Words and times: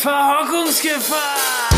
Verhockungsgefahr! 0.00 1.68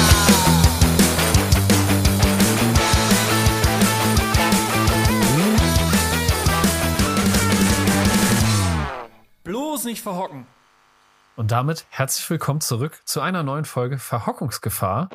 Bloß 9.42 9.86
nicht 9.86 10.02
verhocken. 10.02 10.46
Und 11.34 11.50
damit 11.50 11.84
herzlich 11.90 12.30
willkommen 12.30 12.60
zurück 12.60 13.00
zu 13.04 13.20
einer 13.20 13.42
neuen 13.42 13.64
Folge 13.64 13.98
Verhockungsgefahr. 13.98 15.10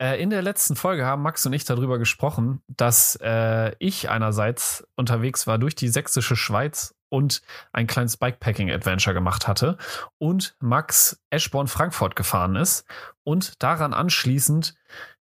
Äh, 0.00 0.22
in 0.22 0.30
der 0.30 0.40
letzten 0.40 0.74
Folge 0.74 1.04
haben 1.04 1.20
Max 1.20 1.44
und 1.44 1.52
ich 1.52 1.66
darüber 1.66 1.98
gesprochen, 1.98 2.62
dass 2.66 3.16
äh, 3.16 3.74
ich 3.78 4.08
einerseits 4.08 4.88
unterwegs 4.96 5.46
war 5.46 5.58
durch 5.58 5.74
die 5.74 5.88
sächsische 5.88 6.34
Schweiz 6.34 6.94
und 7.08 7.42
ein 7.72 7.86
kleines 7.86 8.16
Bikepacking-Adventure 8.16 9.14
gemacht 9.14 9.48
hatte 9.48 9.76
und 10.18 10.56
Max 10.60 11.22
Eschborn-Frankfurt 11.30 12.16
gefahren 12.16 12.56
ist. 12.56 12.84
Und 13.24 13.62
daran 13.62 13.94
anschließend 13.94 14.74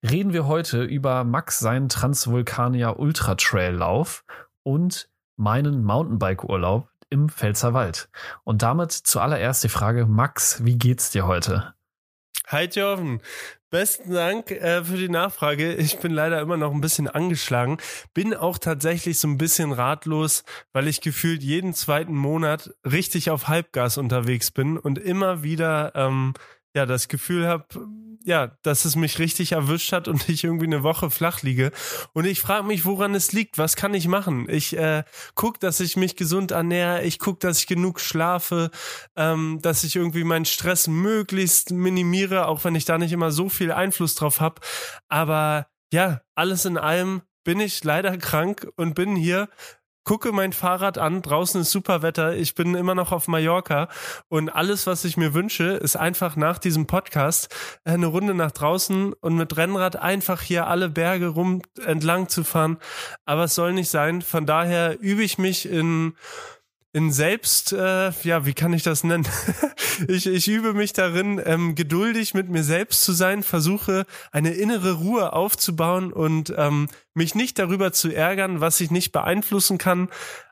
reden 0.02 0.32
wir 0.32 0.46
heute 0.46 0.82
über 0.82 1.24
Max 1.24 1.58
seinen 1.58 1.88
Transvulkanier 1.88 2.98
Ultra 2.98 3.34
Trail 3.34 3.74
Lauf 3.74 4.24
und 4.62 5.08
meinen 5.36 5.84
Mountainbike-Urlaub 5.84 6.88
im 7.10 7.28
Pfälzerwald. 7.28 8.08
Und 8.44 8.62
damit 8.62 8.92
zuallererst 8.92 9.64
die 9.64 9.68
Frage, 9.68 10.06
Max, 10.06 10.64
wie 10.64 10.78
geht's 10.78 11.10
dir 11.10 11.26
heute? 11.26 11.74
Hi 12.48 12.66
Joven, 12.66 13.22
besten 13.74 14.12
Dank 14.12 14.52
äh, 14.52 14.84
für 14.84 14.96
die 14.96 15.08
Nachfrage. 15.08 15.74
Ich 15.74 15.98
bin 15.98 16.12
leider 16.12 16.40
immer 16.40 16.56
noch 16.56 16.72
ein 16.72 16.80
bisschen 16.80 17.08
angeschlagen, 17.08 17.78
bin 18.14 18.32
auch 18.32 18.56
tatsächlich 18.56 19.18
so 19.18 19.26
ein 19.26 19.36
bisschen 19.36 19.72
ratlos, 19.72 20.44
weil 20.72 20.86
ich 20.86 21.00
gefühlt 21.00 21.42
jeden 21.42 21.74
zweiten 21.74 22.14
Monat 22.14 22.72
richtig 22.84 23.30
auf 23.30 23.48
Halbgas 23.48 23.98
unterwegs 23.98 24.52
bin 24.52 24.78
und 24.78 25.00
immer 25.00 25.42
wieder 25.42 25.90
ähm, 25.96 26.34
ja 26.74 26.86
das 26.86 27.08
Gefühl 27.08 27.46
habe, 27.46 27.66
ja, 28.24 28.56
dass 28.62 28.86
es 28.86 28.96
mich 28.96 29.18
richtig 29.18 29.52
erwischt 29.52 29.92
hat 29.92 30.08
und 30.08 30.28
ich 30.28 30.44
irgendwie 30.44 30.66
eine 30.66 30.82
Woche 30.82 31.10
flach 31.10 31.42
liege. 31.42 31.70
Und 32.12 32.24
ich 32.24 32.40
frage 32.40 32.66
mich, 32.66 32.84
woran 32.84 33.14
es 33.14 33.32
liegt. 33.32 33.58
Was 33.58 33.76
kann 33.76 33.94
ich 33.94 34.08
machen? 34.08 34.48
Ich 34.48 34.76
äh, 34.76 35.04
guck, 35.34 35.60
dass 35.60 35.80
ich 35.80 35.96
mich 35.96 36.16
gesund 36.16 36.50
ernähre. 36.50 37.04
Ich 37.04 37.18
guck, 37.18 37.40
dass 37.40 37.60
ich 37.60 37.66
genug 37.66 38.00
schlafe, 38.00 38.70
ähm, 39.14 39.58
dass 39.62 39.84
ich 39.84 39.96
irgendwie 39.96 40.24
meinen 40.24 40.46
Stress 40.46 40.88
möglichst 40.88 41.70
minimiere, 41.70 42.48
auch 42.48 42.64
wenn 42.64 42.74
ich 42.74 42.86
da 42.86 42.98
nicht 42.98 43.12
immer 43.12 43.30
so 43.30 43.48
viel 43.48 43.72
Einfluss 43.72 44.14
drauf 44.14 44.40
habe. 44.40 44.60
Aber 45.08 45.66
ja, 45.92 46.22
alles 46.34 46.64
in 46.64 46.78
allem 46.78 47.22
bin 47.44 47.60
ich 47.60 47.84
leider 47.84 48.16
krank 48.16 48.66
und 48.76 48.94
bin 48.94 49.16
hier 49.16 49.48
gucke 50.04 50.32
mein 50.32 50.52
Fahrrad 50.52 50.98
an, 50.98 51.22
draußen 51.22 51.62
ist 51.62 51.70
super 51.70 52.02
Wetter, 52.02 52.36
ich 52.36 52.54
bin 52.54 52.74
immer 52.74 52.94
noch 52.94 53.12
auf 53.12 53.26
Mallorca 53.26 53.88
und 54.28 54.50
alles, 54.50 54.86
was 54.86 55.04
ich 55.04 55.16
mir 55.16 55.34
wünsche, 55.34 55.64
ist 55.64 55.96
einfach 55.96 56.36
nach 56.36 56.58
diesem 56.58 56.86
Podcast 56.86 57.54
eine 57.84 58.06
Runde 58.06 58.34
nach 58.34 58.52
draußen 58.52 59.12
und 59.14 59.36
mit 59.36 59.56
Rennrad 59.56 59.96
einfach 59.96 60.42
hier 60.42 60.66
alle 60.66 60.88
Berge 60.88 61.28
rum 61.28 61.62
entlang 61.84 62.28
zu 62.28 62.44
fahren. 62.44 62.78
Aber 63.24 63.44
es 63.44 63.54
soll 63.54 63.72
nicht 63.72 63.90
sein. 63.90 64.22
Von 64.22 64.46
daher 64.46 65.00
übe 65.00 65.22
ich 65.22 65.38
mich 65.38 65.68
in 65.68 66.14
in 66.94 67.10
selbst, 67.10 67.72
äh, 67.72 68.12
ja, 68.22 68.46
wie 68.46 68.54
kann 68.54 68.72
ich 68.72 68.84
das 68.84 69.02
nennen? 69.02 69.26
ich, 70.08 70.26
ich 70.26 70.46
übe 70.46 70.74
mich 70.74 70.92
darin, 70.92 71.42
ähm, 71.44 71.74
geduldig 71.74 72.34
mit 72.34 72.48
mir 72.48 72.62
selbst 72.62 73.02
zu 73.02 73.12
sein, 73.12 73.42
versuche 73.42 74.06
eine 74.30 74.50
innere 74.50 74.92
Ruhe 74.92 75.32
aufzubauen 75.32 76.12
und 76.12 76.54
ähm, 76.56 76.88
mich 77.12 77.34
nicht 77.34 77.58
darüber 77.58 77.90
zu 77.92 78.14
ärgern, 78.14 78.60
was 78.60 78.80
ich 78.80 78.92
nicht 78.92 79.10
beeinflussen 79.10 79.76
kann, 79.76 80.08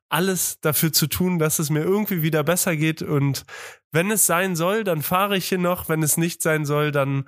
alles 0.08 0.58
dafür 0.60 0.92
zu 0.92 1.06
tun, 1.06 1.38
dass 1.38 1.60
es 1.60 1.70
mir 1.70 1.84
irgendwie 1.84 2.22
wieder 2.22 2.42
besser 2.42 2.76
geht 2.76 3.02
und 3.02 3.44
wenn 3.92 4.10
es 4.10 4.26
sein 4.26 4.56
soll, 4.56 4.82
dann 4.82 5.00
fahre 5.02 5.36
ich 5.36 5.48
hier 5.48 5.58
noch, 5.58 5.88
wenn 5.88 6.02
es 6.02 6.16
nicht 6.16 6.42
sein 6.42 6.64
soll, 6.64 6.90
dann 6.90 7.24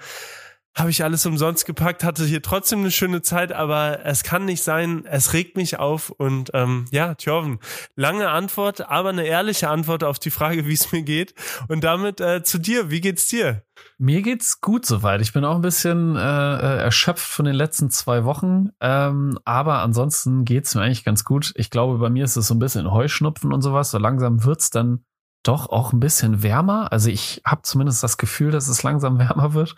habe 0.77 0.91
ich 0.91 1.05
alles 1.05 1.25
umsonst 1.25 1.67
gepackt, 1.67 2.03
hatte 2.03 2.25
hier 2.25 2.42
trotzdem 2.42 2.80
eine 2.80 2.91
schöne 2.91 3.22
Zeit, 3.22 3.53
aber 3.53 4.04
es 4.04 4.25
kann 4.25 4.44
nicht 4.44 4.62
sein, 4.62 5.04
es 5.06 5.32
regt 5.32 5.56
mich 5.56 5.78
auf 5.78 6.10
und 6.10 6.50
ähm, 6.53 6.87
ja, 6.91 7.15
Tjorven, 7.15 7.60
lange 7.94 8.28
Antwort, 8.31 8.88
aber 8.91 9.10
eine 9.10 9.25
ehrliche 9.25 9.69
Antwort 9.69 10.03
auf 10.03 10.19
die 10.19 10.31
Frage, 10.31 10.66
wie 10.66 10.72
es 10.72 10.91
mir 10.91 11.03
geht 11.03 11.34
und 11.69 11.84
damit 11.84 12.21
äh, 12.21 12.43
zu 12.43 12.59
dir, 12.59 12.91
wie 12.91 13.00
geht's 13.00 13.26
dir? 13.28 13.62
Mir 13.99 14.22
geht's 14.22 14.60
gut 14.60 14.84
soweit. 14.84 15.21
Ich 15.21 15.32
bin 15.32 15.44
auch 15.44 15.54
ein 15.54 15.60
bisschen 15.62 16.16
äh, 16.16 16.21
äh, 16.21 16.78
erschöpft 16.82 17.26
von 17.26 17.44
den 17.44 17.54
letzten 17.54 17.91
zwei 17.91 18.25
Wochen, 18.25 18.70
ähm, 18.81 19.38
aber 19.44 19.78
ansonsten 19.78 20.44
geht's 20.44 20.75
mir 20.75 20.82
eigentlich 20.82 21.04
ganz 21.04 21.25
gut. 21.25 21.53
Ich 21.56 21.70
glaube, 21.70 21.99
bei 21.99 22.10
mir 22.10 22.25
ist 22.25 22.37
es 22.37 22.49
so 22.49 22.54
ein 22.54 22.59
bisschen 22.59 22.91
Heuschnupfen 22.91 23.53
und 23.53 23.62
sowas. 23.62 23.91
So 23.91 23.99
langsam 23.99 24.44
wird's 24.44 24.70
dann 24.70 25.04
doch 25.44 25.69
auch 25.69 25.93
ein 25.93 26.00
bisschen 26.00 26.43
wärmer. 26.43 26.91
Also 26.93 27.10
ich 27.10 27.43
habe 27.44 27.62
zumindest 27.62 28.03
das 28.03 28.19
Gefühl, 28.19 28.50
dass 28.50 28.69
es 28.69 28.82
langsam 28.82 29.19
wärmer 29.21 29.55
wird. 29.55 29.77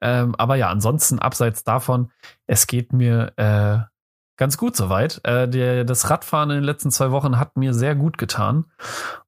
Ähm, 0.00 0.34
aber 0.36 0.56
ja, 0.56 0.70
ansonsten 0.70 1.18
abseits 1.18 1.64
davon, 1.64 2.10
es 2.46 2.66
geht 2.66 2.92
mir 2.92 3.32
äh, 3.36 3.78
ganz 4.36 4.56
gut 4.56 4.74
soweit. 4.74 5.20
Äh, 5.24 5.48
der, 5.48 5.84
das 5.84 6.08
Radfahren 6.08 6.50
in 6.50 6.56
den 6.56 6.64
letzten 6.64 6.90
zwei 6.90 7.10
Wochen 7.10 7.38
hat 7.38 7.56
mir 7.56 7.74
sehr 7.74 7.94
gut 7.94 8.16
getan. 8.16 8.64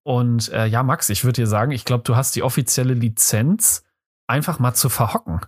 Und 0.03 0.51
äh, 0.53 0.67
ja, 0.67 0.83
Max, 0.83 1.11
ich 1.11 1.25
würde 1.25 1.43
dir 1.43 1.47
sagen, 1.47 1.73
ich 1.73 1.85
glaube, 1.85 2.05
du 2.05 2.17
hast 2.17 2.35
die 2.35 2.43
offizielle 2.43 2.95
Lizenz, 2.95 3.85
einfach 4.27 4.59
mal 4.59 4.75
zu 4.75 4.89
verhocken. 4.89 5.41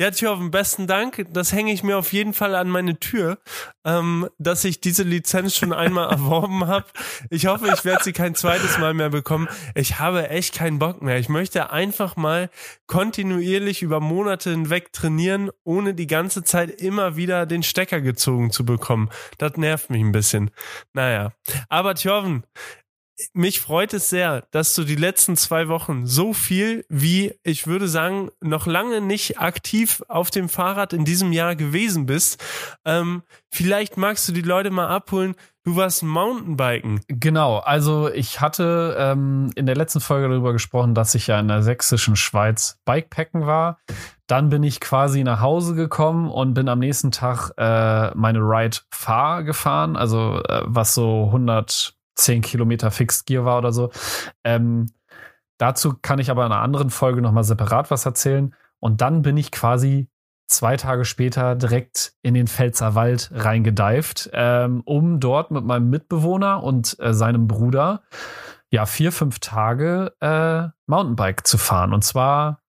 Ja, 0.00 0.10
Tjorven, 0.10 0.50
besten 0.50 0.86
Dank. 0.86 1.24
Das 1.32 1.52
hänge 1.52 1.72
ich 1.72 1.82
mir 1.82 1.96
auf 1.98 2.12
jeden 2.12 2.32
Fall 2.32 2.54
an 2.54 2.68
meine 2.68 2.98
Tür, 2.98 3.38
ähm, 3.84 4.28
dass 4.38 4.64
ich 4.64 4.80
diese 4.80 5.02
Lizenz 5.02 5.54
schon 5.54 5.72
einmal 5.72 6.10
erworben 6.10 6.66
habe. 6.66 6.86
Ich 7.30 7.46
hoffe, 7.46 7.70
ich 7.72 7.84
werde 7.84 8.02
sie 8.02 8.12
kein 8.12 8.34
zweites 8.34 8.78
Mal 8.78 8.94
mehr 8.94 9.10
bekommen. 9.10 9.48
Ich 9.74 9.98
habe 9.98 10.28
echt 10.28 10.54
keinen 10.54 10.78
Bock 10.78 11.02
mehr. 11.02 11.18
Ich 11.18 11.28
möchte 11.28 11.70
einfach 11.70 12.16
mal 12.16 12.50
kontinuierlich 12.86 13.82
über 13.82 14.00
Monate 14.00 14.50
hinweg 14.50 14.92
trainieren, 14.92 15.50
ohne 15.62 15.94
die 15.94 16.06
ganze 16.06 16.42
Zeit 16.42 16.80
immer 16.80 17.16
wieder 17.16 17.46
den 17.46 17.62
Stecker 17.62 18.00
gezogen 18.00 18.50
zu 18.50 18.64
bekommen. 18.64 19.10
Das 19.38 19.56
nervt 19.56 19.90
mich 19.90 20.02
ein 20.02 20.12
bisschen. 20.12 20.50
Naja. 20.94 21.32
Aber 21.68 21.94
Tjorven, 21.94 22.44
mich 23.34 23.60
freut 23.60 23.94
es 23.94 24.10
sehr, 24.10 24.44
dass 24.50 24.74
du 24.74 24.84
die 24.84 24.96
letzten 24.96 25.36
zwei 25.36 25.68
Wochen 25.68 26.06
so 26.06 26.32
viel 26.32 26.84
wie, 26.88 27.34
ich 27.42 27.66
würde 27.66 27.88
sagen, 27.88 28.30
noch 28.40 28.66
lange 28.66 29.00
nicht 29.00 29.38
aktiv 29.38 30.02
auf 30.08 30.30
dem 30.30 30.48
Fahrrad 30.48 30.92
in 30.92 31.04
diesem 31.04 31.32
Jahr 31.32 31.56
gewesen 31.56 32.06
bist. 32.06 32.42
Ähm, 32.84 33.22
vielleicht 33.50 33.96
magst 33.96 34.28
du 34.28 34.32
die 34.32 34.42
Leute 34.42 34.70
mal 34.70 34.88
abholen. 34.88 35.34
Du 35.64 35.76
warst 35.76 36.02
Mountainbiken. 36.02 37.00
Genau, 37.06 37.58
also 37.58 38.08
ich 38.08 38.40
hatte 38.40 38.96
ähm, 38.98 39.50
in 39.54 39.66
der 39.66 39.76
letzten 39.76 40.00
Folge 40.00 40.28
darüber 40.28 40.52
gesprochen, 40.52 40.94
dass 40.94 41.14
ich 41.14 41.28
ja 41.28 41.38
in 41.38 41.46
der 41.46 41.62
sächsischen 41.62 42.16
Schweiz 42.16 42.80
Bikepacken 42.84 43.46
war. 43.46 43.78
Dann 44.26 44.48
bin 44.48 44.64
ich 44.64 44.80
quasi 44.80 45.22
nach 45.22 45.40
Hause 45.40 45.76
gekommen 45.76 46.28
und 46.28 46.54
bin 46.54 46.68
am 46.68 46.80
nächsten 46.80 47.12
Tag 47.12 47.52
äh, 47.58 48.10
meine 48.16 48.40
Ride 48.40 48.78
Fahr 48.90 49.44
gefahren, 49.44 49.96
also 49.96 50.42
äh, 50.42 50.62
was 50.64 50.94
so 50.94 51.26
100 51.26 51.94
10 52.14 52.42
Kilometer 52.42 52.90
Fixed 52.90 53.26
Gear 53.26 53.44
war 53.44 53.58
oder 53.58 53.72
so. 53.72 53.90
Ähm, 54.44 54.86
dazu 55.58 55.94
kann 56.00 56.18
ich 56.18 56.30
aber 56.30 56.46
in 56.46 56.52
einer 56.52 56.62
anderen 56.62 56.90
Folge 56.90 57.22
nochmal 57.22 57.44
separat 57.44 57.90
was 57.90 58.06
erzählen. 58.06 58.54
Und 58.80 59.00
dann 59.00 59.22
bin 59.22 59.36
ich 59.36 59.50
quasi 59.50 60.08
zwei 60.48 60.76
Tage 60.76 61.04
später 61.04 61.54
direkt 61.54 62.14
in 62.22 62.34
den 62.34 62.46
Pfälzer 62.46 62.94
Wald 62.94 63.30
reingedeift, 63.32 64.30
ähm, 64.32 64.82
um 64.84 65.20
dort 65.20 65.50
mit 65.50 65.64
meinem 65.64 65.88
Mitbewohner 65.88 66.62
und 66.62 66.98
äh, 67.00 67.14
seinem 67.14 67.48
Bruder 67.48 68.02
ja 68.70 68.86
vier, 68.86 69.12
fünf 69.12 69.38
Tage 69.38 70.14
äh, 70.20 70.68
Mountainbike 70.86 71.46
zu 71.46 71.58
fahren. 71.58 71.92
Und 71.92 72.02
zwar 72.02 72.60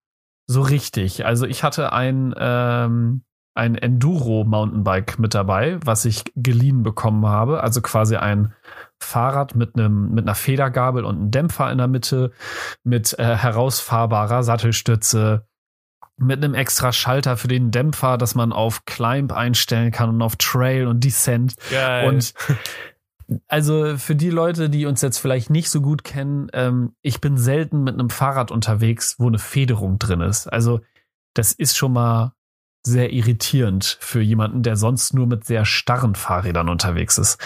so 0.47 0.61
richtig. 0.61 1.25
Also 1.25 1.45
ich 1.45 1.63
hatte 1.63 1.93
ein, 1.93 2.33
ähm, 2.37 3.23
ein 3.55 3.75
Enduro-Mountainbike 3.75 5.19
mit 5.19 5.35
dabei, 5.35 5.77
was 5.83 6.05
ich 6.05 6.23
geliehen 6.35 6.83
bekommen 6.83 7.25
habe. 7.25 7.61
Also 7.61 7.81
quasi 7.81 8.15
ein 8.15 8.53
Fahrrad 8.99 9.55
mit 9.55 9.75
einem 9.75 10.11
mit 10.13 10.25
einer 10.25 10.35
Federgabel 10.35 11.05
und 11.05 11.17
einem 11.17 11.31
Dämpfer 11.31 11.71
in 11.71 11.77
der 11.77 11.87
Mitte, 11.87 12.31
mit 12.83 13.17
äh, 13.19 13.35
herausfahrbarer 13.35 14.43
Sattelstütze, 14.43 15.45
mit 16.17 16.43
einem 16.43 16.55
extra 16.55 16.91
Schalter 16.91 17.37
für 17.37 17.47
den 17.47 17.71
Dämpfer, 17.71 18.17
dass 18.17 18.33
man 18.33 18.53
auf 18.53 18.85
Climb 18.85 19.31
einstellen 19.31 19.91
kann 19.91 20.09
und 20.09 20.21
auf 20.21 20.35
Trail 20.37 20.87
und 20.87 21.03
Descent. 21.03 21.55
Geil. 21.69 22.07
Und 22.07 22.33
also 23.47 23.97
für 23.97 24.15
die 24.15 24.29
Leute, 24.29 24.69
die 24.69 24.85
uns 24.85 25.01
jetzt 25.01 25.17
vielleicht 25.17 25.49
nicht 25.49 25.69
so 25.69 25.81
gut 25.81 26.03
kennen, 26.03 26.47
ähm, 26.53 26.95
ich 27.01 27.21
bin 27.21 27.37
selten 27.37 27.83
mit 27.83 27.93
einem 27.93 28.09
Fahrrad 28.09 28.51
unterwegs, 28.51 29.15
wo 29.19 29.27
eine 29.27 29.39
Federung 29.39 29.99
drin 29.99 30.21
ist. 30.21 30.47
Also 30.47 30.81
das 31.33 31.51
ist 31.51 31.77
schon 31.77 31.93
mal 31.93 32.33
sehr 32.85 33.13
irritierend 33.13 33.97
für 33.99 34.21
jemanden, 34.21 34.63
der 34.63 34.75
sonst 34.75 35.13
nur 35.13 35.27
mit 35.27 35.45
sehr 35.45 35.65
starren 35.65 36.15
Fahrrädern 36.15 36.69
unterwegs 36.69 37.17
ist. 37.17 37.39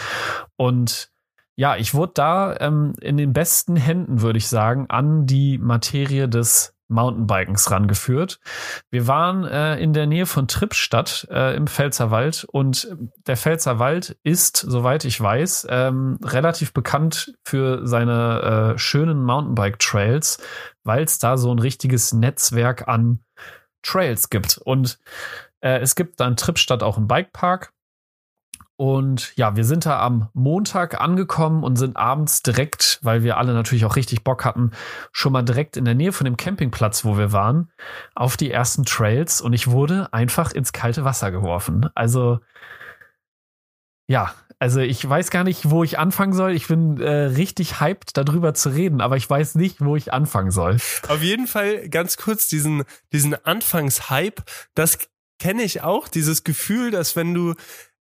Und 0.55 1.11
ja, 1.55 1.75
ich 1.75 1.93
wurde 1.93 2.13
da 2.15 2.57
ähm, 2.59 2.93
in 3.01 3.17
den 3.17 3.33
besten 3.33 3.75
Händen, 3.75 4.21
würde 4.21 4.37
ich 4.37 4.47
sagen, 4.47 4.85
an 4.89 5.25
die 5.25 5.57
Materie 5.57 6.29
des 6.29 6.75
Mountainbikens 6.89 7.69
rangeführt. 7.69 8.39
Wir 8.89 9.07
waren 9.07 9.43
äh, 9.43 9.77
in 9.77 9.93
der 9.93 10.07
Nähe 10.07 10.25
von 10.25 10.47
Trippstadt 10.47 11.27
äh, 11.29 11.55
im 11.55 11.67
Pfälzerwald 11.67 12.45
und 12.49 12.95
der 13.25 13.37
Pfälzerwald 13.37 14.17
ist, 14.23 14.57
soweit 14.57 15.03
ich 15.03 15.19
weiß, 15.19 15.67
ähm, 15.69 16.17
relativ 16.23 16.73
bekannt 16.73 17.33
für 17.43 17.85
seine 17.85 18.75
äh, 18.75 18.77
schönen 18.77 19.23
Mountainbike-Trails, 19.23 20.39
weil 20.83 21.03
es 21.03 21.19
da 21.19 21.37
so 21.37 21.51
ein 21.51 21.59
richtiges 21.59 22.13
Netzwerk 22.13 22.87
an 22.87 23.19
Trails 23.87 24.29
gibt. 24.29 24.57
Und 24.57 24.99
äh, 25.61 25.79
es 25.79 25.95
gibt 25.95 26.19
dann 26.19 26.37
Trippstadt 26.37 26.83
auch 26.83 26.97
einen 26.97 27.07
Bikepark 27.07 27.73
und 28.79 29.35
ja, 29.35 29.55
wir 29.55 29.63
sind 29.63 29.87
da 29.87 29.99
am 29.99 30.29
Montag 30.33 31.01
angekommen 31.01 31.63
und 31.63 31.77
sind 31.77 31.97
abends 31.97 32.43
direkt, 32.43 32.99
weil 33.01 33.23
wir 33.23 33.37
alle 33.37 33.53
natürlich 33.53 33.85
auch 33.85 33.95
richtig 33.95 34.23
Bock 34.23 34.45
hatten, 34.45 34.71
schon 35.11 35.33
mal 35.33 35.41
direkt 35.41 35.77
in 35.77 35.85
der 35.85 35.95
Nähe 35.95 36.11
von 36.11 36.25
dem 36.25 36.37
Campingplatz, 36.37 37.03
wo 37.03 37.17
wir 37.17 37.31
waren, 37.31 37.71
auf 38.13 38.37
die 38.37 38.51
ersten 38.51 38.85
Trails 38.85 39.41
und 39.41 39.53
ich 39.53 39.67
wurde 39.67 40.13
einfach 40.13 40.51
ins 40.51 40.73
kalte 40.73 41.03
Wasser 41.03 41.31
geworfen. 41.31 41.89
Also 41.95 42.39
ja, 44.07 44.31
also 44.59 44.79
ich 44.79 45.07
weiß 45.07 45.29
gar 45.29 45.43
nicht, 45.43 45.69
wo 45.69 45.83
ich 45.83 45.99
anfangen 45.99 46.33
soll. 46.33 46.53
Ich 46.53 46.67
bin 46.67 46.99
äh, 46.99 47.09
richtig 47.09 47.79
hyped, 47.79 48.17
darüber 48.17 48.53
zu 48.53 48.69
reden, 48.69 49.01
aber 49.01 49.17
ich 49.17 49.29
weiß 49.29 49.55
nicht, 49.55 49.81
wo 49.81 49.95
ich 49.95 50.13
anfangen 50.13 50.51
soll. 50.51 50.77
Auf 51.07 51.21
jeden 51.21 51.47
Fall 51.47 51.89
ganz 51.89 52.17
kurz 52.17 52.47
diesen, 52.47 52.83
diesen 53.11 53.35
Anfangshype, 53.45 54.43
das 54.73 54.97
kenne 55.39 55.63
ich 55.63 55.81
auch, 55.81 56.07
dieses 56.07 56.43
Gefühl, 56.43 56.89
dass 56.89 57.15
wenn 57.15 57.33
du 57.33 57.53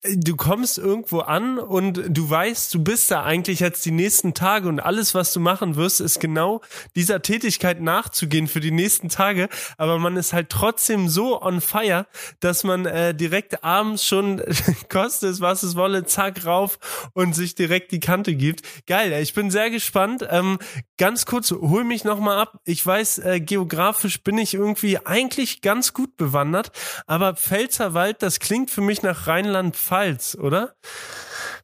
du 0.04 0.38
kommst 0.38 0.78
irgendwo 0.78 1.20
an 1.20 1.60
und 1.60 2.02
du 2.08 2.30
weißt, 2.30 2.74
du 2.74 2.82
bist 2.82 3.12
da 3.12 3.24
eigentlich 3.24 3.60
jetzt 3.60 3.86
die 3.86 3.92
nächsten 3.92 4.34
Tage 4.34 4.70
und 4.70 4.80
alles, 4.80 5.14
was 5.14 5.34
du 5.34 5.42
machen 5.42 5.76
wirst, 5.76 6.00
ist 6.00 6.22
genau 6.22 6.62
dieser 6.96 7.22
Tätigkeit 7.22 7.82
nachzugehen 7.82 8.48
für 8.48 8.62
die 8.62 8.72
nächsten 8.72 9.10
Tage. 9.10 9.50
Aber 9.78 10.00
man 10.00 10.16
ist 10.16 10.32
halt 10.32 10.50
trotzdem 10.50 11.10
so 11.10 11.42
on 11.42 11.60
fire, 11.60 12.08
dass 12.40 12.64
man 12.64 12.86
äh, 12.86 13.14
direkt 13.14 13.64
abends 13.64 14.06
schon 14.06 14.42
kostet 14.90 15.32
es, 15.32 15.42
was 15.42 15.64
es 15.64 15.76
wolle, 15.76 16.06
zack 16.06 16.46
rauf 16.46 16.80
und 17.14 17.36
sich 17.36 17.56
direkt 17.56 17.92
die 17.92 18.00
Kante 18.00 18.36
gibt. 18.36 18.62
Geil, 18.88 19.12
ich 19.22 19.34
bin 19.34 19.52
sehr 19.52 19.70
gespannt. 19.70 20.26
Ähm, 20.30 20.60
ganz 20.98 21.26
kurz, 21.26 21.52
hol 21.52 21.84
mich 21.84 22.06
nochmal 22.06 22.38
ab. 22.38 22.62
Ich 22.64 22.86
weiß, 22.86 23.18
äh, 23.20 23.42
geografisch 23.42 24.24
bin 24.24 24.38
ich 24.38 24.54
irgendwie 24.54 24.98
eigentlich 25.06 25.62
ganz 25.62 25.94
gut 25.94 26.16
bewandert, 26.16 26.72
aber 27.06 27.36
Pfälzerwald, 27.36 28.22
das 28.22 28.40
klingt 28.40 28.72
für 28.72 28.82
mich 28.82 29.02
nach 29.02 29.28
Rheinland 29.28 29.76
Pfalz, 29.90 30.38
oder? 30.40 30.76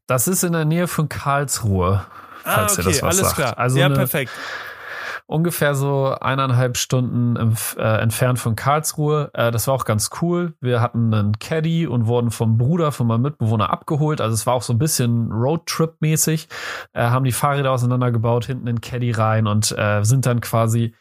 Das 0.08 0.28
ist 0.28 0.44
in 0.44 0.54
der 0.54 0.66
Nähe 0.66 0.88
von 0.88 1.10
Karlsruhe. 1.10 2.06
Ah, 2.44 2.56
Falls 2.56 2.74
okay, 2.74 2.82
ihr 2.82 2.86
das 2.86 3.02
was 3.04 3.04
alles 3.04 3.28
sagt. 3.28 3.36
klar. 3.36 3.58
Also 3.60 3.78
ja, 3.78 3.88
perfekt. 3.90 4.32
ungefähr 5.28 5.76
so 5.76 6.16
eineinhalb 6.20 6.78
Stunden 6.78 7.36
im, 7.36 7.56
äh, 7.78 8.02
entfernt 8.02 8.40
von 8.40 8.56
Karlsruhe. 8.56 9.30
Äh, 9.36 9.52
das 9.52 9.68
war 9.68 9.76
auch 9.76 9.86
ganz 9.86 10.10
cool. 10.22 10.56
Wir 10.60 10.82
hatten 10.82 11.14
einen 11.14 11.38
Caddy 11.38 11.86
und 11.86 12.08
wurden 12.08 12.32
vom 12.32 12.58
Bruder 12.58 12.92
von 12.92 13.06
meinem 13.06 13.22
Mitbewohner 13.22 13.70
abgeholt. 13.70 14.22
Also 14.22 14.34
es 14.34 14.48
war 14.48 14.56
auch 14.56 14.64
so 14.64 14.74
ein 14.74 14.80
bisschen 14.80 15.32
Roadtrip-mäßig. 15.32 16.48
Äh, 16.94 17.04
haben 17.04 17.26
die 17.26 17.32
Fahrräder 17.32 17.72
auseinandergebaut, 17.72 18.46
hinten 18.46 18.68
in 18.68 18.78
den 18.78 18.82
Caddy 18.82 19.12
rein 19.12 19.46
und 19.46 19.72
äh, 19.78 20.04
sind 20.04 20.26
dann 20.26 20.42
quasi 20.42 20.96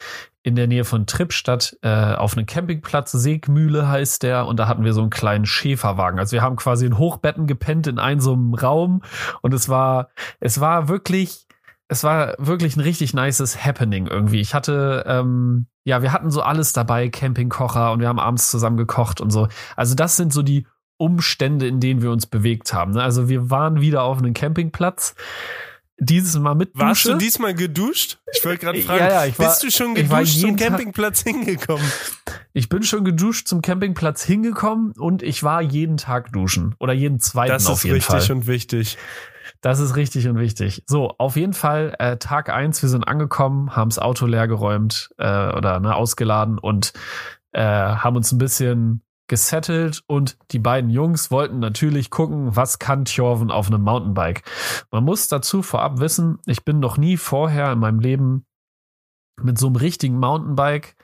in 0.45 0.57
der 0.57 0.67
Nähe 0.67 0.85
von 0.85 1.07
Trippstadt 1.07 1.77
äh, 1.81 1.89
auf 1.89 2.37
einem 2.37 2.45
Campingplatz, 2.45 3.13
Segmühle 3.13 3.89
heißt 3.89 4.23
der, 4.23 4.47
und 4.47 4.59
da 4.59 4.69
hatten 4.69 4.85
wir 4.85 4.93
so 4.93 5.01
einen 5.01 5.09
kleinen 5.09 5.47
Schäferwagen. 5.47 6.21
Also 6.21 6.33
wir 6.33 6.43
haben 6.43 6.57
quasi 6.57 6.85
in 6.85 6.99
Hochbetten 6.99 7.47
gepennt 7.47 7.87
in 7.87 7.99
einem 7.99 8.21
so 8.21 8.35
einem 8.35 8.53
Raum 8.53 9.03
und 9.41 9.55
es 9.55 9.71
war, 9.71 10.11
es 10.41 10.61
war 10.61 10.89
wirklich, 10.89 11.47
es 11.89 12.05
war 12.05 12.35
wirklich 12.39 12.77
ein 12.77 12.81
richtig 12.81 13.15
nices 13.15 13.65
Happening 13.65 14.07
irgendwie. 14.07 14.41
Ich 14.41 14.55
hatte, 14.55 15.05
ähm, 15.09 15.67
ja, 15.83 16.03
wir 16.03 16.13
hatten 16.13 16.31
so 16.31 16.43
alles 16.43 16.75
dabei, 16.75 17.09
Campingkocher 17.09 17.93
und 17.93 18.01
wir 18.01 18.09
haben 18.09 18.21
abends 18.21 18.51
zusammen 18.51 18.77
gekocht 18.77 19.23
und 19.23 19.31
so. 19.31 19.49
Also 19.77 19.95
das 19.95 20.17
sind 20.17 20.31
so 20.31 20.43
die 20.43 20.67
Umstände, 20.99 21.67
in 21.67 21.81
denen 21.81 22.03
wir 22.03 22.11
uns 22.11 22.27
bewegt 22.27 22.75
haben. 22.75 22.93
ne? 22.93 23.03
Also 23.03 23.31
wir 23.31 23.51
waren 23.51 23.81
wieder 23.81 24.03
auf 24.03 24.19
einem 24.19 24.35
Campingplatz. 24.35 25.15
Dieses 25.99 26.37
Mal 26.39 26.55
mit 26.55 26.71
Warst 26.75 27.05
du 27.05 27.11
Dusche. 27.11 27.19
diesmal 27.19 27.55
geduscht? 27.55 28.19
Ich 28.37 28.45
wollte 28.45 28.59
gerade 28.65 28.79
Ja, 28.79 28.85
fragen, 28.85 29.05
ja, 29.05 29.25
ich 29.27 29.39
war- 29.39 29.47
bist 29.49 29.63
du 29.63 29.71
schon 29.71 29.95
geduscht 29.95 30.33
zum 30.33 30.41
jeden 30.47 30.57
Tag- 30.57 30.69
Campingplatz 30.71 31.23
hingekommen? 31.23 31.85
Ich 32.53 32.69
bin 32.69 32.83
schon 32.83 33.05
geduscht 33.05 33.47
zum 33.47 33.63
Campingplatz 33.63 34.23
hingekommen 34.25 34.93
und 34.99 35.23
ich 35.23 35.43
war 35.45 35.61
jeden 35.63 35.97
Tag 35.97 36.33
duschen. 36.33 36.75
Oder 36.81 36.93
jeden 36.93 37.21
zweiten 37.21 37.53
Das 37.53 37.67
auf 37.67 37.79
ist 37.79 37.85
jeden 37.85 37.95
richtig 37.97 38.27
Fall. 38.27 38.37
und 38.37 38.47
wichtig. 38.47 38.99
Das 39.61 39.79
ist 39.79 39.95
richtig 39.97 40.27
und 40.29 40.39
wichtig. 40.39 40.83
So, 40.87 41.15
auf 41.19 41.37
jeden 41.37 41.53
Fall 41.53 41.95
äh, 41.99 42.17
Tag 42.17 42.51
eins. 42.51 42.83
wir 42.83 42.89
sind 42.89 43.07
angekommen, 43.07 43.75
haben 43.77 43.89
das 43.91 43.99
Auto 43.99 44.27
leer 44.27 44.49
geräumt 44.49 45.11
äh, 45.19 45.25
oder 45.53 45.81
ne, 45.81 45.95
ausgeladen 45.95 46.59
und 46.59 46.93
äh, 47.53 47.63
haben 47.63 48.17
uns 48.17 48.33
ein 48.33 48.39
bisschen 48.39 49.03
gesettelt 49.29 50.03
und 50.07 50.37
die 50.51 50.59
beiden 50.59 50.91
Jungs 50.91 51.31
wollten 51.31 51.59
natürlich 51.59 52.11
gucken, 52.11 52.57
was 52.57 52.79
kann 52.79 53.05
Thjorven 53.05 53.51
auf 53.51 53.69
einem 53.69 53.83
Mountainbike. 53.83 54.43
Man 54.91 55.05
muss 55.05 55.29
dazu 55.29 55.63
vorab 55.63 56.01
wissen, 56.01 56.39
ich 56.47 56.65
bin 56.65 56.81
noch 56.81 56.99
nie 56.99 57.17
vorher 57.17 57.73
in 57.73 57.79
meinem 57.79 58.01
Leben 58.01 58.47
mit 59.43 59.59
so 59.59 59.67
einem 59.67 59.77
richtigen 59.77 60.19
Mountainbike 60.19 60.95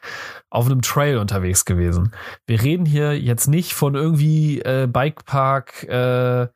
auf 0.51 0.67
einem 0.67 0.83
Trail 0.83 1.19
unterwegs 1.19 1.65
gewesen. 1.65 2.13
Wir 2.47 2.63
reden 2.63 2.87
hier 2.87 3.19
jetzt 3.19 3.49
nicht 3.49 3.75
von 3.75 3.95
irgendwie 3.95 4.61
äh, 4.61 4.87
Bikepark 4.87 5.85
äh, 5.85 6.49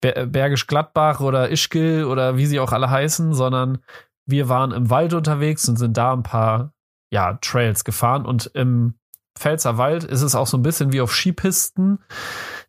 Ber 0.00 0.26
Bergisch 0.26 0.66
Gladbach 0.66 1.20
oder 1.20 1.50
Ischgl 1.50 2.04
oder 2.04 2.36
wie 2.36 2.46
sie 2.46 2.60
auch 2.60 2.72
alle 2.72 2.90
heißen, 2.90 3.34
sondern 3.34 3.78
wir 4.26 4.48
waren 4.48 4.72
im 4.72 4.90
Wald 4.90 5.14
unterwegs 5.14 5.68
und 5.68 5.76
sind 5.76 5.96
da 5.96 6.12
ein 6.12 6.22
paar 6.22 6.72
ja, 7.10 7.38
Trails 7.40 7.84
gefahren 7.84 8.26
und 8.26 8.46
im 8.54 8.94
Pfälzerwald 9.34 10.04
ist 10.04 10.22
es 10.22 10.34
auch 10.34 10.46
so 10.46 10.56
ein 10.56 10.62
bisschen 10.62 10.92
wie 10.92 11.00
auf 11.00 11.12
Skipisten. 11.12 11.98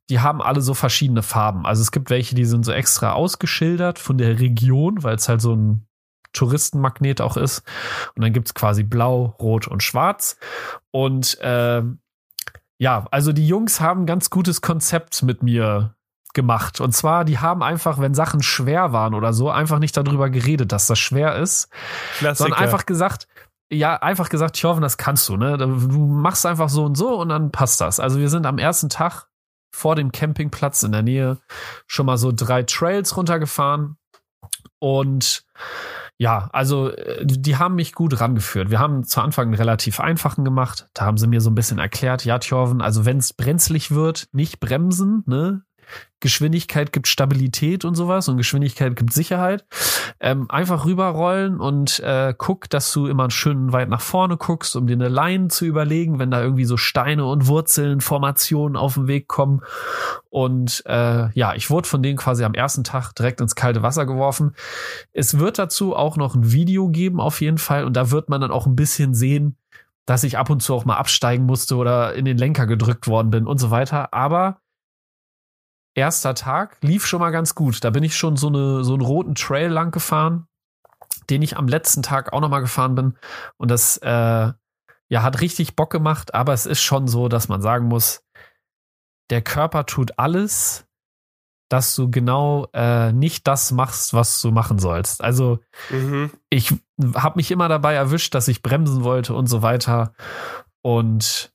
Die 0.09 0.19
haben 0.19 0.41
alle 0.41 0.61
so 0.61 0.73
verschiedene 0.73 1.23
Farben. 1.23 1.65
Also 1.65 1.81
es 1.81 1.91
gibt 1.91 2.09
welche, 2.09 2.35
die 2.35 2.45
sind 2.45 2.65
so 2.65 2.71
extra 2.71 3.13
ausgeschildert 3.13 3.99
von 3.99 4.17
der 4.17 4.39
Region, 4.39 5.03
weil 5.03 5.15
es 5.15 5.29
halt 5.29 5.41
so 5.41 5.55
ein 5.55 5.87
Touristenmagnet 6.33 7.21
auch 7.21 7.37
ist. 7.37 7.63
Und 8.15 8.23
dann 8.23 8.33
gibt's 8.33 8.53
quasi 8.53 8.83
blau, 8.83 9.35
rot 9.39 9.67
und 9.67 9.83
schwarz. 9.83 10.37
Und 10.91 11.37
ähm, 11.41 11.99
ja, 12.77 13.05
also 13.11 13.31
die 13.31 13.47
Jungs 13.47 13.79
haben 13.79 14.01
ein 14.01 14.07
ganz 14.07 14.29
gutes 14.29 14.61
Konzept 14.61 15.23
mit 15.23 15.43
mir 15.43 15.95
gemacht. 16.33 16.81
Und 16.81 16.91
zwar, 16.91 17.25
die 17.25 17.39
haben 17.39 17.63
einfach, 17.63 17.99
wenn 17.99 18.13
Sachen 18.13 18.41
schwer 18.41 18.91
waren 18.91 19.13
oder 19.13 19.33
so, 19.33 19.49
einfach 19.49 19.79
nicht 19.79 19.95
darüber 19.95 20.29
geredet, 20.29 20.71
dass 20.71 20.87
das 20.87 20.99
schwer 20.99 21.35
ist, 21.35 21.69
Klassiker. 22.17 22.35
sondern 22.35 22.59
einfach 22.59 22.85
gesagt, 22.85 23.27
ja, 23.73 23.95
einfach 23.95 24.29
gesagt, 24.29 24.55
Tjoven, 24.55 24.81
das 24.81 24.97
kannst 24.97 25.27
du, 25.29 25.37
ne? 25.37 25.57
Du 25.57 25.67
machst 25.67 26.45
einfach 26.45 26.69
so 26.69 26.85
und 26.85 26.95
so 26.95 27.19
und 27.19 27.29
dann 27.29 27.51
passt 27.51 27.81
das. 27.81 27.99
Also 27.99 28.19
wir 28.19 28.29
sind 28.29 28.45
am 28.45 28.57
ersten 28.57 28.89
Tag 28.89 29.27
vor 29.71 29.95
dem 29.95 30.11
Campingplatz 30.11 30.83
in 30.83 30.91
der 30.91 31.01
Nähe 31.01 31.39
schon 31.87 32.05
mal 32.05 32.17
so 32.17 32.31
drei 32.33 32.63
Trails 32.63 33.17
runtergefahren 33.17 33.97
und 34.79 35.45
ja, 36.17 36.49
also 36.53 36.89
äh, 36.91 37.25
die 37.25 37.57
haben 37.57 37.75
mich 37.75 37.93
gut 37.93 38.19
rangeführt. 38.19 38.69
Wir 38.69 38.79
haben 38.79 39.03
zu 39.03 39.21
Anfang 39.21 39.47
einen 39.47 39.55
relativ 39.55 39.99
einfachen 39.99 40.45
gemacht. 40.45 40.87
Da 40.93 41.05
haben 41.05 41.17
sie 41.17 41.27
mir 41.27 41.41
so 41.41 41.49
ein 41.49 41.55
bisschen 41.55 41.79
erklärt, 41.79 42.23
ja, 42.23 42.37
Tjorven, 42.39 42.81
also 42.81 43.05
wenn 43.05 43.17
es 43.17 43.33
brenzlig 43.33 43.91
wird, 43.91 44.27
nicht 44.31 44.59
bremsen, 44.59 45.23
ne? 45.25 45.63
Geschwindigkeit 46.23 46.93
gibt 46.93 47.09
Stabilität 47.09 47.83
und 47.83 47.95
sowas 47.95 48.29
und 48.29 48.37
Geschwindigkeit 48.37 48.95
gibt 48.95 49.11
Sicherheit. 49.11 49.65
Ähm, 50.21 50.49
einfach 50.49 50.85
rüberrollen 50.85 51.59
und 51.59 51.99
äh, 51.99 52.33
guck, 52.37 52.69
dass 52.69 52.93
du 52.93 53.07
immer 53.07 53.29
schön 53.29 53.73
weit 53.73 53.89
nach 53.89 53.99
vorne 53.99 54.37
guckst, 54.37 54.77
um 54.77 54.87
dir 54.87 54.93
eine 54.93 55.09
Line 55.09 55.49
zu 55.49 55.65
überlegen, 55.65 56.19
wenn 56.19 56.31
da 56.31 56.41
irgendwie 56.41 56.63
so 56.63 56.77
Steine 56.77 57.25
und 57.25 57.47
Wurzeln, 57.47 57.99
Formationen 57.99 58.77
auf 58.77 58.93
den 58.93 59.07
Weg 59.07 59.27
kommen. 59.27 59.63
Und 60.29 60.81
äh, 60.85 61.29
ja, 61.37 61.55
ich 61.55 61.69
wurde 61.69 61.89
von 61.89 62.01
denen 62.01 62.17
quasi 62.17 62.45
am 62.45 62.53
ersten 62.53 62.85
Tag 62.85 63.11
direkt 63.13 63.41
ins 63.41 63.55
kalte 63.55 63.83
Wasser 63.83 64.05
geworfen. 64.05 64.55
Es 65.11 65.39
wird 65.39 65.59
dazu 65.59 65.93
auch 65.93 66.15
noch 66.15 66.35
ein 66.35 66.53
Video 66.53 66.87
geben, 66.87 67.19
auf 67.19 67.41
jeden 67.41 67.57
Fall. 67.57 67.83
Und 67.83 67.97
da 67.97 68.11
wird 68.11 68.29
man 68.29 68.39
dann 68.39 68.51
auch 68.51 68.65
ein 68.65 68.77
bisschen 68.77 69.13
sehen, 69.13 69.57
dass 70.05 70.23
ich 70.23 70.37
ab 70.37 70.49
und 70.49 70.61
zu 70.61 70.73
auch 70.73 70.85
mal 70.85 70.95
absteigen 70.95 71.45
musste 71.45 71.75
oder 71.75 72.13
in 72.13 72.25
den 72.25 72.37
Lenker 72.37 72.65
gedrückt 72.65 73.07
worden 73.07 73.29
bin 73.29 73.45
und 73.45 73.57
so 73.57 73.71
weiter. 73.71 74.13
Aber 74.13 74.61
erster 75.95 76.35
Tag 76.35 76.77
lief 76.81 77.05
schon 77.05 77.19
mal 77.19 77.31
ganz 77.31 77.55
gut. 77.55 77.83
Da 77.83 77.89
bin 77.89 78.03
ich 78.03 78.15
schon 78.15 78.37
so, 78.37 78.47
eine, 78.47 78.83
so 78.83 78.93
einen 78.93 79.03
roten 79.03 79.35
Trail 79.35 79.69
lang 79.69 79.91
gefahren, 79.91 80.47
den 81.29 81.41
ich 81.41 81.57
am 81.57 81.67
letzten 81.67 82.03
Tag 82.03 82.33
auch 82.33 82.41
noch 82.41 82.49
mal 82.49 82.59
gefahren 82.59 82.95
bin. 82.95 83.17
Und 83.57 83.69
das 83.71 83.97
äh, 83.97 84.07
ja 85.09 85.21
hat 85.23 85.41
richtig 85.41 85.75
Bock 85.75 85.91
gemacht, 85.91 86.33
aber 86.33 86.53
es 86.53 86.65
ist 86.65 86.81
schon 86.81 87.07
so, 87.07 87.27
dass 87.27 87.47
man 87.47 87.61
sagen 87.61 87.87
muss, 87.87 88.23
der 89.29 89.41
Körper 89.41 89.85
tut 89.85 90.17
alles, 90.17 90.85
dass 91.69 91.95
du 91.95 92.09
genau 92.11 92.67
äh, 92.73 93.11
nicht 93.13 93.47
das 93.47 93.71
machst, 93.71 94.13
was 94.13 94.41
du 94.41 94.51
machen 94.51 94.79
sollst. 94.79 95.23
Also 95.23 95.59
Mhm. 95.89 96.31
ich 96.49 96.73
habe 97.15 97.37
mich 97.37 97.49
immer 97.51 97.67
dabei 97.67 97.93
erwischt, 97.93 98.35
dass 98.35 98.47
ich 98.47 98.61
bremsen 98.61 99.03
wollte 99.03 99.33
und 99.33 99.47
so 99.47 99.61
weiter. 99.61 100.13
Und 100.81 101.52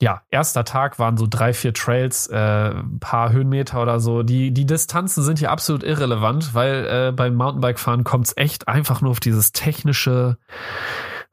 ja, 0.00 0.22
erster 0.30 0.64
Tag 0.64 0.98
waren 0.98 1.16
so 1.16 1.26
drei, 1.28 1.54
vier 1.54 1.72
Trails, 1.72 2.26
äh, 2.26 2.36
ein 2.36 2.98
paar 3.00 3.32
Höhenmeter 3.32 3.80
oder 3.80 3.98
so. 3.98 4.22
Die, 4.22 4.52
die 4.52 4.66
Distanzen 4.66 5.22
sind 5.22 5.38
hier 5.38 5.50
absolut 5.50 5.82
irrelevant, 5.82 6.54
weil 6.54 6.86
äh, 6.86 7.12
beim 7.12 7.34
Mountainbike-Fahren 7.34 8.04
kommt 8.04 8.26
es 8.26 8.36
echt 8.36 8.68
einfach 8.68 9.00
nur 9.00 9.12
auf 9.12 9.20
dieses 9.20 9.52
technische 9.52 10.36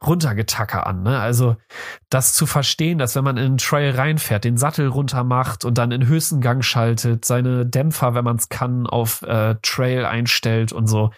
Runtergetacker 0.06 0.86
an. 0.86 1.04
Ne? 1.04 1.20
Also 1.20 1.56
das 2.10 2.34
zu 2.34 2.46
verstehen, 2.46 2.98
dass 2.98 3.16
wenn 3.16 3.24
man 3.24 3.38
in 3.38 3.46
einen 3.46 3.58
Trail 3.58 3.92
reinfährt, 3.92 4.44
den 4.44 4.58
Sattel 4.58 4.88
runter 4.88 5.24
macht 5.24 5.66
und 5.66 5.78
dann 5.78 5.92
in 5.92 6.08
höchsten 6.08 6.42
Gang 6.42 6.64
schaltet, 6.64 7.26
seine 7.26 7.66
Dämpfer, 7.66 8.14
wenn 8.14 8.24
man 8.24 8.36
es 8.36 8.50
kann, 8.50 8.88
auf 8.88 9.22
äh, 9.24 9.56
Trail 9.62 10.06
einstellt 10.06 10.74
und 10.74 10.88
so. 10.88 11.12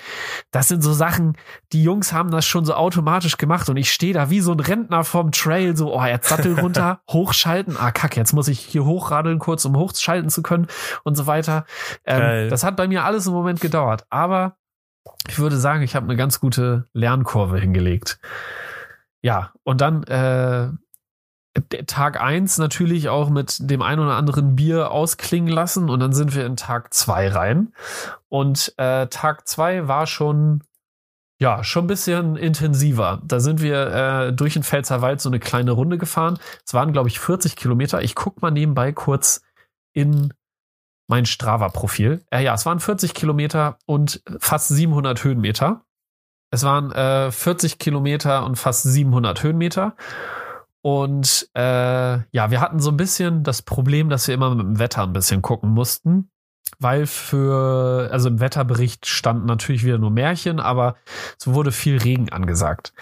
Das 0.52 0.68
sind 0.68 0.82
so 0.82 0.94
Sachen, 0.94 1.38
die 1.74 1.84
Jungs 1.84 2.14
haben 2.14 2.32
das 2.32 2.46
schon 2.46 2.66
so 2.66 2.74
automatisch 2.74 3.38
gemacht 3.38 3.70
und 3.70 3.78
ich 3.78 3.92
stehe 3.92 4.14
da 4.14 4.30
wie 4.30 4.42
so 4.42 4.52
ein 4.52 4.60
Rentner 4.60 5.04
vom 5.04 5.32
Trail, 5.32 5.76
so, 5.76 5.94
oh, 5.94 6.04
jetzt 6.04 6.30
Sattel 6.30 6.60
runter, 6.60 7.02
hochschalten, 7.10 7.78
ah, 7.78 7.92
kack, 7.92 8.16
jetzt 8.16 8.34
muss 8.34 8.48
ich 8.48 8.60
hier 8.60 8.86
hochradeln 8.86 9.40
kurz, 9.40 9.66
um 9.66 9.76
hochschalten 9.76 10.30
zu 10.30 10.42
können 10.44 10.68
und 11.04 11.16
so 11.16 11.28
weiter. 11.28 11.66
Ähm, 12.06 12.50
das 12.50 12.64
hat 12.64 12.78
bei 12.78 12.88
mir 12.88 13.04
alles 13.04 13.28
im 13.28 13.34
Moment 13.34 13.62
gedauert, 13.62 14.06
aber 14.10 14.58
ich 15.28 15.40
würde 15.40 15.58
sagen, 15.58 15.84
ich 15.84 15.96
habe 15.96 16.06
eine 16.06 16.16
ganz 16.16 16.40
gute 16.40 16.88
Lernkurve 16.94 17.60
hingelegt. 17.60 18.20
Ja, 19.26 19.54
und 19.64 19.82
dann 19.82 20.04
äh, 20.04 20.70
Tag 21.88 22.22
eins 22.22 22.60
natürlich 22.60 23.10
auch 23.10 23.32
mit 23.32 23.58
dem 23.60 23.82
ein 23.82 23.98
oder 23.98 24.18
anderen 24.18 24.56
Bier 24.56 24.92
ausklingen 24.92 25.52
lassen 25.52 25.90
und 25.90 26.00
dann 26.00 26.14
sind 26.14 26.36
wir 26.36 26.46
in 26.46 26.56
Tag 26.56 26.94
zwei 26.94 27.30
rein. 27.30 27.74
Und 28.30 28.76
äh, 28.78 29.08
Tag 29.08 29.48
zwei 29.48 29.88
war 29.88 30.06
schon, 30.06 30.64
ja, 31.40 31.64
schon 31.64 31.86
ein 31.86 31.88
bisschen 31.88 32.36
intensiver. 32.36 33.20
Da 33.26 33.40
sind 33.40 33.64
wir 33.64 33.88
äh, 33.88 34.32
durch 34.32 34.54
den 34.54 34.64
Pfälzerwald 34.64 35.22
so 35.22 35.30
eine 35.30 35.40
kleine 35.40 35.72
Runde 35.72 35.98
gefahren. 35.98 36.38
Es 36.64 36.76
waren, 36.76 36.94
glaube 36.94 37.10
ich, 37.10 37.20
40 37.20 37.56
Kilometer. 37.56 38.04
Ich 38.04 38.14
guck 38.14 38.44
mal 38.44 38.52
nebenbei 38.52 38.92
kurz 38.92 39.42
in 39.92 40.36
mein 41.08 41.26
Strava-Profil. 41.26 42.24
Äh, 42.30 42.44
ja, 42.44 42.54
es 42.54 42.68
waren 42.68 42.80
40 42.80 43.16
Kilometer 43.16 43.80
und 43.88 44.22
fast 44.38 44.68
700 44.68 45.24
Höhenmeter. 45.24 45.85
Es 46.56 46.64
waren 46.64 46.92
äh, 46.94 47.32
40 47.32 47.80
Kilometer 47.80 48.46
und 48.46 48.56
fast 48.56 48.84
700 48.84 49.44
Höhenmeter. 49.44 49.96
Und 50.82 51.50
äh, 51.54 51.62
ja, 51.62 52.50
wir 52.50 52.62
hatten 52.62 52.80
so 52.80 52.92
ein 52.92 52.98
bisschen 52.98 53.44
das 53.44 53.62
Problem, 53.62 54.10
dass 54.10 54.28
wir 54.28 54.36
immer 54.36 54.56
mit 54.56 54.66
dem 54.66 54.80
Wetter 54.80 55.04
ein 55.04 55.12
bisschen 55.12 55.42
gucken 55.42 55.72
mussten. 55.72 56.30
Weil 56.80 57.08
für, 57.08 58.10
also 58.12 58.30
im 58.30 58.40
Wetterbericht 58.40 59.06
standen 59.06 59.46
natürlich 59.46 59.84
wieder 59.84 59.98
nur 59.98 60.12
Märchen, 60.12 60.60
aber 60.62 60.96
es 61.38 61.48
wurde 61.48 61.72
viel 61.72 61.98
Regen 61.98 62.30
angesagt. 62.30 62.94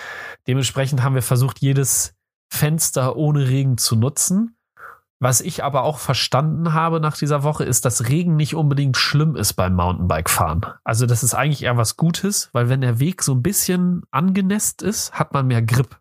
Dementsprechend 0.47 1.03
haben 1.03 1.15
wir 1.15 1.21
versucht, 1.21 1.59
jedes 1.59 2.15
Fenster 2.51 3.15
ohne 3.15 3.47
Regen 3.47 3.77
zu 3.77 3.95
nutzen. 3.95 4.57
Was 5.23 5.39
ich 5.39 5.63
aber 5.63 5.83
auch 5.83 5.99
verstanden 5.99 6.73
habe 6.73 6.99
nach 6.99 7.15
dieser 7.15 7.43
Woche, 7.43 7.63
ist, 7.63 7.85
dass 7.85 8.09
Regen 8.09 8.35
nicht 8.35 8.55
unbedingt 8.55 8.97
schlimm 8.97 9.37
ist 9.37 9.53
beim 9.53 9.73
Mountainbike-Fahren. 9.73 10.65
Also 10.83 11.05
das 11.05 11.23
ist 11.23 11.33
eigentlich 11.33 11.63
eher 11.63 11.77
was 11.77 11.95
Gutes, 11.95 12.49
weil 12.51 12.67
wenn 12.67 12.81
der 12.81 12.99
Weg 12.99 13.23
so 13.23 13.33
ein 13.33 13.41
bisschen 13.41 14.01
angenässt 14.11 14.81
ist, 14.81 15.13
hat 15.13 15.33
man 15.33 15.47
mehr 15.47 15.61
Grip. 15.61 15.97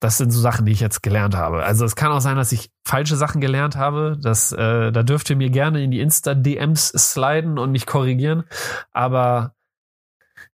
Das 0.00 0.18
sind 0.18 0.32
so 0.32 0.40
Sachen, 0.40 0.66
die 0.66 0.72
ich 0.72 0.80
jetzt 0.80 1.04
gelernt 1.04 1.36
habe. 1.36 1.62
Also 1.62 1.84
es 1.84 1.94
kann 1.94 2.10
auch 2.10 2.20
sein, 2.20 2.34
dass 2.34 2.50
ich 2.50 2.72
falsche 2.84 3.14
Sachen 3.14 3.40
gelernt 3.40 3.76
habe. 3.76 4.18
Das, 4.20 4.50
äh, 4.50 4.90
da 4.90 5.04
dürft 5.04 5.30
ihr 5.30 5.36
mir 5.36 5.50
gerne 5.50 5.84
in 5.84 5.92
die 5.92 6.00
Insta-DMs 6.00 6.88
sliden 6.88 7.60
und 7.60 7.70
mich 7.70 7.86
korrigieren. 7.86 8.42
Aber 8.90 9.54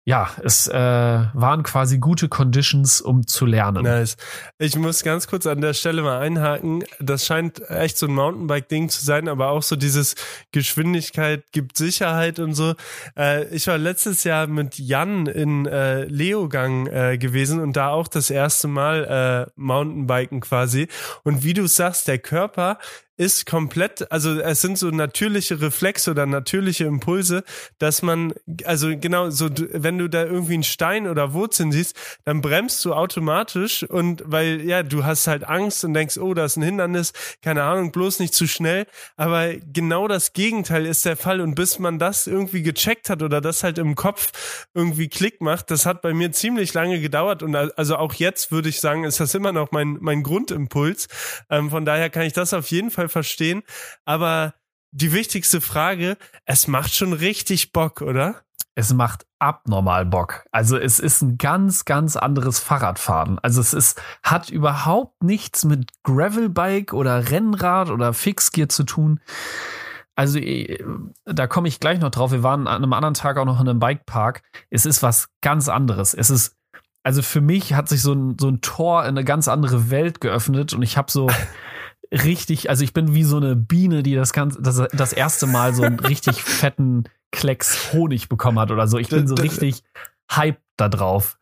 ja, 0.07 0.29
es 0.41 0.69
äh, 0.69 0.73
waren 0.73 1.63
quasi 1.63 1.97
gute 1.97 2.29
Conditions, 2.29 3.01
um 3.01 3.27
zu 3.27 3.45
lernen. 3.45 3.83
Nice. 3.83 4.15
Ich 4.57 4.77
muss 4.77 5.03
ganz 5.03 5.27
kurz 5.27 5.45
an 5.45 5.59
der 5.59 5.73
Stelle 5.73 6.01
mal 6.01 6.19
einhaken. 6.19 6.85
Das 7.01 7.25
scheint 7.25 7.69
echt 7.69 7.97
so 7.97 8.05
ein 8.05 8.13
Mountainbike-Ding 8.13 8.87
zu 8.87 9.03
sein, 9.03 9.27
aber 9.27 9.49
auch 9.49 9.63
so 9.63 9.75
dieses 9.75 10.15
Geschwindigkeit 10.53 11.43
gibt 11.51 11.75
Sicherheit 11.75 12.39
und 12.39 12.53
so. 12.53 12.75
Äh, 13.17 13.53
ich 13.53 13.67
war 13.67 13.77
letztes 13.77 14.23
Jahr 14.23 14.47
mit 14.47 14.79
Jan 14.79 15.27
in 15.27 15.65
äh, 15.65 16.05
Leogang 16.05 16.87
äh, 16.87 17.17
gewesen 17.17 17.59
und 17.59 17.75
da 17.75 17.89
auch 17.89 18.07
das 18.07 18.29
erste 18.29 18.69
Mal 18.69 19.47
äh, 19.49 19.51
Mountainbiken 19.57 20.39
quasi. 20.39 20.87
Und 21.25 21.43
wie 21.43 21.53
du 21.53 21.67
sagst, 21.67 22.07
der 22.07 22.19
Körper 22.19 22.79
ist 23.17 23.47
komplett, 23.47 24.11
also 24.11 24.39
es 24.39 24.61
sind 24.61 24.77
so 24.77 24.89
natürliche 24.91 25.59
Reflexe 25.59 26.11
oder 26.11 26.27
natürliche 26.27 26.85
Impulse, 26.85 27.43
dass 27.79 28.03
man, 28.03 28.33
also 28.63 28.95
genau, 28.95 29.31
so 29.31 29.49
wenn 29.73 29.97
du 29.97 30.07
da 30.07 30.23
irgendwie 30.23 30.53
einen 30.53 30.63
Stein 30.63 31.07
oder 31.07 31.33
Wurzeln 31.33 31.71
siehst, 31.71 31.95
dann 32.25 32.41
bremst 32.41 32.85
du 32.85 32.93
automatisch 32.93 33.83
und 33.83 34.23
weil, 34.25 34.61
ja, 34.61 34.83
du 34.83 35.03
hast 35.03 35.25
halt 35.25 35.43
Angst 35.43 35.83
und 35.83 35.95
denkst, 35.95 36.17
oh, 36.17 36.35
da 36.35 36.45
ist 36.45 36.57
ein 36.57 36.63
Hindernis, 36.63 37.11
keine 37.41 37.63
Ahnung, 37.63 37.91
bloß 37.91 38.19
nicht 38.19 38.35
zu 38.35 38.47
schnell. 38.47 38.85
Aber 39.15 39.53
genau 39.73 40.07
das 40.07 40.33
Gegenteil 40.33 40.85
ist 40.85 41.05
der 41.05 41.17
Fall 41.17 41.41
und 41.41 41.55
bis 41.55 41.79
man 41.79 41.97
das 41.97 42.27
irgendwie 42.27 42.61
gecheckt 42.61 43.09
hat 43.09 43.23
oder 43.23 43.41
das 43.41 43.63
halt 43.63 43.79
im 43.79 43.95
Kopf 43.95 44.67
irgendwie 44.75 45.07
Klick 45.07 45.41
macht, 45.41 45.71
das 45.71 45.87
hat 45.87 46.03
bei 46.03 46.13
mir 46.13 46.31
ziemlich 46.31 46.73
lange 46.75 47.01
gedauert 47.01 47.41
und 47.41 47.55
also 47.55 47.95
auch 47.95 48.13
jetzt 48.13 48.51
würde 48.51 48.69
ich 48.69 48.79
sagen, 48.79 49.05
ist 49.05 49.19
das 49.19 49.33
immer 49.33 49.51
noch 49.51 49.71
mein, 49.71 49.97
mein 50.01 50.21
Grundimpuls. 50.21 51.07
Ähm, 51.49 51.71
von 51.71 51.83
daher 51.83 52.11
kann 52.11 52.23
ich 52.23 52.33
das 52.33 52.53
auf 52.53 52.69
jeden 52.69 52.91
Fall 52.91 53.06
Fall 53.09 53.23
verstehen. 53.23 53.63
Aber 54.05 54.53
die 54.91 55.11
wichtigste 55.11 55.61
Frage, 55.61 56.17
es 56.45 56.67
macht 56.67 56.93
schon 56.93 57.13
richtig 57.13 57.71
Bock, 57.73 58.01
oder? 58.01 58.41
Es 58.75 58.93
macht 58.93 59.25
abnormal 59.39 60.05
Bock. 60.05 60.45
Also 60.51 60.77
es 60.77 60.99
ist 60.99 61.21
ein 61.21 61.37
ganz, 61.37 61.85
ganz 61.85 62.15
anderes 62.15 62.59
Fahrradfahren. 62.59 63.39
Also 63.39 63.59
es 63.59 63.73
ist, 63.73 64.01
hat 64.21 64.49
überhaupt 64.49 65.23
nichts 65.23 65.65
mit 65.65 65.91
Gravelbike 66.03 66.93
oder 66.93 67.31
Rennrad 67.31 67.89
oder 67.89 68.13
Fixgear 68.13 68.69
zu 68.69 68.83
tun. 68.83 69.19
Also 70.15 70.39
äh, 70.39 70.83
da 71.25 71.47
komme 71.47 71.67
ich 71.67 71.79
gleich 71.79 71.99
noch 71.99 72.09
drauf. 72.09 72.31
Wir 72.31 72.43
waren 72.43 72.67
an 72.67 72.83
einem 72.83 72.93
anderen 72.93 73.13
Tag 73.13 73.37
auch 73.37 73.45
noch 73.45 73.61
in 73.61 73.69
einem 73.69 73.79
Bikepark. 73.79 74.41
Es 74.69 74.85
ist 74.85 75.03
was 75.03 75.29
ganz 75.41 75.69
anderes. 75.69 76.13
Es 76.13 76.29
ist, 76.29 76.55
also 77.03 77.21
für 77.21 77.41
mich 77.41 77.73
hat 77.73 77.89
sich 77.89 78.01
so 78.01 78.13
ein, 78.13 78.37
so 78.39 78.49
ein 78.49 78.61
Tor 78.61 79.03
in 79.03 79.09
eine 79.09 79.23
ganz 79.23 79.47
andere 79.47 79.89
Welt 79.89 80.21
geöffnet 80.21 80.73
und 80.73 80.81
ich 80.81 80.97
habe 80.97 81.11
so 81.11 81.29
richtig, 82.11 82.69
also 82.69 82.83
ich 82.83 82.93
bin 82.93 83.13
wie 83.13 83.23
so 83.23 83.37
eine 83.37 83.55
Biene, 83.55 84.03
die 84.03 84.15
das 84.15 84.33
ganze, 84.33 84.61
das, 84.61 84.83
das 84.91 85.13
erste 85.13 85.47
Mal 85.47 85.73
so 85.73 85.83
einen 85.83 85.99
richtig 86.01 86.41
fetten 86.41 87.05
Klecks 87.31 87.93
Honig 87.93 88.29
bekommen 88.29 88.59
hat 88.59 88.71
oder 88.71 88.87
so. 88.87 88.97
Ich 88.97 89.09
bin 89.09 89.27
so 89.27 89.35
richtig 89.35 89.83
hyped 90.31 90.61
da 90.77 90.89
drauf. 90.89 91.37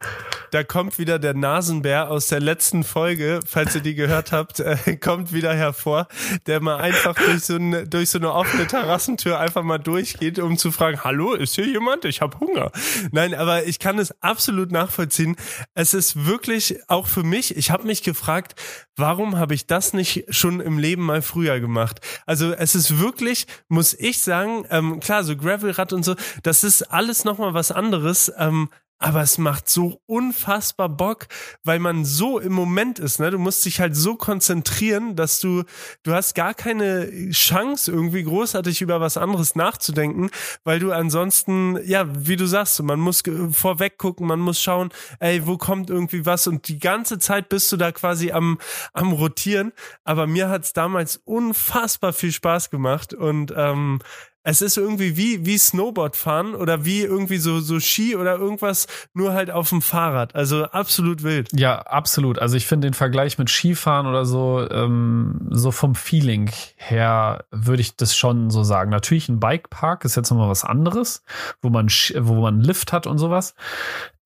Da 0.52 0.64
kommt 0.64 0.98
wieder 0.98 1.20
der 1.20 1.34
Nasenbär 1.34 2.10
aus 2.10 2.28
der 2.28 2.40
letzten 2.40 2.86
Folge, 2.86 3.42
falls 3.46 3.76
ihr 3.76 3.82
die 3.82 3.94
gehört 3.96 4.32
habt, 4.32 4.62
äh, 4.62 4.96
kommt 4.96 5.34
wieder 5.34 5.54
hervor, 5.54 6.08
der 6.48 6.62
mal 6.62 6.78
einfach 6.78 7.14
durch 7.16 7.44
so, 7.44 7.56
eine, 7.56 7.88
durch 7.88 8.10
so 8.10 8.20
eine 8.20 8.32
offene 8.32 8.66
Terrassentür 8.66 9.38
einfach 9.40 9.64
mal 9.64 9.78
durchgeht, 9.78 10.40
um 10.40 10.58
zu 10.58 10.72
fragen, 10.72 11.04
hallo, 11.04 11.34
ist 11.34 11.56
hier 11.56 11.68
jemand? 11.68 12.06
Ich 12.06 12.22
habe 12.22 12.40
Hunger. 12.40 12.72
Nein, 13.12 13.34
aber 13.34 13.66
ich 13.66 13.80
kann 13.80 14.00
es 14.00 14.14
absolut 14.22 14.72
nachvollziehen. 14.72 15.36
Es 15.74 15.94
ist 15.94 16.26
wirklich 16.26 16.80
auch 16.88 17.08
für 17.08 17.24
mich, 17.24 17.58
ich 17.58 17.72
habe 17.72 17.86
mich 17.86 18.02
gefragt, 18.04 18.56
warum 18.96 19.38
habe 19.38 19.54
ich 19.54 19.68
das 19.68 19.94
nicht 19.94 20.26
schon 20.30 20.62
im 20.62 20.78
Leben 20.78 21.04
mal 21.04 21.22
früher 21.22 21.60
gemacht? 21.60 22.00
Also 22.26 22.54
es 22.54 22.76
ist 22.76 23.00
wirklich, 23.00 23.48
muss 23.68 23.94
ich 23.94 24.22
sagen, 24.22 24.66
ähm, 24.70 25.02
klar, 25.02 25.26
so 25.26 25.36
Gravelrad 25.36 25.92
und 25.92 26.04
so, 26.04 26.16
das 26.44 26.64
ist 26.64 26.84
alles 26.84 27.26
nochmal 27.26 27.54
was 27.54 27.72
anderes. 27.72 28.32
Ähm, 28.38 28.70
aber 28.98 29.22
es 29.22 29.38
macht 29.38 29.70
so 29.70 30.02
unfassbar 30.06 30.88
Bock, 30.90 31.28
weil 31.64 31.80
man 31.80 32.06
so 32.06 32.40
im 32.40 32.54
Moment 32.54 32.98
ist, 32.98 33.20
ne? 33.20 33.30
Du 33.30 33.38
musst 33.38 33.66
dich 33.66 33.80
halt 33.80 33.96
so 33.96 34.16
konzentrieren, 34.16 35.16
dass 35.16 35.40
du, 35.40 35.64
du 36.04 36.14
hast 36.14 36.34
gar 36.34 36.54
keine 36.54 37.30
Chance, 37.32 37.92
irgendwie 37.92 38.24
großartig 38.24 38.82
über 38.82 39.02
was 39.02 39.18
anderes 39.18 39.56
nachzudenken, 39.56 40.30
weil 40.64 40.80
du 40.80 40.92
ansonsten, 40.92 41.78
ja, 41.86 42.06
wie 42.08 42.38
du 42.38 42.46
sagst, 42.46 42.82
man 42.84 43.00
muss 43.00 43.22
vorweg 43.52 43.98
gucken, 43.98 44.28
man 44.28 44.40
muss 44.40 44.62
schauen, 44.62 44.90
ey, 45.20 45.46
wo 45.46 45.58
kommt 45.58 45.90
irgendwie 45.90 46.26
was 46.26 46.48
und 46.48 46.68
die 46.70 46.80
ganze 46.80 47.20
Zeit 47.20 47.50
bist 47.50 47.72
du 47.72 47.78
da 47.78 47.92
quasi 47.92 48.32
am, 48.32 48.58
am 48.94 49.12
rotieren. 49.12 49.74
Aber 50.04 50.26
mir 50.26 50.50
hat's 50.50 50.74
damals 50.74 51.18
unfassbar 51.26 52.14
viel 52.14 52.32
Spaß 52.32 52.70
gemacht 52.70 53.14
und 53.14 53.54
ähm, 53.56 54.00
es 54.48 54.62
ist 54.62 54.78
irgendwie 54.78 55.18
wie, 55.18 55.44
wie 55.44 55.58
Snowboard 55.58 56.16
fahren 56.16 56.54
oder 56.54 56.86
wie 56.86 57.02
irgendwie 57.02 57.38
so, 57.38 57.60
so 57.60 57.80
Ski 57.80 58.16
oder 58.16 58.36
irgendwas, 58.38 58.86
nur 59.16 59.34
halt 59.34 59.50
auf 59.50 59.70
dem 59.70 59.82
Fahrrad. 59.82 60.36
Also 60.36 60.66
absolut 60.66 61.24
wild. 61.24 61.50
Ja, 61.52 61.80
absolut. 61.80 62.38
Also 62.38 62.56
ich 62.56 62.68
finde 62.68 62.88
den 62.88 62.94
Vergleich 62.94 63.40
mit 63.40 63.50
Skifahren 63.50 64.06
oder 64.06 64.24
so, 64.24 64.66
ähm, 64.70 65.48
so 65.50 65.72
vom 65.72 65.96
Feeling 65.96 66.52
her 66.76 67.46
würde 67.50 67.82
ich 67.82 67.96
das 67.96 68.16
schon 68.16 68.52
so 68.52 68.64
sagen. 68.64 68.92
Natürlich 68.92 69.30
ein 69.30 69.40
Bikepark 69.40 70.06
ist 70.06 70.16
jetzt 70.16 70.30
nochmal 70.30 70.50
was 70.50 70.64
anderes, 70.64 71.24
wo 71.64 71.70
man, 71.70 71.88
wo 71.88 72.36
man 72.36 72.62
Lift 72.62 72.94
hat 72.94 73.08
und 73.08 73.18
sowas. 73.18 73.56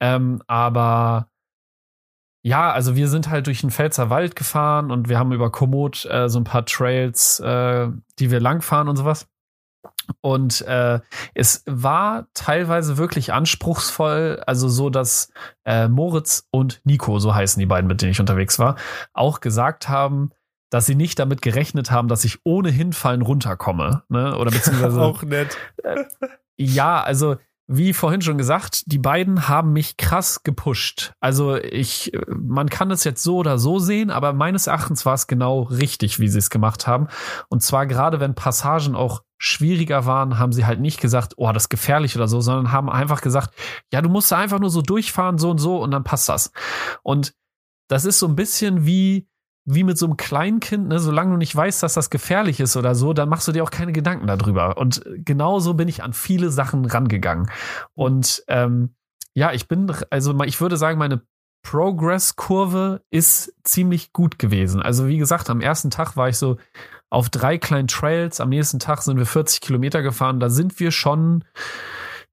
Ähm, 0.01 0.41
aber 0.47 1.29
ja, 2.41 2.71
also 2.71 2.97
wir 2.97 3.07
sind 3.07 3.29
halt 3.29 3.47
durch 3.47 3.61
den 3.61 3.71
Pfälzer 3.71 4.09
Wald 4.09 4.35
gefahren 4.35 4.91
und 4.91 5.07
wir 5.07 5.17
haben 5.17 5.31
über 5.31 5.49
Komoot 5.49 6.05
äh, 6.05 6.27
so 6.27 6.41
ein 6.41 6.43
paar 6.43 6.65
Trails, 6.65 7.39
äh, 7.39 7.87
die 8.19 8.31
wir 8.31 8.41
langfahren 8.41 8.89
und 8.89 8.97
sowas. 8.97 9.25
Und 10.21 10.61
äh, 10.61 10.99
es 11.33 11.63
war 11.65 12.27
teilweise 12.33 12.97
wirklich 12.97 13.33
anspruchsvoll, 13.33 14.41
also 14.45 14.69
so, 14.69 14.89
dass 14.89 15.31
äh, 15.65 15.87
Moritz 15.87 16.47
und 16.51 16.81
Nico, 16.83 17.19
so 17.19 17.33
heißen 17.33 17.59
die 17.59 17.65
beiden, 17.65 17.87
mit 17.87 18.01
denen 18.01 18.11
ich 18.11 18.19
unterwegs 18.19 18.59
war, 18.59 18.75
auch 19.13 19.39
gesagt 19.39 19.89
haben, 19.89 20.31
dass 20.69 20.85
sie 20.85 20.95
nicht 20.95 21.17
damit 21.19 21.41
gerechnet 21.41 21.91
haben, 21.91 22.07
dass 22.07 22.23
ich 22.23 22.39
ohne 22.43 22.69
Hinfallen 22.69 23.21
runterkomme. 23.21 24.03
Ne? 24.09 24.37
Oder 24.37 24.51
beziehungsweise. 24.51 25.01
auch 25.03 25.23
nett. 25.23 25.57
Äh, 25.83 26.03
ja, 26.57 27.01
also 27.01 27.37
wie 27.71 27.93
vorhin 27.93 28.23
schon 28.23 28.39
gesagt, 28.39 28.91
die 28.91 28.97
beiden 28.97 29.47
haben 29.47 29.73
mich 29.73 29.95
krass 29.95 30.41
gepusht. 30.41 31.13
Also 31.19 31.55
ich, 31.55 32.11
man 32.27 32.67
kann 32.67 32.89
es 32.89 33.03
jetzt 33.03 33.21
so 33.21 33.37
oder 33.37 33.59
so 33.59 33.77
sehen, 33.77 34.09
aber 34.09 34.33
meines 34.33 34.65
Erachtens 34.65 35.05
war 35.05 35.13
es 35.13 35.27
genau 35.27 35.61
richtig, 35.61 36.19
wie 36.19 36.29
sie 36.29 36.39
es 36.39 36.49
gemacht 36.49 36.87
haben. 36.87 37.09
Und 37.47 37.61
zwar 37.61 37.85
gerade 37.85 38.19
wenn 38.19 38.33
Passagen 38.33 38.95
auch 38.95 39.21
schwieriger 39.39 40.05
waren, 40.05 40.37
haben 40.37 40.51
sie 40.51 40.65
halt 40.65 40.81
nicht 40.81 40.99
gesagt, 40.99 41.33
oh, 41.37 41.51
das 41.51 41.63
ist 41.63 41.69
gefährlich 41.69 42.15
oder 42.15 42.27
so, 42.27 42.41
sondern 42.41 42.71
haben 42.71 42.89
einfach 42.89 43.21
gesagt, 43.21 43.55
ja, 43.91 44.01
du 44.01 44.09
musst 44.09 44.31
da 44.31 44.37
einfach 44.37 44.59
nur 44.59 44.69
so 44.69 44.81
durchfahren, 44.81 45.37
so 45.37 45.49
und 45.49 45.57
so, 45.57 45.81
und 45.81 45.91
dann 45.91 46.03
passt 46.03 46.29
das. 46.29 46.51
Und 47.01 47.33
das 47.87 48.05
ist 48.05 48.19
so 48.19 48.27
ein 48.27 48.35
bisschen 48.35 48.85
wie, 48.85 49.27
wie 49.65 49.83
mit 49.83 49.97
so 49.97 50.05
einem 50.05 50.17
Kleinkind, 50.17 50.89
ne, 50.89 50.99
solange 50.99 51.31
du 51.31 51.37
nicht 51.37 51.55
weißt, 51.55 51.81
dass 51.81 51.93
das 51.93 52.09
gefährlich 52.09 52.59
ist 52.59 52.75
oder 52.75 52.95
so, 52.95 53.13
dann 53.13 53.29
machst 53.29 53.47
du 53.47 53.53
dir 53.53 53.63
auch 53.63 53.71
keine 53.71 53.93
Gedanken 53.93 54.27
darüber. 54.27 54.77
Und 54.77 55.03
genauso 55.25 55.73
bin 55.73 55.87
ich 55.87 56.03
an 56.03 56.11
viele 56.13 56.49
Sachen 56.49 56.83
rangegangen. 56.85 57.49
Und 57.93 58.43
ähm, 58.47 58.93
ja, 59.33 59.53
ich 59.53 59.69
bin, 59.69 59.89
also 60.09 60.37
ich 60.43 60.59
würde 60.59 60.75
sagen, 60.75 60.99
meine 60.99 61.21
Progress-Kurve 61.63 63.03
ist 63.09 63.53
ziemlich 63.63 64.11
gut 64.11 64.37
gewesen. 64.37 64.81
Also 64.81 65.07
wie 65.07 65.17
gesagt, 65.17 65.49
am 65.49 65.61
ersten 65.61 65.91
Tag 65.91 66.17
war 66.17 66.27
ich 66.27 66.37
so 66.37 66.57
auf 67.09 67.29
drei 67.29 67.57
kleinen 67.57 67.87
Trails, 67.87 68.39
am 68.39 68.49
nächsten 68.49 68.79
Tag 68.79 69.01
sind 69.01 69.17
wir 69.17 69.25
40 69.25 69.61
Kilometer 69.61 70.01
gefahren. 70.01 70.39
Da 70.39 70.49
sind 70.49 70.79
wir 70.79 70.91
schon 70.91 71.43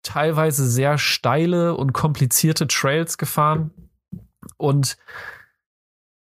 teilweise 0.02 0.68
sehr 0.68 0.98
steile 0.98 1.74
und 1.74 1.92
komplizierte 1.92 2.66
Trails 2.66 3.18
gefahren. 3.18 3.70
Und 4.58 4.96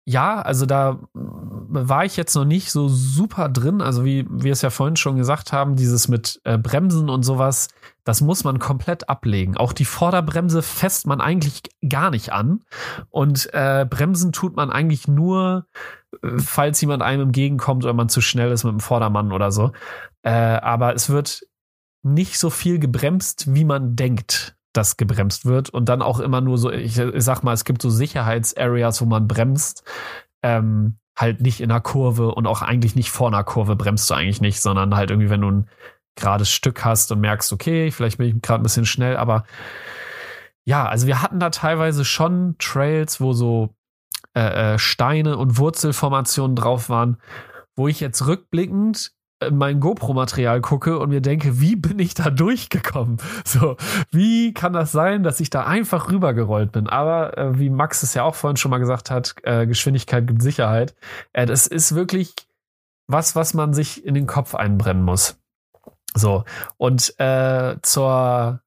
ja, 0.10 0.42
also 0.42 0.66
da 0.66 1.02
war 1.12 2.06
ich 2.06 2.16
jetzt 2.16 2.34
noch 2.34 2.46
nicht 2.46 2.72
so 2.72 2.88
super 2.88 3.50
drin. 3.50 3.82
Also 3.82 4.06
wie 4.06 4.26
wir 4.30 4.54
es 4.54 4.62
ja 4.62 4.70
vorhin 4.70 4.96
schon 4.96 5.18
gesagt 5.18 5.52
haben, 5.52 5.76
dieses 5.76 6.08
mit 6.08 6.40
äh, 6.46 6.58
Bremsen 6.58 7.10
und 7.10 7.24
sowas, 7.24 7.68
das 8.06 8.22
muss 8.22 8.46
man 8.46 8.58
komplett 8.58 9.10
ablegen. 9.10 9.58
Auch 9.58 9.74
die 9.74 9.84
Vorderbremse 9.84 10.62
fässt 10.62 11.08
man 11.08 11.20
eigentlich 11.20 11.64
gar 11.90 12.10
nicht 12.10 12.32
an. 12.32 12.64
Und 13.10 13.54
äh, 13.54 13.86
Bremsen 13.88 14.32
tut 14.32 14.56
man 14.56 14.72
eigentlich 14.72 15.10
nur, 15.10 15.68
äh, 16.24 16.38
falls 16.38 16.80
jemand 16.80 17.04
einem 17.04 17.24
entgegenkommt 17.24 17.84
oder 17.84 17.94
man 17.94 18.08
zu 18.08 18.22
schnell 18.22 18.54
ist 18.54 18.64
mit 18.64 18.72
dem 18.72 18.80
Vordermann 18.80 19.34
oder 19.34 19.52
so. 19.52 19.74
Äh, 20.22 20.32
aber 20.32 20.96
es 20.96 21.10
wird 21.10 21.42
nicht 22.02 22.40
so 22.40 22.50
viel 22.50 22.80
gebremst, 22.80 23.54
wie 23.54 23.66
man 23.66 23.98
denkt 23.98 24.57
das 24.74 24.98
gebremst 24.98 25.46
wird. 25.46 25.70
Und 25.70 25.90
dann 25.90 26.02
auch 26.02 26.20
immer 26.20 26.42
nur 26.42 26.58
so, 26.58 26.72
ich, 26.72 26.98
ich 26.98 27.24
sag 27.24 27.44
mal, 27.44 27.54
es 27.54 27.66
gibt 27.66 27.82
so 27.82 27.90
Sicherheitsareas, 27.90 29.02
wo 29.02 29.06
man 29.06 29.28
bremst, 29.28 29.84
ähm, 30.44 30.98
halt 31.18 31.42
nicht 31.42 31.62
in 31.62 31.72
einer 31.72 31.82
Kurve 31.82 32.34
und 32.34 32.46
auch 32.46 32.62
eigentlich 32.62 32.96
nicht 32.96 33.10
vor 33.10 33.28
einer 33.28 33.44
Kurve 33.44 33.76
bremst 33.76 34.10
du 34.10 34.14
eigentlich 34.14 34.40
nicht, 34.40 34.62
sondern 34.62 34.96
halt 34.96 35.10
irgendwie, 35.10 35.32
wenn 35.32 35.42
du 35.42 35.50
ein 35.50 35.70
gerades 36.16 36.52
Stück 36.52 36.86
hast 36.86 37.12
und 37.12 37.20
merkst, 37.20 37.52
okay, 37.52 37.92
vielleicht 37.92 38.20
bin 38.20 38.28
ich 38.28 38.42
gerade 38.42 38.62
ein 38.62 38.64
bisschen 38.64 38.86
schnell, 38.86 39.18
aber 39.18 39.46
ja, 40.64 40.88
also 40.88 41.08
wir 41.08 41.22
hatten 41.22 41.40
da 41.40 41.50
teilweise 41.50 42.06
schon 42.06 42.56
Trails, 42.60 43.20
wo 43.22 43.34
so 43.34 43.74
äh, 44.36 44.74
äh 44.74 44.80
Steine 44.80 45.38
und 45.38 45.58
Wurzelformationen 45.58 46.56
drauf 46.56 46.90
waren, 46.90 47.18
wo 47.76 47.88
ich 47.88 48.00
jetzt 48.00 48.28
rückblickend 48.28 49.14
mein 49.52 49.80
GoPro-Material 49.80 50.62
gucke 50.62 50.98
und 51.00 51.10
mir 51.10 51.22
denke, 51.22 51.60
wie 51.60 51.76
bin 51.76 52.00
ich 52.00 52.14
da 52.14 52.30
durchgekommen? 52.30 53.18
So, 53.46 53.78
wie 54.12 54.54
kann 54.54 54.74
das 54.74 54.92
sein, 54.92 55.24
dass 55.24 55.40
ich 55.40 55.50
da 55.50 55.66
einfach 55.66 56.10
rübergerollt 56.12 56.72
bin? 56.72 56.88
Aber 56.88 57.38
äh, 57.38 57.60
wie 57.60 57.70
Max 57.70 58.04
es 58.04 58.14
ja 58.14 58.24
auch 58.24 58.36
vorhin 58.36 58.58
schon 58.58 58.72
mal 58.72 58.80
gesagt 58.80 59.12
hat, 59.12 59.36
äh, 59.44 59.66
Geschwindigkeit 59.68 60.28
gibt 60.28 60.42
Sicherheit. 60.42 60.96
Äh, 61.34 61.46
das 61.46 61.68
ist 61.68 61.96
wirklich 61.96 62.34
was, 63.08 63.36
was 63.36 63.54
man 63.54 63.74
sich 63.74 64.06
in 64.06 64.14
den 64.14 64.28
Kopf 64.28 64.54
einbrennen 64.56 65.04
muss. 65.04 65.40
So, 66.14 66.44
und 66.78 67.14
äh, 67.20 67.76
zur 67.82 68.62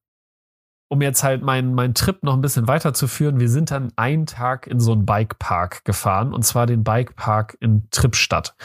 um 0.90 1.02
jetzt 1.02 1.22
halt 1.22 1.42
meinen 1.42 1.72
mein 1.72 1.94
Trip 1.94 2.20
noch 2.24 2.34
ein 2.34 2.40
bisschen 2.40 2.66
weiterzuführen, 2.66 3.38
wir 3.38 3.48
sind 3.48 3.70
dann 3.70 3.92
einen 3.94 4.26
Tag 4.26 4.66
in 4.66 4.80
so 4.80 4.90
einen 4.90 5.06
Bikepark 5.06 5.84
gefahren 5.84 6.34
und 6.34 6.42
zwar 6.42 6.66
den 6.66 6.82
Bikepark 6.82 7.56
in 7.60 7.86
Trippstadt. 7.92 8.56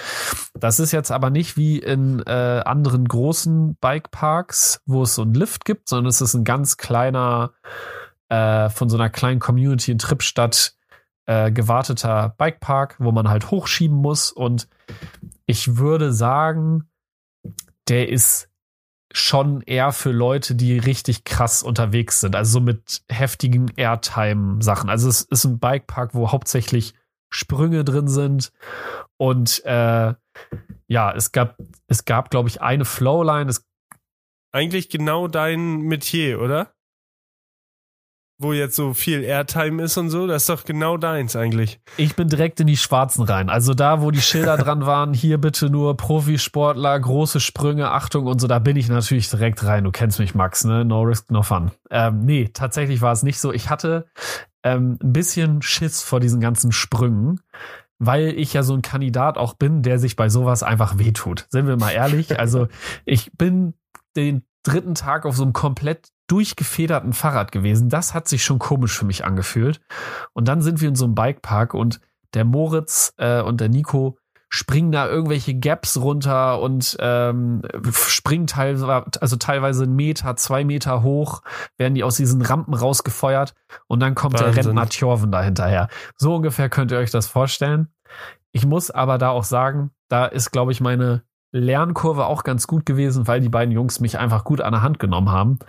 Das 0.56 0.80
ist 0.80 0.92
jetzt 0.92 1.12
aber 1.12 1.30
nicht 1.30 1.56
wie 1.56 1.78
in 1.78 2.24
äh, 2.26 2.64
anderen 2.66 3.08
großen 3.08 3.76
Bikeparks, 3.76 4.82
wo 4.88 5.04
es 5.04 5.14
so 5.14 5.22
einen 5.22 5.36
Lift 5.36 5.66
gibt, 5.66 5.88
sondern 5.88 6.08
es 6.08 6.20
ist 6.20 6.34
ein 6.34 6.44
ganz 6.44 6.78
kleiner, 6.78 7.54
äh, 8.30 8.70
von 8.70 8.90
so 8.90 8.98
einer 8.98 9.12
kleinen 9.12 9.40
Community 9.40 9.92
in 9.92 10.00
Trippstadt 10.00 10.74
äh, 11.28 11.52
gewarteter 11.52 12.34
Bikepark, 12.40 12.96
wo 12.98 13.12
man 13.12 13.30
halt 13.30 13.52
hochschieben 13.52 13.98
muss 13.98 14.32
und 14.32 14.68
ich 15.46 15.78
würde 15.78 16.12
sagen, 16.12 16.90
der 17.88 18.10
ist 18.10 18.50
schon 19.16 19.62
eher 19.62 19.94
für 19.94 20.12
Leute, 20.12 20.56
die 20.56 20.78
richtig 20.78 21.24
krass 21.24 21.64
unterwegs 21.64 22.20
sind. 22.20 22.36
Also 22.36 22.60
so 22.60 22.60
mit 22.60 23.04
heftigen 23.10 23.72
Airtime-Sachen. 23.78 24.90
Also 24.90 25.08
es 25.08 25.22
ist 25.22 25.46
ein 25.46 25.60
Bikepark, 25.60 26.14
wo 26.14 26.32
hauptsächlich 26.32 26.94
Sprünge 27.30 27.86
drin 27.86 28.10
sind. 28.10 28.52
Und 29.18 29.64
äh, 29.66 30.14
ja, 30.88 31.14
es 31.14 31.32
gab, 31.32 31.58
es 31.88 32.04
gab, 32.04 32.30
glaube 32.30 32.50
ich, 32.50 32.62
eine 32.62 32.84
Flowline. 32.84 33.50
Es 33.50 33.66
Eigentlich 34.52 34.90
genau 34.90 35.28
dein 35.30 35.80
Metier, 35.80 36.42
oder? 36.42 36.75
Wo 38.38 38.52
jetzt 38.52 38.76
so 38.76 38.94
viel 38.94 39.24
Airtime 39.24 39.84
ist 39.84 39.98
und 39.98 40.10
so, 40.10 40.28
das 40.28 40.44
ist 40.44 40.50
doch 40.50 40.66
genau 40.66 40.98
deins 40.98 41.36
eigentlich. 41.36 41.80
Ich 41.98 42.16
bin 42.16 42.28
direkt 42.28 42.60
in 42.60 42.68
die 42.68 42.78
Schwarzen 42.78 43.24
rein. 43.24 43.50
Also 43.50 43.74
da, 43.74 44.02
wo 44.02 44.12
die 44.12 44.22
Schilder 44.22 44.58
dran 44.64 44.86
waren, 44.86 45.14
hier 45.14 45.38
bitte 45.38 45.70
nur 45.70 45.96
Profisportler, 45.96 47.00
große 47.00 47.40
Sprünge, 47.40 47.92
Achtung 47.92 48.26
und 48.26 48.40
so, 48.40 48.48
da 48.48 48.60
bin 48.60 48.76
ich 48.76 48.90
natürlich 48.90 49.30
direkt 49.30 49.64
rein. 49.64 49.86
Du 49.86 49.92
kennst 49.92 50.20
mich, 50.20 50.36
Max, 50.36 50.66
ne? 50.66 50.84
No 50.84 51.02
risk, 51.02 51.32
no 51.32 51.44
fun. 51.44 51.72
Ähm, 51.90 52.26
nee, 52.26 52.50
tatsächlich 52.52 53.02
war 53.02 53.14
es 53.14 53.24
nicht 53.24 53.40
so. 53.40 53.54
Ich 53.54 53.70
hatte 53.70 54.06
ähm, 54.64 54.98
ein 55.02 55.14
bisschen 55.14 55.62
Schiss 55.62 56.02
vor 56.02 56.20
diesen 56.20 56.42
ganzen 56.42 56.72
Sprüngen 56.72 57.40
weil 57.98 58.38
ich 58.38 58.54
ja 58.54 58.62
so 58.62 58.74
ein 58.74 58.82
Kandidat 58.82 59.38
auch 59.38 59.54
bin, 59.54 59.82
der 59.82 60.00
sich 60.00 60.18
bei 60.18 60.28
sowas 60.28 60.64
einfach 60.64 60.98
wehtut. 60.98 61.48
Sind 61.50 61.66
wir 61.66 61.78
mal 61.78 61.92
ehrlich? 61.92 62.38
Also 62.38 62.68
ich 63.06 63.32
bin 63.34 63.74
den 64.16 64.44
dritten 64.64 64.96
Tag 64.96 65.26
auf 65.26 65.36
so 65.36 65.44
einem 65.44 65.54
komplett 65.54 66.10
durchgefederten 66.28 67.14
Fahrrad 67.14 67.52
gewesen. 67.52 67.90
Das 67.90 68.14
hat 68.14 68.28
sich 68.28 68.44
schon 68.44 68.60
komisch 68.60 68.98
für 68.98 69.06
mich 69.06 69.26
angefühlt. 69.26 69.82
Und 70.34 70.48
dann 70.48 70.62
sind 70.62 70.82
wir 70.82 70.90
in 70.90 70.96
so 70.96 71.06
einem 71.06 71.16
Bikepark 71.16 71.74
und 71.74 72.00
der 72.34 72.46
Moritz 72.46 73.14
äh, 73.18 73.42
und 73.42 73.62
der 73.62 73.70
Nico 73.70 74.18
springen 74.50 74.92
da 74.92 75.08
irgendwelche 75.08 75.54
Gaps 75.54 75.98
runter 75.98 76.62
und 76.62 76.96
ähm, 77.00 77.62
springen 77.92 78.48
teilweise, 78.48 79.06
also 79.20 79.36
teilweise 79.36 79.84
einen 79.84 79.96
Meter, 79.96 80.36
zwei 80.38 80.64
Meter 80.64 81.04
hoch, 81.04 81.42
werden 81.78 81.96
die 81.96 82.04
aus 82.04 82.16
diesen 82.16 82.42
Rampen 82.42 82.74
rausgefeuert 82.74 83.54
und 83.88 84.00
dann 84.00 84.16
kommt 84.16 84.36
Wahnsinn. 84.36 84.54
der 84.54 84.66
Rentner 84.66 84.88
Tjorven 84.88 85.32
da 85.32 85.42
hinterher. 85.42 85.90
So 86.16 86.36
ungefähr 86.36 86.70
könnt 86.70 86.92
ihr 86.92 87.00
euch 87.00 87.12
das 87.12 87.28
vorstellen. 87.28 87.90
Ich 88.52 88.66
muss 88.66 88.92
aber 88.92 89.18
da 89.18 89.30
auch 89.30 89.44
sagen, 89.44 89.92
da 90.08 90.26
ist, 90.26 90.52
glaube 90.52 90.72
ich, 90.72 90.80
meine 90.80 91.24
Lernkurve 91.52 92.26
auch 92.26 92.44
ganz 92.44 92.68
gut 92.68 92.86
gewesen, 92.86 93.28
weil 93.28 93.42
die 93.42 93.50
beiden 93.50 93.74
Jungs 93.74 94.00
mich 94.00 94.20
einfach 94.20 94.44
gut 94.44 94.62
an 94.62 94.74
der 94.74 94.82
Hand 94.82 95.00
genommen 95.00 95.32
haben 95.32 95.60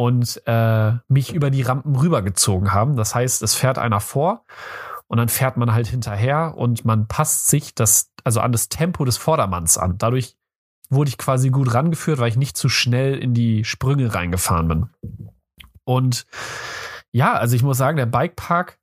und 0.00 0.40
äh, 0.46 0.92
mich 1.08 1.34
über 1.34 1.50
die 1.50 1.60
Rampen 1.60 1.94
rübergezogen 1.94 2.72
haben. 2.72 2.96
Das 2.96 3.14
heißt, 3.14 3.42
es 3.42 3.54
fährt 3.54 3.76
einer 3.76 4.00
vor 4.00 4.46
und 5.08 5.18
dann 5.18 5.28
fährt 5.28 5.58
man 5.58 5.74
halt 5.74 5.88
hinterher 5.88 6.54
und 6.56 6.86
man 6.86 7.06
passt 7.06 7.48
sich 7.48 7.74
das, 7.74 8.10
also 8.24 8.40
an 8.40 8.50
das 8.50 8.70
Tempo 8.70 9.04
des 9.04 9.18
Vordermanns 9.18 9.76
an. 9.76 9.98
Dadurch 9.98 10.38
wurde 10.88 11.10
ich 11.10 11.18
quasi 11.18 11.50
gut 11.50 11.74
rangeführt, 11.74 12.18
weil 12.18 12.30
ich 12.30 12.38
nicht 12.38 12.56
zu 12.56 12.70
schnell 12.70 13.18
in 13.18 13.34
die 13.34 13.62
Sprünge 13.62 14.14
reingefahren 14.14 14.68
bin. 14.68 14.88
Und 15.84 16.24
ja, 17.12 17.34
also 17.34 17.54
ich 17.54 17.62
muss 17.62 17.76
sagen, 17.76 17.98
der 17.98 18.06
Bikepark 18.06 18.78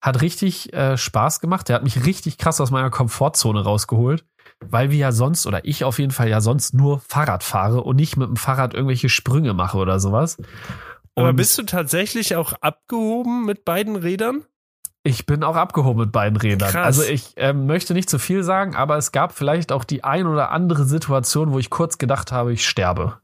hat 0.00 0.22
richtig 0.22 0.72
äh, 0.72 0.96
Spaß 0.96 1.40
gemacht. 1.40 1.68
Der 1.68 1.74
hat 1.74 1.82
mich 1.82 2.06
richtig 2.06 2.38
krass 2.38 2.60
aus 2.60 2.70
meiner 2.70 2.90
Komfortzone 2.90 3.64
rausgeholt 3.64 4.24
weil 4.64 4.90
wir 4.90 4.98
ja 4.98 5.12
sonst, 5.12 5.46
oder 5.46 5.64
ich 5.64 5.84
auf 5.84 5.98
jeden 5.98 6.12
Fall 6.12 6.28
ja 6.28 6.40
sonst 6.40 6.74
nur 6.74 7.00
Fahrrad 7.00 7.42
fahre 7.42 7.82
und 7.82 7.96
nicht 7.96 8.16
mit 8.16 8.28
dem 8.28 8.36
Fahrrad 8.36 8.74
irgendwelche 8.74 9.08
Sprünge 9.08 9.54
mache 9.54 9.78
oder 9.78 10.00
sowas. 10.00 10.36
Und 11.14 11.24
Aber 11.24 11.32
bist 11.32 11.58
du 11.58 11.62
tatsächlich 11.62 12.36
auch 12.36 12.52
abgehoben 12.60 13.46
mit 13.46 13.64
beiden 13.64 13.96
Rädern? 13.96 14.44
Ich 15.02 15.24
bin 15.24 15.42
auch 15.44 15.56
abgehoben 15.56 16.00
mit 16.00 16.12
beiden 16.12 16.36
Rädern. 16.36 16.70
Krass. 16.70 16.98
Also 16.98 17.02
ich 17.02 17.32
ähm, 17.36 17.66
möchte 17.66 17.94
nicht 17.94 18.10
zu 18.10 18.18
viel 18.18 18.42
sagen, 18.42 18.76
aber 18.76 18.98
es 18.98 19.12
gab 19.12 19.32
vielleicht 19.32 19.72
auch 19.72 19.84
die 19.84 20.04
ein 20.04 20.26
oder 20.26 20.50
andere 20.50 20.84
Situation, 20.84 21.52
wo 21.52 21.58
ich 21.58 21.70
kurz 21.70 21.96
gedacht 21.96 22.32
habe, 22.32 22.52
ich 22.52 22.66
sterbe. 22.66 23.18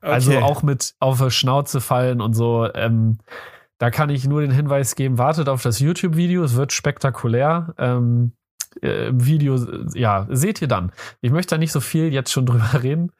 Also 0.00 0.30
okay. 0.30 0.40
Also 0.40 0.52
auch 0.52 0.62
mit 0.62 0.94
auf 1.00 1.18
der 1.18 1.30
Schnauze 1.30 1.80
fallen 1.82 2.22
und 2.22 2.32
so. 2.32 2.68
Ähm, 2.74 3.18
da 3.78 3.90
kann 3.90 4.08
ich 4.08 4.26
nur 4.26 4.40
den 4.40 4.50
Hinweis 4.50 4.94
geben, 4.94 5.18
wartet 5.18 5.48
auf 5.48 5.62
das 5.62 5.78
YouTube-Video, 5.78 6.42
es 6.42 6.56
wird 6.56 6.72
spektakulär. 6.72 7.74
Ähm, 7.76 8.32
äh, 8.82 9.10
Video, 9.12 9.56
ja, 9.94 10.26
seht 10.30 10.62
ihr 10.62 10.68
dann. 10.68 10.92
Ich 11.20 11.30
möchte 11.30 11.54
da 11.54 11.58
nicht 11.58 11.72
so 11.72 11.80
viel 11.80 12.12
jetzt 12.12 12.32
schon 12.32 12.46
drüber 12.46 12.82
reden. 12.82 13.12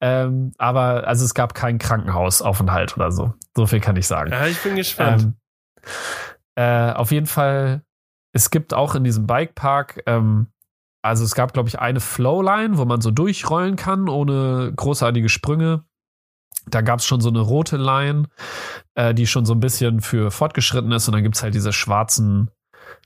Ähm, 0.00 0.52
aber 0.58 1.06
also 1.06 1.24
es 1.24 1.34
gab 1.34 1.54
keinen 1.54 1.78
Krankenhausaufenthalt 1.78 2.96
oder 2.96 3.12
so. 3.12 3.34
So 3.56 3.66
viel 3.66 3.80
kann 3.80 3.96
ich 3.96 4.06
sagen. 4.06 4.30
Ja, 4.32 4.46
ich 4.46 4.62
bin 4.62 4.76
gespannt. 4.76 5.22
Ähm, 5.22 5.34
äh, 6.54 6.92
auf 6.92 7.10
jeden 7.12 7.26
Fall, 7.26 7.82
es 8.32 8.50
gibt 8.50 8.74
auch 8.74 8.94
in 8.94 9.04
diesem 9.04 9.26
Bikepark, 9.26 10.02
ähm, 10.06 10.48
also 11.02 11.24
es 11.24 11.34
gab, 11.34 11.52
glaube 11.52 11.68
ich, 11.68 11.80
eine 11.80 12.00
Flowline, 12.00 12.78
wo 12.78 12.84
man 12.84 13.00
so 13.00 13.10
durchrollen 13.10 13.76
kann, 13.76 14.08
ohne 14.08 14.72
großartige 14.74 15.28
Sprünge. 15.28 15.84
Da 16.66 16.80
gab 16.80 17.00
es 17.00 17.06
schon 17.06 17.20
so 17.20 17.28
eine 17.28 17.40
rote 17.40 17.76
Line, 17.76 18.28
äh, 18.94 19.12
die 19.12 19.26
schon 19.26 19.44
so 19.44 19.52
ein 19.52 19.58
bisschen 19.58 20.00
für 20.00 20.30
fortgeschritten 20.30 20.92
ist. 20.92 21.08
Und 21.08 21.14
dann 21.14 21.24
gibt 21.24 21.34
es 21.34 21.42
halt 21.42 21.54
diese 21.54 21.72
schwarzen 21.72 22.50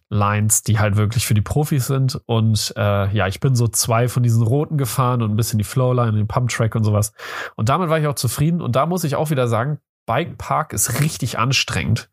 Lines, 0.09 0.63
die 0.63 0.79
halt 0.79 0.97
wirklich 0.97 1.27
für 1.27 1.35
die 1.35 1.43
Profis 1.43 1.87
sind. 1.87 2.21
Und 2.27 2.73
äh, 2.77 3.13
ja, 3.13 3.27
ich 3.27 3.41
bin 3.41 3.55
so 3.55 3.69
zwei 3.69 4.09
von 4.09 4.23
diesen 4.23 4.43
roten 4.43 4.79
gefahren 4.79 5.23
und 5.23 5.31
ein 5.31 5.37
bisschen 5.37 5.59
die 5.59 5.65
Flowline 5.65 6.11
und 6.11 6.17
den 6.17 6.29
Pumptrack 6.29 6.75
und 6.75 6.85
sowas. 6.85 7.13
Und 7.57 7.69
damit 7.69 7.89
war 7.89 7.99
ich 7.99 8.07
auch 8.07 8.15
zufrieden. 8.15 8.61
Und 8.61 8.77
da 8.77 8.87
muss 8.87 9.05
ich 9.05 9.17
auch 9.17 9.31
wieder 9.31 9.49
sagen, 9.49 9.79
Bike 10.07 10.39
Park 10.39 10.73
ist 10.73 11.01
richtig 11.01 11.39
anstrengend. 11.39 12.09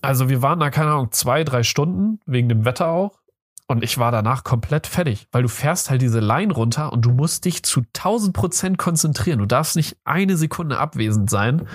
Also 0.00 0.28
wir 0.28 0.42
waren 0.42 0.60
da, 0.60 0.70
keine 0.70 0.90
Ahnung, 0.90 1.12
zwei, 1.12 1.44
drei 1.44 1.62
Stunden, 1.62 2.20
wegen 2.26 2.48
dem 2.48 2.64
Wetter 2.64 2.88
auch. 2.88 3.18
Und 3.66 3.84
ich 3.84 3.98
war 3.98 4.10
danach 4.10 4.44
komplett 4.44 4.86
fertig, 4.86 5.28
weil 5.30 5.42
du 5.42 5.48
fährst 5.48 5.90
halt 5.90 6.00
diese 6.00 6.20
Line 6.20 6.54
runter 6.54 6.90
und 6.90 7.02
du 7.02 7.10
musst 7.10 7.44
dich 7.44 7.62
zu 7.64 7.80
1000 7.80 8.32
Prozent 8.34 8.78
konzentrieren. 8.78 9.40
Du 9.40 9.46
darfst 9.46 9.76
nicht 9.76 9.98
eine 10.04 10.38
Sekunde 10.38 10.78
abwesend 10.78 11.28
sein. 11.28 11.68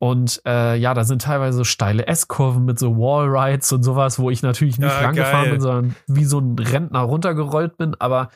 Und 0.00 0.40
äh, 0.46 0.76
ja, 0.76 0.94
da 0.94 1.02
sind 1.04 1.22
teilweise 1.22 1.58
so 1.58 1.64
steile 1.64 2.06
S-Kurven 2.06 2.64
mit 2.64 2.78
so 2.78 2.96
Wallrides 2.96 3.72
und 3.72 3.82
sowas, 3.82 4.18
wo 4.20 4.30
ich 4.30 4.42
natürlich 4.42 4.78
nicht 4.78 4.88
Ja, 4.92 5.00
lang 5.00 5.14
gefahren 5.16 5.44
geil. 5.44 5.52
bin, 5.52 5.60
sondern 5.60 5.96
wie 6.06 6.24
so 6.24 6.38
ein 6.38 6.56
Rentner 6.58 7.00
runtergerollt 7.00 7.76
bin. 7.76 7.96
Aber 7.98 8.30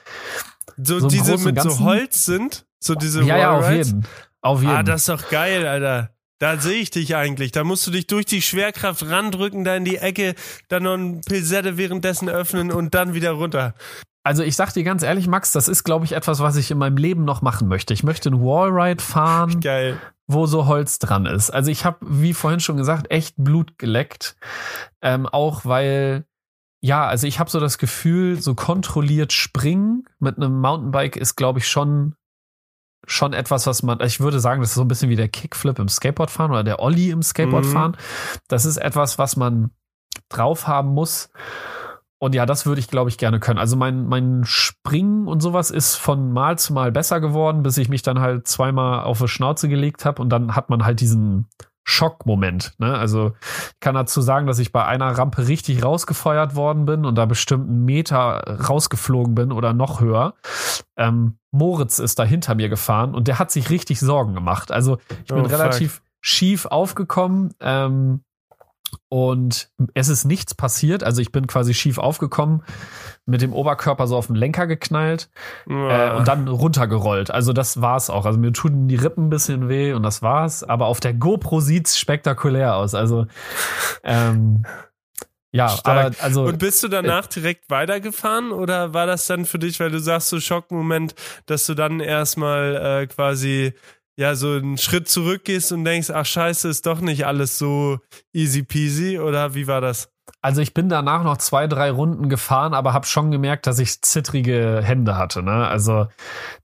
So, 0.76 0.98
So 0.98 1.06
diese 1.08 1.32
mit 1.38 1.60
so 1.60 1.68
Ganzen- 1.68 1.84
Holz 1.84 2.24
sind, 2.24 2.66
so 2.80 2.94
diese 2.94 3.22
ja, 3.22 3.36
ja, 3.36 3.56
auf 3.56 3.64
Wallrides. 3.64 3.88
jeden. 3.88 4.06
Auf 4.40 4.60
jeden. 4.62 4.74
Ah, 4.74 4.82
das 4.82 5.02
ist 5.02 5.08
doch 5.08 5.28
geil, 5.30 5.66
Alter. 5.66 6.10
Da 6.40 6.56
sehe 6.56 6.80
ich 6.80 6.90
dich 6.90 7.14
eigentlich. 7.14 7.52
Da 7.52 7.62
musst 7.62 7.86
du 7.86 7.92
dich 7.92 8.08
durch 8.08 8.26
die 8.26 8.42
Schwerkraft 8.42 9.08
randrücken, 9.08 9.62
da 9.62 9.76
in 9.76 9.84
die 9.84 9.98
Ecke, 9.98 10.34
dann 10.68 10.82
noch 10.82 10.94
ein 10.94 11.20
Pilsette 11.20 11.76
währenddessen 11.76 12.28
öffnen 12.28 12.72
und 12.72 12.94
dann 12.94 13.14
wieder 13.14 13.30
runter. 13.32 13.74
Also 14.24 14.42
ich 14.42 14.56
sag 14.56 14.72
dir 14.72 14.82
ganz 14.82 15.04
ehrlich, 15.04 15.28
Max, 15.28 15.52
das 15.52 15.68
ist, 15.68 15.84
glaube 15.84 16.04
ich, 16.04 16.12
etwas, 16.12 16.40
was 16.40 16.56
ich 16.56 16.72
in 16.72 16.78
meinem 16.78 16.96
Leben 16.96 17.24
noch 17.24 17.42
machen 17.42 17.68
möchte. 17.68 17.94
Ich 17.94 18.02
möchte 18.02 18.28
einen 18.30 18.40
Wallride 18.40 19.00
fahren, 19.02 19.60
Geil. 19.60 19.98
Wo 20.26 20.46
so 20.46 20.66
Holz 20.66 20.98
dran 20.98 21.26
ist. 21.26 21.50
Also 21.50 21.70
ich 21.70 21.84
habe, 21.84 21.98
wie 22.00 22.34
vorhin 22.34 22.60
schon 22.60 22.76
gesagt, 22.76 23.10
echt 23.10 23.34
Blut 23.36 23.78
geleckt. 23.78 24.36
Ähm, 25.00 25.26
auch 25.26 25.64
weil, 25.64 26.24
ja, 26.80 27.06
also 27.06 27.26
ich 27.26 27.38
habe 27.38 27.50
so 27.50 27.60
das 27.60 27.78
Gefühl, 27.78 28.40
so 28.40 28.54
kontrolliert 28.54 29.32
springen 29.32 30.04
mit 30.18 30.36
einem 30.36 30.60
Mountainbike 30.60 31.16
ist, 31.16 31.36
glaube 31.36 31.58
ich, 31.58 31.68
schon 31.68 32.14
schon 33.06 33.32
etwas, 33.32 33.66
was 33.66 33.82
man, 33.82 34.00
ich 34.00 34.20
würde 34.20 34.38
sagen, 34.38 34.60
das 34.60 34.70
ist 34.70 34.76
so 34.76 34.82
ein 34.82 34.88
bisschen 34.88 35.10
wie 35.10 35.16
der 35.16 35.28
Kickflip 35.28 35.80
im 35.80 35.88
Skateboardfahren 35.88 36.52
oder 36.52 36.62
der 36.62 36.80
Ollie 36.80 37.12
im 37.12 37.22
Skateboardfahren. 37.22 37.96
Das 38.46 38.64
ist 38.64 38.76
etwas, 38.76 39.18
was 39.18 39.36
man 39.36 39.72
drauf 40.28 40.66
haben 40.66 40.90
muss. 40.94 41.30
Und 42.22 42.36
ja, 42.36 42.46
das 42.46 42.66
würde 42.66 42.78
ich, 42.78 42.86
glaube 42.86 43.10
ich, 43.10 43.18
gerne 43.18 43.40
können. 43.40 43.58
Also 43.58 43.74
mein, 43.74 44.06
mein 44.06 44.44
Springen 44.44 45.26
und 45.26 45.40
sowas 45.40 45.72
ist 45.72 45.96
von 45.96 46.32
Mal 46.32 46.56
zu 46.56 46.72
Mal 46.72 46.92
besser 46.92 47.20
geworden, 47.20 47.64
bis 47.64 47.76
ich 47.78 47.88
mich 47.88 48.02
dann 48.02 48.20
halt 48.20 48.46
zweimal 48.46 49.02
auf 49.02 49.18
die 49.18 49.26
Schnauze 49.26 49.68
gelegt 49.68 50.04
habe 50.04 50.22
und 50.22 50.28
dann 50.28 50.54
hat 50.54 50.70
man 50.70 50.84
halt 50.84 51.00
diesen 51.00 51.48
Schockmoment. 51.82 52.74
Ne? 52.78 52.96
Also 52.96 53.32
ich 53.42 53.80
kann 53.80 53.96
dazu 53.96 54.20
sagen, 54.20 54.46
dass 54.46 54.60
ich 54.60 54.70
bei 54.70 54.84
einer 54.84 55.10
Rampe 55.18 55.48
richtig 55.48 55.82
rausgefeuert 55.82 56.54
worden 56.54 56.84
bin 56.84 57.04
und 57.06 57.16
da 57.16 57.26
bestimmt 57.26 57.68
einen 57.68 57.84
Meter 57.84 58.68
rausgeflogen 58.68 59.34
bin 59.34 59.50
oder 59.50 59.72
noch 59.72 60.00
höher. 60.00 60.34
Ähm, 60.96 61.38
Moritz 61.50 61.98
ist 61.98 62.20
da 62.20 62.24
hinter 62.24 62.54
mir 62.54 62.68
gefahren 62.68 63.16
und 63.16 63.26
der 63.26 63.40
hat 63.40 63.50
sich 63.50 63.68
richtig 63.68 63.98
Sorgen 63.98 64.34
gemacht. 64.34 64.70
Also 64.70 64.98
ich 65.24 65.34
bin 65.34 65.40
Oh, 65.40 65.48
relativ 65.48 66.02
schief 66.20 66.66
aufgekommen. 66.66 67.52
Ähm, 67.58 68.20
und 69.08 69.70
es 69.94 70.08
ist 70.08 70.24
nichts 70.24 70.54
passiert. 70.54 71.02
Also 71.04 71.20
ich 71.22 71.32
bin 71.32 71.46
quasi 71.46 71.74
schief 71.74 71.98
aufgekommen, 71.98 72.62
mit 73.26 73.42
dem 73.42 73.52
Oberkörper 73.52 74.06
so 74.06 74.16
auf 74.16 74.26
den 74.26 74.36
Lenker 74.36 74.66
geknallt 74.66 75.30
äh, 75.68 75.72
Ah. 75.74 76.16
und 76.16 76.28
dann 76.28 76.48
runtergerollt. 76.48 77.30
Also 77.30 77.52
das 77.52 77.80
war's 77.80 78.10
auch. 78.10 78.26
Also 78.26 78.38
mir 78.38 78.52
tun 78.52 78.88
die 78.88 78.96
Rippen 78.96 79.26
ein 79.26 79.30
bisschen 79.30 79.68
weh 79.68 79.92
und 79.92 80.02
das 80.02 80.22
war's. 80.22 80.62
Aber 80.64 80.86
auf 80.86 81.00
der 81.00 81.14
GoPro 81.14 81.60
sieht's 81.60 81.98
spektakulär 81.98 82.76
aus. 82.76 82.94
Also 82.94 83.26
ähm, 84.04 84.64
ja, 85.54 85.68
Stark. 85.68 86.06
aber 86.14 86.24
also 86.24 86.44
Und 86.44 86.58
bist 86.58 86.82
du 86.82 86.88
danach 86.88 87.26
direkt 87.26 87.68
weitergefahren 87.68 88.52
oder 88.52 88.94
war 88.94 89.06
das 89.06 89.26
dann 89.26 89.44
für 89.44 89.58
dich, 89.58 89.78
weil 89.80 89.90
du 89.90 90.00
sagst, 90.00 90.30
so 90.30 90.40
Schockmoment, 90.40 91.14
dass 91.46 91.66
du 91.66 91.74
dann 91.74 92.00
erstmal 92.00 93.02
äh, 93.02 93.06
quasi 93.06 93.74
ja 94.16 94.34
so 94.34 94.52
einen 94.52 94.78
Schritt 94.78 95.08
zurückgehst 95.08 95.72
und 95.72 95.84
denkst, 95.84 96.10
ach 96.10 96.26
scheiße, 96.26 96.68
ist 96.68 96.86
doch 96.86 97.00
nicht 97.00 97.26
alles 97.26 97.58
so 97.58 97.98
easy 98.32 98.62
peasy 98.62 99.18
oder 99.18 99.54
wie 99.54 99.66
war 99.66 99.80
das? 99.80 100.12
Also 100.40 100.60
ich 100.60 100.74
bin 100.74 100.88
danach 100.88 101.22
noch 101.22 101.36
zwei, 101.36 101.68
drei 101.68 101.90
Runden 101.90 102.28
gefahren, 102.28 102.74
aber 102.74 102.92
habe 102.92 103.06
schon 103.06 103.30
gemerkt, 103.30 103.66
dass 103.66 103.78
ich 103.78 104.02
zittrige 104.02 104.80
Hände 104.82 105.16
hatte. 105.16 105.42
Ne? 105.42 105.66
Also 105.68 106.08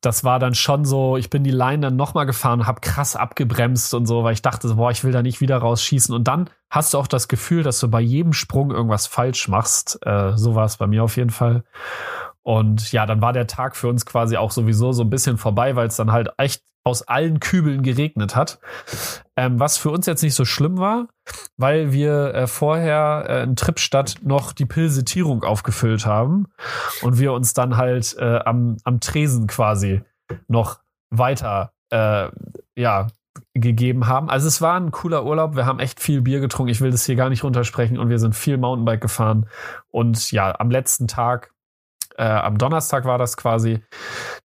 das 0.01 0.25
war 0.25 0.41
dann 0.41 0.55
schon 0.55 0.85
so, 0.85 1.17
ich 1.17 1.31
bin 1.31 1.45
die 1.45 1.53
Line 1.53 1.81
dann 1.81 1.97
nochmal 1.97 2.27
gefahren, 2.27 2.67
habe 2.67 2.81
krass 2.81 3.15
abgebremst 3.15 3.95
und 3.95 4.07
so, 4.07 4.25
weil 4.25 4.33
ich 4.33 4.43
dachte, 4.43 4.69
boah, 4.75 4.91
ich 4.91 5.05
will 5.05 5.13
da 5.13 5.23
nicht 5.23 5.41
wieder 5.41 5.59
rausschießen. 5.59 6.15
Und 6.15 6.27
dann 6.27 6.51
hast 6.71 6.95
du 6.95 6.99
auch 6.99 7.07
das 7.07 7.29
Gefühl, 7.29 7.63
dass 7.63 7.79
du 7.79 7.89
bei 7.89 8.01
jedem 8.01 8.33
Sprung 8.33 8.73
irgendwas 8.73 9.07
falsch 9.07 9.47
machst. 9.49 9.99
Äh, 10.05 10.37
so 10.37 10.55
war 10.57 10.65
es 10.65 10.77
bei 10.77 10.87
mir 10.87 11.05
auf 11.05 11.17
jeden 11.17 11.31
Fall. 11.31 11.63
Und 12.49 12.93
ja, 12.93 13.05
dann 13.05 13.21
war 13.21 13.35
der 13.35 13.47
Tag 13.47 13.77
für 13.77 13.89
uns 13.89 14.07
quasi 14.07 14.39
auch 14.39 14.53
sowieso 14.53 14.93
so 14.93 15.03
ein 15.03 15.11
bisschen 15.11 15.37
vorbei, 15.37 15.77
weil 15.77 15.89
es 15.89 15.97
dann 15.97 16.13
halt 16.13 16.31
echt 16.39 16.63
aus 16.83 17.03
allen 17.03 17.41
Kübeln 17.41 17.83
geregnet 17.83 18.37
hat. 18.37 18.59
Ähm, 19.37 19.61
was 19.61 19.77
für 19.77 19.91
uns 19.91 20.07
jetzt 20.07 20.23
nicht 20.23 20.35
so 20.35 20.47
schlimm 20.47 20.79
war, 20.79 21.09
weil 21.59 21.93
wir 21.93 22.35
äh, 22.35 22.47
vorher 22.47 23.27
äh, 23.29 23.43
in 23.43 23.55
Trippstadt 23.55 24.21
noch 24.23 24.53
die 24.53 24.65
Pilsetierung 24.65 25.45
aufgefüllt 25.45 26.07
haben 26.07 26.47
und 27.03 27.19
wir 27.19 27.35
uns 27.35 27.53
dann 27.53 27.77
halt 27.77 28.17
äh, 28.19 28.39
am, 28.39 28.79
am 28.83 28.99
Tresen 29.01 29.47
quasi 29.47 30.01
noch 30.47 30.79
weiter 31.11 31.75
äh, 31.91 32.31
ja, 32.79 33.09
gegeben 33.53 34.07
haben. 34.07 34.31
Also 34.31 34.49
es 34.49 34.63
war 34.63 34.81
ein 34.81 34.91
cooler 34.91 35.27
Urlaub. 35.27 35.55
Wir 35.55 35.67
haben 35.67 35.81
echt 35.81 36.01
viel 36.01 36.23
Bier 36.23 36.41
getrunken. 36.41 36.71
Ich 36.71 36.81
will 36.81 36.93
das 36.93 37.05
hier 37.05 37.15
gar 37.15 37.29
nicht 37.29 37.45
runtersprechen 37.45 37.99
und 37.99 38.09
wir 38.09 38.19
sind 38.19 38.35
viel 38.35 38.57
Mountainbike 38.57 39.03
gefahren. 39.03 39.51
Und 39.89 40.33
ja, 40.33 40.59
am 40.59 40.71
letzten 40.71 41.09
Tag, 41.09 41.53
äh, 42.19 42.25
am 42.25 42.59
Donnerstag 42.59 43.05
war 43.05 43.17
das 43.17 43.37
quasi, 43.37 43.81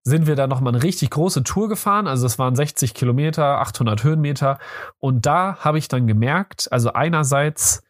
sind 0.04 0.26
wir 0.26 0.36
dann 0.36 0.48
nochmal 0.48 0.74
eine 0.74 0.82
richtig 0.82 1.10
große 1.10 1.42
Tour 1.42 1.68
gefahren. 1.68 2.06
Also 2.06 2.24
es 2.24 2.38
waren 2.38 2.54
60 2.54 2.94
Kilometer, 2.94 3.60
800 3.60 4.04
Höhenmeter. 4.04 4.58
Und 5.00 5.26
da 5.26 5.56
habe 5.58 5.78
ich 5.78 5.88
dann 5.88 6.06
gemerkt, 6.06 6.68
also 6.70 6.92
einerseits 6.92 7.82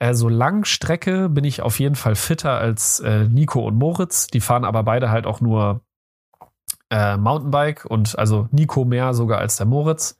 äh, 0.00 0.12
so 0.12 0.28
Langstrecke 0.28 1.28
bin 1.28 1.44
ich 1.44 1.62
auf 1.62 1.78
jeden 1.78 1.94
Fall 1.94 2.16
fitter 2.16 2.58
als 2.58 3.00
äh, 3.00 3.24
Nico 3.28 3.60
und 3.60 3.76
Moritz. 3.76 4.26
Die 4.26 4.40
fahren 4.40 4.64
aber 4.64 4.82
beide 4.82 5.10
halt 5.10 5.26
auch 5.26 5.40
nur 5.40 5.82
äh, 6.90 7.16
Mountainbike 7.16 7.84
und 7.84 8.18
also 8.18 8.48
Nico 8.50 8.84
mehr 8.84 9.14
sogar 9.14 9.38
als 9.38 9.56
der 9.56 9.66
Moritz. 9.66 10.18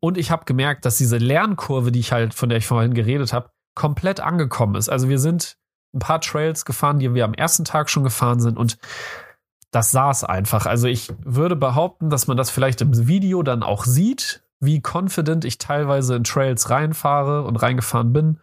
Und 0.00 0.16
ich 0.16 0.30
habe 0.30 0.44
gemerkt, 0.44 0.84
dass 0.84 0.96
diese 0.96 1.18
Lernkurve, 1.18 1.90
die 1.90 2.00
ich 2.00 2.12
halt, 2.12 2.34
von 2.34 2.48
der 2.48 2.58
ich 2.58 2.66
vorhin 2.66 2.94
geredet 2.94 3.32
habe, 3.32 3.50
komplett 3.74 4.20
angekommen 4.20 4.76
ist. 4.76 4.88
Also 4.88 5.08
wir 5.08 5.18
sind 5.18 5.58
ein 5.96 6.00
paar 6.00 6.20
Trails 6.20 6.64
gefahren, 6.64 6.98
die 6.98 7.12
wir 7.14 7.24
am 7.24 7.34
ersten 7.34 7.64
Tag 7.64 7.90
schon 7.90 8.04
gefahren 8.04 8.40
sind 8.40 8.58
und 8.58 8.78
das 9.70 9.90
saß 9.90 10.24
einfach. 10.24 10.66
Also 10.66 10.86
ich 10.86 11.12
würde 11.24 11.56
behaupten, 11.56 12.08
dass 12.08 12.28
man 12.28 12.36
das 12.36 12.50
vielleicht 12.50 12.80
im 12.80 13.08
Video 13.08 13.42
dann 13.42 13.62
auch 13.62 13.84
sieht, 13.84 14.42
wie 14.60 14.80
confident 14.80 15.44
ich 15.44 15.58
teilweise 15.58 16.16
in 16.16 16.24
Trails 16.24 16.70
reinfahre 16.70 17.44
und 17.44 17.56
reingefahren 17.56 18.12
bin 18.12 18.40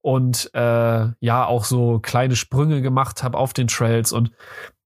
und 0.00 0.50
äh, 0.54 1.08
ja 1.20 1.44
auch 1.46 1.64
so 1.64 1.98
kleine 1.98 2.36
Sprünge 2.36 2.82
gemacht 2.82 3.22
habe 3.22 3.38
auf 3.38 3.52
den 3.52 3.66
Trails 3.66 4.12
und 4.12 4.30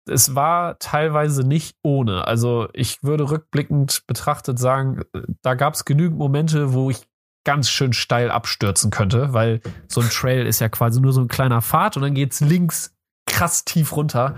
es 0.06 0.34
war 0.34 0.78
teilweise 0.78 1.46
nicht 1.46 1.76
ohne. 1.82 2.26
Also 2.26 2.68
ich 2.72 3.02
würde 3.02 3.30
rückblickend 3.30 4.06
betrachtet 4.06 4.58
sagen, 4.58 5.02
da 5.42 5.54
gab 5.54 5.74
es 5.74 5.84
genügend 5.84 6.18
Momente, 6.18 6.74
wo 6.74 6.90
ich 6.90 7.06
ganz 7.44 7.68
schön 7.70 7.92
steil 7.92 8.30
abstürzen 8.30 8.90
könnte, 8.90 9.32
weil 9.32 9.60
so 9.88 10.00
ein 10.00 10.08
Trail 10.10 10.46
ist 10.46 10.60
ja 10.60 10.68
quasi 10.68 11.00
nur 11.00 11.12
so 11.12 11.20
ein 11.20 11.28
kleiner 11.28 11.60
Pfad 11.62 11.96
und 11.96 12.02
dann 12.02 12.14
geht's 12.14 12.40
links 12.40 12.94
krass 13.26 13.64
tief 13.64 13.94
runter. 13.96 14.36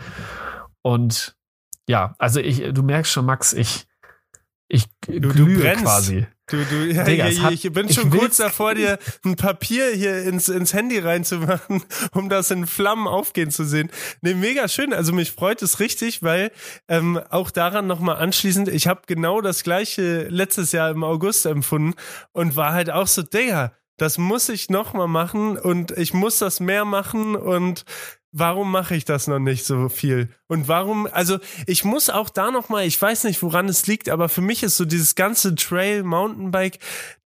Und 0.83 1.37
ja, 1.89 2.15
also 2.19 2.41
ich, 2.41 2.63
du 2.73 2.83
merkst 2.83 3.13
schon, 3.13 3.25
Max, 3.27 3.53
ich, 3.53 3.87
ich 4.69 4.87
Du- 5.07 5.21
du 5.21 5.47
brennst. 5.59 5.85
quasi. 5.85 6.27
Du, 6.49 6.59
du, 6.65 6.77
ja, 6.93 7.03
Digga, 7.03 7.25
hat- 7.25 7.53
ich 7.55 7.63
bin 7.73 7.89
ich 7.89 7.97
schon 7.97 8.13
will's- 8.13 8.21
kurz 8.23 8.37
davor, 8.37 8.75
dir 8.75 8.99
ein 9.25 9.35
Papier 9.35 9.91
hier 9.91 10.23
ins, 10.23 10.49
ins 10.49 10.73
Handy 10.75 10.99
reinzumachen, 11.01 11.83
um 12.13 12.29
das 12.29 12.53
in 12.53 12.69
Flammen 12.69 13.09
aufgehen 13.09 13.51
zu 13.51 13.65
sehen. 13.65 13.91
Nee, 14.21 14.35
mega 14.35 14.69
schön. 14.69 14.93
Also 14.93 15.13
mich 15.13 15.33
freut 15.33 15.61
es 15.63 15.81
richtig, 15.81 16.23
weil 16.23 16.53
ähm, 16.89 17.21
auch 17.31 17.51
daran 17.51 17.89
nochmal 17.89 18.17
anschließend, 18.19 18.69
ich 18.69 18.87
habe 18.87 19.03
genau 19.09 19.41
das 19.41 19.65
gleiche 19.65 20.29
letztes 20.29 20.71
Jahr 20.71 20.91
im 20.91 21.03
August 21.03 21.47
empfunden 21.47 21.95
und 22.33 22.55
war 22.55 22.73
halt 22.73 22.91
auch 22.91 23.09
so, 23.09 23.23
Digga, 23.23 23.73
das 23.97 24.17
muss 24.19 24.49
ich 24.49 24.71
nochmal 24.71 25.09
machen 25.09 25.57
und 25.59 25.91
ich 25.93 26.15
muss 26.15 26.39
das 26.39 26.61
mehr 26.61 26.85
machen 26.85 27.35
und 27.35 27.85
warum 28.39 28.71
mache 28.71 28.95
ich 28.95 29.07
das 29.07 29.27
noch 29.29 29.39
nicht 29.39 29.65
so 29.65 29.89
viel? 29.89 30.29
Und 30.47 30.69
warum, 30.69 31.09
also 31.11 31.39
ich 31.67 31.85
muss 31.85 32.11
auch 32.11 32.29
da 32.29 32.51
nochmal, 32.51 32.85
ich 32.85 33.01
weiß 33.01 33.25
nicht, 33.25 33.43
woran 33.43 33.69
es 33.69 33.87
liegt, 33.87 34.11
aber 34.11 34.29
für 34.29 34.43
mich 34.43 34.63
ist 34.63 34.77
so 34.77 34.85
dieses 34.85 35.15
ganze 35.15 35.55
Trail, 35.55 36.03
Mountainbike, 36.03 36.79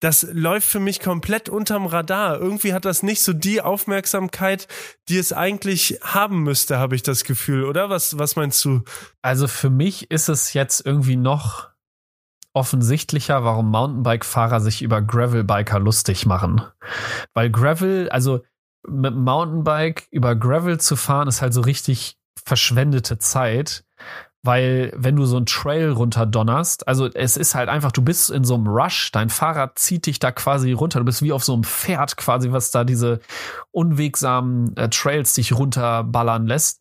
das 0.01 0.27
läuft 0.31 0.69
für 0.69 0.81
mich 0.81 1.01
komplett 1.01 1.49
unterm 1.49 1.87
Radar. 1.87 2.39
Irgendwie 2.39 2.75
hat 2.75 2.85
das 2.85 3.03
nicht 3.03 3.23
so 3.23 3.33
die 3.33 3.63
Aufmerksamkeit, 3.63 4.69
die 5.09 5.17
es 5.17 5.33
eigentlich 5.33 5.99
haben 6.03 6.43
müsste, 6.43 6.79
habe 6.79 6.95
ich 6.95 7.03
das 7.03 7.25
Gefühl, 7.25 7.65
oder? 7.65 7.89
Was, 7.89 8.19
was 8.19 8.37
meinst 8.37 8.63
du? 8.67 8.83
Also 9.23 9.49
für 9.49 9.71
mich 9.71 10.11
ist 10.11 10.29
es 10.29 10.53
jetzt 10.53 10.85
irgendwie 10.85 11.17
noch 11.17 11.69
offensichtlicher, 12.53 13.45
warum 13.45 13.71
Mountainbike-Fahrer 13.71 14.61
sich 14.61 14.83
über 14.83 15.01
Gravel-Biker 15.01 15.79
lustig 15.79 16.27
machen. 16.27 16.63
Weil 17.33 17.51
Gravel, 17.51 18.11
also 18.11 18.43
mit 18.87 19.13
dem 19.13 19.25
Mountainbike 19.25 20.09
über 20.11 20.35
Gravel 20.35 20.79
zu 20.79 20.97
fahren, 20.97 21.29
ist 21.29 21.43
halt 21.43 21.55
so 21.55 21.61
richtig 21.61 22.17
verschwendete 22.45 23.19
Zeit. 23.19 23.85
Weil, 24.45 24.93
wenn 24.97 25.17
du 25.17 25.27
so 25.27 25.37
einen 25.37 25.47
Trail 25.47 25.91
runterdonnerst, 25.91 26.87
also 26.87 27.07
es 27.07 27.37
ist 27.37 27.57
halt 27.57 27.69
einfach, 27.69 27.91
du 27.91 28.03
bist 28.03 28.31
in 28.31 28.45
so 28.45 28.55
einem 28.55 28.69
Rush, 28.69 29.11
dein 29.11 29.31
Fahrrad 29.31 29.79
zieht 29.79 30.07
dich 30.07 30.21
da 30.21 30.31
quasi 30.31 30.71
runter, 30.73 31.01
du 31.01 31.05
bist 31.05 31.23
wie 31.23 31.33
auf 31.33 31.43
so 31.43 31.55
einem 31.55 31.65
Pferd 31.65 32.17
quasi, 32.17 32.53
was 32.53 32.71
da 32.71 32.85
diese 32.85 33.19
unwegsamen 33.73 34.77
äh, 34.77 34.89
Trails 34.89 35.35
dich 35.35 35.53
runterballern 35.53 36.47
lässt. 36.47 36.81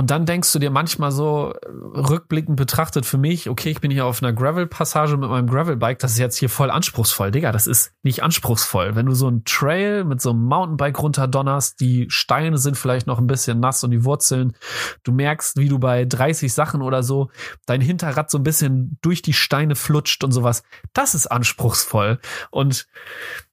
Und 0.00 0.10
dann 0.10 0.24
denkst 0.24 0.50
du 0.54 0.58
dir 0.58 0.70
manchmal 0.70 1.12
so, 1.12 1.52
rückblickend 1.68 2.56
betrachtet 2.56 3.04
für 3.04 3.18
mich, 3.18 3.50
okay, 3.50 3.68
ich 3.68 3.82
bin 3.82 3.90
hier 3.90 4.06
auf 4.06 4.22
einer 4.22 4.32
Gravel-Passage 4.32 5.18
mit 5.18 5.28
meinem 5.28 5.46
Gravel-Bike, 5.46 5.98
das 5.98 6.12
ist 6.12 6.18
jetzt 6.18 6.38
hier 6.38 6.48
voll 6.48 6.70
anspruchsvoll. 6.70 7.30
Digga, 7.30 7.52
das 7.52 7.66
ist 7.66 7.92
nicht 8.02 8.22
anspruchsvoll. 8.22 8.96
Wenn 8.96 9.04
du 9.04 9.12
so 9.12 9.26
einen 9.26 9.44
Trail 9.44 10.04
mit 10.04 10.22
so 10.22 10.30
einem 10.30 10.46
Mountainbike 10.46 11.02
runterdonnerst, 11.02 11.78
die 11.80 12.06
Steine 12.08 12.56
sind 12.56 12.78
vielleicht 12.78 13.06
noch 13.06 13.18
ein 13.18 13.26
bisschen 13.26 13.60
nass 13.60 13.84
und 13.84 13.90
die 13.90 14.06
Wurzeln, 14.06 14.56
du 15.02 15.12
merkst, 15.12 15.58
wie 15.58 15.68
du 15.68 15.78
bei 15.78 16.06
30 16.06 16.50
Sachen 16.50 16.80
oder 16.80 17.02
so 17.02 17.28
dein 17.66 17.82
Hinterrad 17.82 18.30
so 18.30 18.38
ein 18.38 18.42
bisschen 18.42 18.96
durch 19.02 19.20
die 19.20 19.34
Steine 19.34 19.76
flutscht 19.76 20.24
und 20.24 20.32
sowas. 20.32 20.62
Das 20.94 21.14
ist 21.14 21.26
anspruchsvoll. 21.26 22.20
Und 22.50 22.86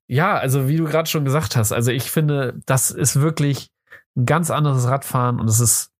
ja, 0.07 0.37
also 0.37 0.69
wie 0.69 0.77
du 0.77 0.85
gerade 0.85 1.09
schon 1.09 1.25
gesagt 1.25 1.57
hast, 1.57 1.73
also 1.73 1.91
ich 1.91 2.09
finde, 2.09 2.57
das 2.65 2.89
ist 2.89 3.19
wirklich 3.19 3.69
ein 4.15 4.25
ganz 4.25 4.49
anderes 4.49 4.87
Radfahren 4.87 5.41
und 5.41 5.49
es 5.49 5.59
ist 5.59 5.91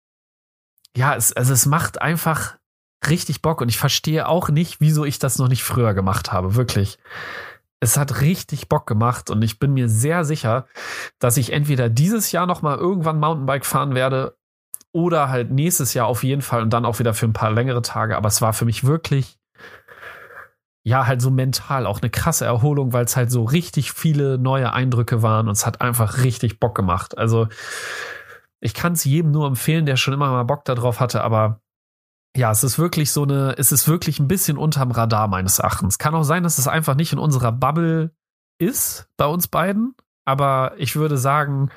ja, 0.95 1.15
es, 1.15 1.33
also 1.33 1.53
es 1.53 1.65
macht 1.65 2.01
einfach 2.01 2.57
richtig 3.07 3.41
Bock 3.41 3.61
und 3.61 3.69
ich 3.69 3.77
verstehe 3.77 4.27
auch 4.27 4.49
nicht, 4.49 4.79
wieso 4.79 5.05
ich 5.05 5.19
das 5.19 5.37
noch 5.37 5.47
nicht 5.47 5.63
früher 5.63 5.93
gemacht 5.93 6.31
habe, 6.31 6.55
wirklich. 6.55 6.97
Es 7.79 7.97
hat 7.97 8.21
richtig 8.21 8.69
Bock 8.69 8.87
gemacht 8.87 9.29
und 9.29 9.43
ich 9.43 9.59
bin 9.59 9.73
mir 9.73 9.87
sehr 9.87 10.25
sicher, 10.25 10.65
dass 11.19 11.37
ich 11.37 11.53
entweder 11.53 11.89
dieses 11.89 12.31
Jahr 12.31 12.47
noch 12.47 12.63
mal 12.63 12.77
irgendwann 12.77 13.19
Mountainbike 13.19 13.65
fahren 13.65 13.93
werde 13.93 14.35
oder 14.91 15.29
halt 15.29 15.51
nächstes 15.51 15.93
Jahr 15.93 16.07
auf 16.07 16.23
jeden 16.23 16.41
Fall 16.41 16.63
und 16.63 16.71
dann 16.71 16.85
auch 16.85 16.97
wieder 16.97 17.13
für 17.13 17.27
ein 17.27 17.33
paar 17.33 17.51
längere 17.51 17.83
Tage, 17.83 18.17
aber 18.17 18.29
es 18.29 18.41
war 18.41 18.53
für 18.53 18.65
mich 18.65 18.83
wirklich 18.83 19.37
ja, 20.87 21.05
halt 21.05 21.21
so 21.21 21.29
mental 21.29 21.85
auch 21.85 22.01
eine 22.01 22.09
krasse 22.09 22.45
Erholung, 22.45 22.93
weil 22.93 23.03
es 23.03 23.17
halt 23.17 23.29
so 23.29 23.43
richtig 23.43 23.91
viele 23.91 24.37
neue 24.37 24.71
Eindrücke 24.71 25.21
waren 25.21 25.49
und 25.49 25.51
es 25.51 25.65
hat 25.65 25.81
einfach 25.81 26.23
richtig 26.23 26.61
Bock 26.61 26.75
gemacht. 26.75 27.17
Also 27.17 27.49
ich 28.59 28.73
kann 28.73 28.93
es 28.93 29.03
jedem 29.03 29.31
nur 29.31 29.47
empfehlen, 29.47 29.85
der 29.85 29.97
schon 29.97 30.13
immer 30.13 30.31
mal 30.31 30.43
Bock 30.43 30.65
darauf 30.65 30.99
hatte, 30.99 31.23
aber 31.23 31.61
ja, 32.35 32.51
es 32.51 32.63
ist 32.63 32.77
wirklich 32.77 33.11
so 33.11 33.23
eine, 33.23 33.55
es 33.57 33.71
ist 33.71 33.87
wirklich 33.87 34.19
ein 34.19 34.27
bisschen 34.27 34.57
unterm 34.57 34.91
Radar 34.91 35.27
meines 35.27 35.59
Erachtens. 35.59 35.97
Kann 35.97 36.13
auch 36.13 36.23
sein, 36.23 36.43
dass 36.43 36.59
es 36.59 36.67
einfach 36.67 36.95
nicht 36.95 37.13
in 37.13 37.19
unserer 37.19 37.51
Bubble 37.51 38.11
ist 38.59 39.09
bei 39.17 39.25
uns 39.25 39.47
beiden, 39.47 39.95
aber 40.25 40.73
ich 40.77 40.95
würde 40.95 41.17
sagen, 41.17 41.69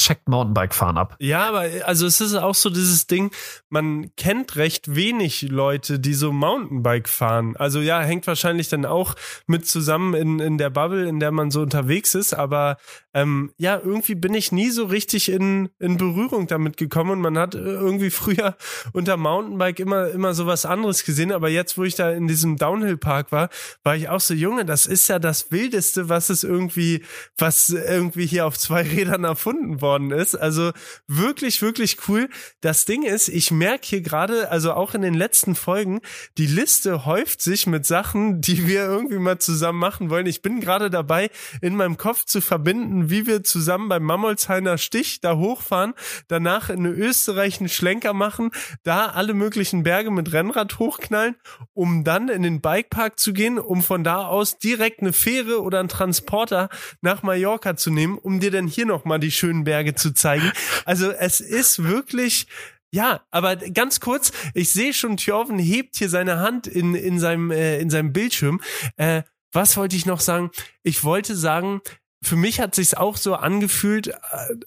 checkt 0.00 0.28
Mountainbike 0.28 0.74
fahren 0.74 0.98
ab. 0.98 1.16
Ja, 1.20 1.48
aber 1.48 1.66
also 1.84 2.06
es 2.06 2.20
ist 2.20 2.34
auch 2.34 2.54
so 2.54 2.70
dieses 2.70 3.06
Ding, 3.06 3.30
man 3.68 4.14
kennt 4.16 4.56
recht 4.56 4.94
wenig 4.94 5.42
Leute, 5.42 5.98
die 5.98 6.14
so 6.14 6.32
Mountainbike 6.32 7.08
fahren. 7.08 7.56
Also 7.56 7.80
ja, 7.80 8.00
hängt 8.00 8.26
wahrscheinlich 8.26 8.68
dann 8.68 8.86
auch 8.86 9.14
mit 9.46 9.66
zusammen 9.66 10.14
in, 10.14 10.40
in 10.40 10.58
der 10.58 10.70
Bubble, 10.70 11.08
in 11.08 11.20
der 11.20 11.32
man 11.32 11.50
so 11.50 11.60
unterwegs 11.60 12.14
ist, 12.14 12.34
aber 12.34 12.76
ähm, 13.12 13.52
ja, 13.56 13.78
irgendwie 13.78 14.14
bin 14.14 14.34
ich 14.34 14.52
nie 14.52 14.70
so 14.70 14.84
richtig 14.84 15.30
in, 15.30 15.68
in 15.78 15.96
Berührung 15.96 16.46
damit 16.46 16.76
gekommen 16.76 17.10
und 17.10 17.20
man 17.20 17.36
hat 17.36 17.54
irgendwie 17.54 18.10
früher 18.10 18.56
unter 18.92 19.16
Mountainbike 19.16 19.80
immer, 19.80 20.08
immer 20.08 20.34
so 20.34 20.46
was 20.46 20.64
anderes 20.64 21.04
gesehen, 21.04 21.32
aber 21.32 21.48
jetzt, 21.48 21.76
wo 21.76 21.84
ich 21.84 21.96
da 21.96 22.10
in 22.10 22.28
diesem 22.28 22.56
Downhill-Park 22.56 23.32
war, 23.32 23.50
war 23.82 23.96
ich 23.96 24.08
auch 24.08 24.20
so, 24.20 24.34
Junge, 24.34 24.64
das 24.64 24.86
ist 24.86 25.08
ja 25.08 25.18
das 25.18 25.50
Wildeste, 25.50 26.08
was 26.08 26.30
es 26.30 26.44
irgendwie, 26.44 27.04
was 27.36 27.70
irgendwie 27.70 28.26
hier 28.26 28.46
auf 28.46 28.58
zwei 28.58 28.82
Rädern 28.82 29.24
erfunden 29.24 29.80
worden 29.90 30.12
ist. 30.12 30.36
Also 30.36 30.70
wirklich, 31.08 31.62
wirklich 31.62 32.08
cool. 32.08 32.28
Das 32.60 32.84
Ding 32.84 33.02
ist, 33.02 33.28
ich 33.28 33.50
merke 33.50 33.86
hier 33.86 34.00
gerade, 34.02 34.50
also 34.50 34.72
auch 34.72 34.94
in 34.94 35.02
den 35.02 35.14
letzten 35.14 35.56
Folgen, 35.56 36.00
die 36.38 36.46
Liste 36.46 37.04
häuft 37.06 37.42
sich 37.42 37.66
mit 37.66 37.86
Sachen, 37.86 38.40
die 38.40 38.68
wir 38.68 38.84
irgendwie 38.84 39.18
mal 39.18 39.38
zusammen 39.38 39.80
machen 39.80 40.10
wollen. 40.10 40.26
Ich 40.26 40.42
bin 40.42 40.60
gerade 40.60 40.90
dabei, 40.90 41.30
in 41.60 41.74
meinem 41.74 41.96
Kopf 41.96 42.24
zu 42.24 42.40
verbinden, 42.40 43.10
wie 43.10 43.26
wir 43.26 43.42
zusammen 43.42 43.88
beim 43.88 44.04
Mammolsheimer 44.04 44.78
Stich 44.78 45.20
da 45.20 45.36
hochfahren, 45.36 45.94
danach 46.28 46.70
in 46.70 46.86
Österreich 46.86 47.58
einen 47.58 47.68
Schlenker 47.68 48.12
machen, 48.12 48.50
da 48.84 49.06
alle 49.06 49.34
möglichen 49.34 49.82
Berge 49.82 50.12
mit 50.12 50.32
Rennrad 50.32 50.78
hochknallen, 50.78 51.34
um 51.74 52.04
dann 52.04 52.28
in 52.28 52.42
den 52.42 52.60
Bikepark 52.60 53.18
zu 53.18 53.32
gehen, 53.32 53.58
um 53.58 53.82
von 53.82 54.04
da 54.04 54.26
aus 54.26 54.58
direkt 54.58 55.00
eine 55.00 55.12
Fähre 55.12 55.62
oder 55.62 55.80
einen 55.80 55.88
Transporter 55.88 56.68
nach 57.00 57.24
Mallorca 57.24 57.74
zu 57.74 57.90
nehmen, 57.90 58.18
um 58.18 58.38
dir 58.38 58.52
dann 58.52 58.68
hier 58.68 58.86
nochmal 58.86 59.18
die 59.18 59.32
schönen 59.32 59.64
Berge 59.64 59.69
zu 59.94 60.12
zeigen. 60.12 60.50
Also 60.84 61.10
es 61.10 61.40
ist 61.40 61.82
wirklich 61.84 62.46
ja, 62.92 63.20
aber 63.30 63.54
ganz 63.54 64.00
kurz, 64.00 64.32
ich 64.52 64.72
sehe 64.72 64.92
schon, 64.92 65.16
Thjorven 65.16 65.60
hebt 65.60 65.96
hier 65.96 66.08
seine 66.08 66.40
Hand 66.40 66.66
in, 66.66 66.96
in, 66.96 67.20
seinem, 67.20 67.52
äh, 67.52 67.78
in 67.78 67.88
seinem 67.88 68.12
Bildschirm. 68.12 68.60
Äh, 68.96 69.22
was 69.52 69.76
wollte 69.76 69.94
ich 69.94 70.06
noch 70.06 70.20
sagen? 70.20 70.50
Ich 70.82 71.04
wollte 71.04 71.36
sagen, 71.36 71.82
für 72.22 72.36
mich 72.36 72.60
hat 72.60 72.74
sich's 72.74 72.94
auch 72.94 73.16
so 73.16 73.34
angefühlt, 73.34 74.08
äh, 74.08 74.14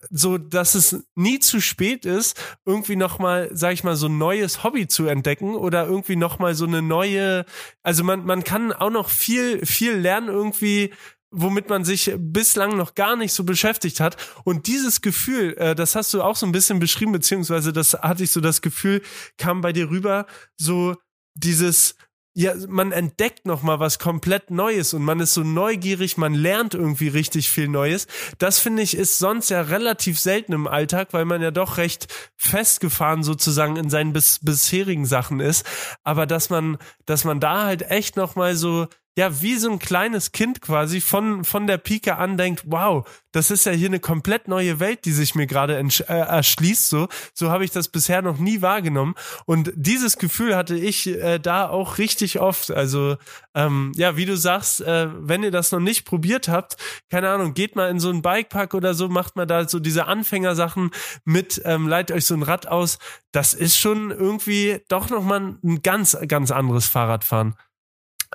so 0.10 0.38
dass 0.38 0.74
es 0.74 1.06
nie 1.16 1.40
zu 1.40 1.62
spät 1.62 2.06
ist, 2.06 2.40
irgendwie 2.66 2.96
noch 2.96 3.20
mal, 3.20 3.50
sag 3.54 3.74
ich 3.74 3.84
mal, 3.84 3.96
so 3.96 4.08
ein 4.08 4.18
neues 4.18 4.64
Hobby 4.64 4.88
zu 4.88 5.06
entdecken 5.06 5.56
oder 5.56 5.86
irgendwie 5.86 6.16
noch 6.16 6.40
mal 6.40 6.56
so 6.56 6.66
eine 6.66 6.82
neue. 6.82 7.46
Also 7.84 8.04
man 8.04 8.26
man 8.26 8.44
kann 8.44 8.74
auch 8.74 8.90
noch 8.90 9.10
viel 9.10 9.66
viel 9.66 9.94
lernen 9.94 10.30
irgendwie 10.30 10.92
womit 11.34 11.68
man 11.70 11.84
sich 11.84 12.14
bislang 12.18 12.78
noch 12.78 12.96
gar 12.96 13.16
nicht 13.16 13.34
so 13.34 13.44
beschäftigt 13.44 14.00
hat. 14.00 14.16
Und 14.44 14.68
dieses 14.68 15.02
Gefühl, 15.02 15.56
äh, 15.58 15.76
das 15.76 15.96
hast 15.96 16.14
du 16.14 16.22
auch 16.22 16.36
so 16.36 16.46
ein 16.46 16.52
bisschen 16.52 16.80
beschrieben, 16.80 17.12
beziehungsweise 17.12 17.74
das 17.74 17.94
hatte 17.94 18.24
ich 18.24 18.32
so 18.32 18.40
das 18.40 18.62
Gefühl, 18.62 19.02
kam 19.38 19.62
bei 19.62 19.74
dir 19.74 19.90
rüber, 19.90 20.28
so 20.56 20.96
dieses, 21.36 21.96
ja, 22.36 22.54
man 22.68 22.92
entdeckt 22.92 23.46
noch 23.46 23.64
mal 23.64 23.80
was 23.80 24.00
komplett 24.00 24.52
Neues 24.52 24.94
und 24.94 25.04
man 25.04 25.20
ist 25.20 25.34
so 25.34 25.44
neugierig, 25.44 26.18
man 26.18 26.34
lernt 26.34 26.74
irgendwie 26.74 27.08
richtig 27.08 27.50
viel 27.50 27.68
Neues. 27.68 28.08
Das 28.38 28.60
finde 28.60 28.84
ich 28.84 28.96
ist 28.96 29.20
sonst 29.20 29.50
ja 29.50 29.62
relativ 29.62 30.20
selten 30.20 30.54
im 30.54 30.68
Alltag, 30.68 31.10
weil 31.12 31.26
man 31.26 31.42
ja 31.42 31.52
doch 31.52 31.78
recht 31.78 32.08
festgefahren 32.36 33.24
sozusagen 33.24 33.76
in 33.76 33.90
seinen 33.90 34.14
bis 34.14 34.40
bisherigen 34.40 35.06
Sachen 35.06 35.40
ist. 35.40 35.66
Aber 36.04 36.26
dass 36.26 36.50
man, 36.50 36.78
dass 37.06 37.24
man 37.24 37.40
da 37.40 37.66
halt 37.66 37.84
echt 37.90 38.18
noch 38.18 38.36
mal 38.36 38.56
so 38.56 38.88
ja, 39.16 39.42
wie 39.42 39.58
so 39.58 39.72
ein 39.72 39.80
kleines 39.80 40.32
Kind 40.32 40.62
quasi 40.62 41.00
von, 41.00 41.44
von 41.44 41.68
der 41.68 41.78
Pike 41.78 42.18
an 42.18 42.36
denkt, 42.36 42.64
wow, 42.66 43.08
das 43.32 43.52
ist 43.52 43.66
ja 43.66 43.72
hier 43.72 43.88
eine 43.88 44.00
komplett 44.00 44.48
neue 44.48 44.80
Welt, 44.80 45.06
die 45.06 45.12
sich 45.12 45.36
mir 45.36 45.46
gerade 45.46 45.78
äh, 45.78 46.14
erschließt, 46.14 46.90
so. 46.90 47.08
So 47.34 47.52
habe 47.52 47.64
ich 47.64 47.72
das 47.72 47.90
bisher 47.90 48.22
noch 48.24 48.40
nie 48.40 48.62
wahrgenommen. 48.62 49.14
Und 49.46 49.72
dieses 49.76 50.18
Gefühl 50.18 50.56
hatte 50.56 50.76
ich 50.76 51.08
äh, 51.08 51.40
da 51.40 51.70
auch 51.70 52.00
richtig 52.00 52.40
oft. 52.40 52.72
Also, 52.72 53.18
ähm, 53.54 53.92
ja, 53.96 54.18
wie 54.18 54.26
du 54.26 54.36
sagst, 54.36 54.82
äh, 54.82 55.10
wenn 55.14 55.44
ihr 55.44 55.52
das 55.52 55.72
noch 55.72 55.80
nicht 55.80 56.06
probiert 56.06 56.48
habt, 56.48 56.78
keine 57.12 57.30
Ahnung, 57.30 57.54
geht 57.54 57.76
mal 57.76 57.90
in 57.90 58.00
so 58.00 58.10
einen 58.10 58.24
Bikepark 58.24 58.74
oder 58.74 58.96
so, 58.96 59.10
macht 59.10 59.36
mal 59.36 59.46
da 59.46 59.68
so 59.68 59.80
diese 59.80 60.08
Anfängersachen 60.08 60.90
mit, 61.24 61.62
ähm, 61.66 61.88
leitet 61.88 62.16
euch 62.16 62.26
so 62.26 62.34
ein 62.34 62.44
Rad 62.44 62.68
aus. 62.68 62.98
Das 63.32 63.54
ist 63.54 63.78
schon 63.78 64.10
irgendwie 64.10 64.82
doch 64.88 65.10
nochmal 65.10 65.58
ein 65.64 65.82
ganz, 65.84 66.18
ganz 66.28 66.50
anderes 66.50 66.88
Fahrradfahren. 66.88 67.56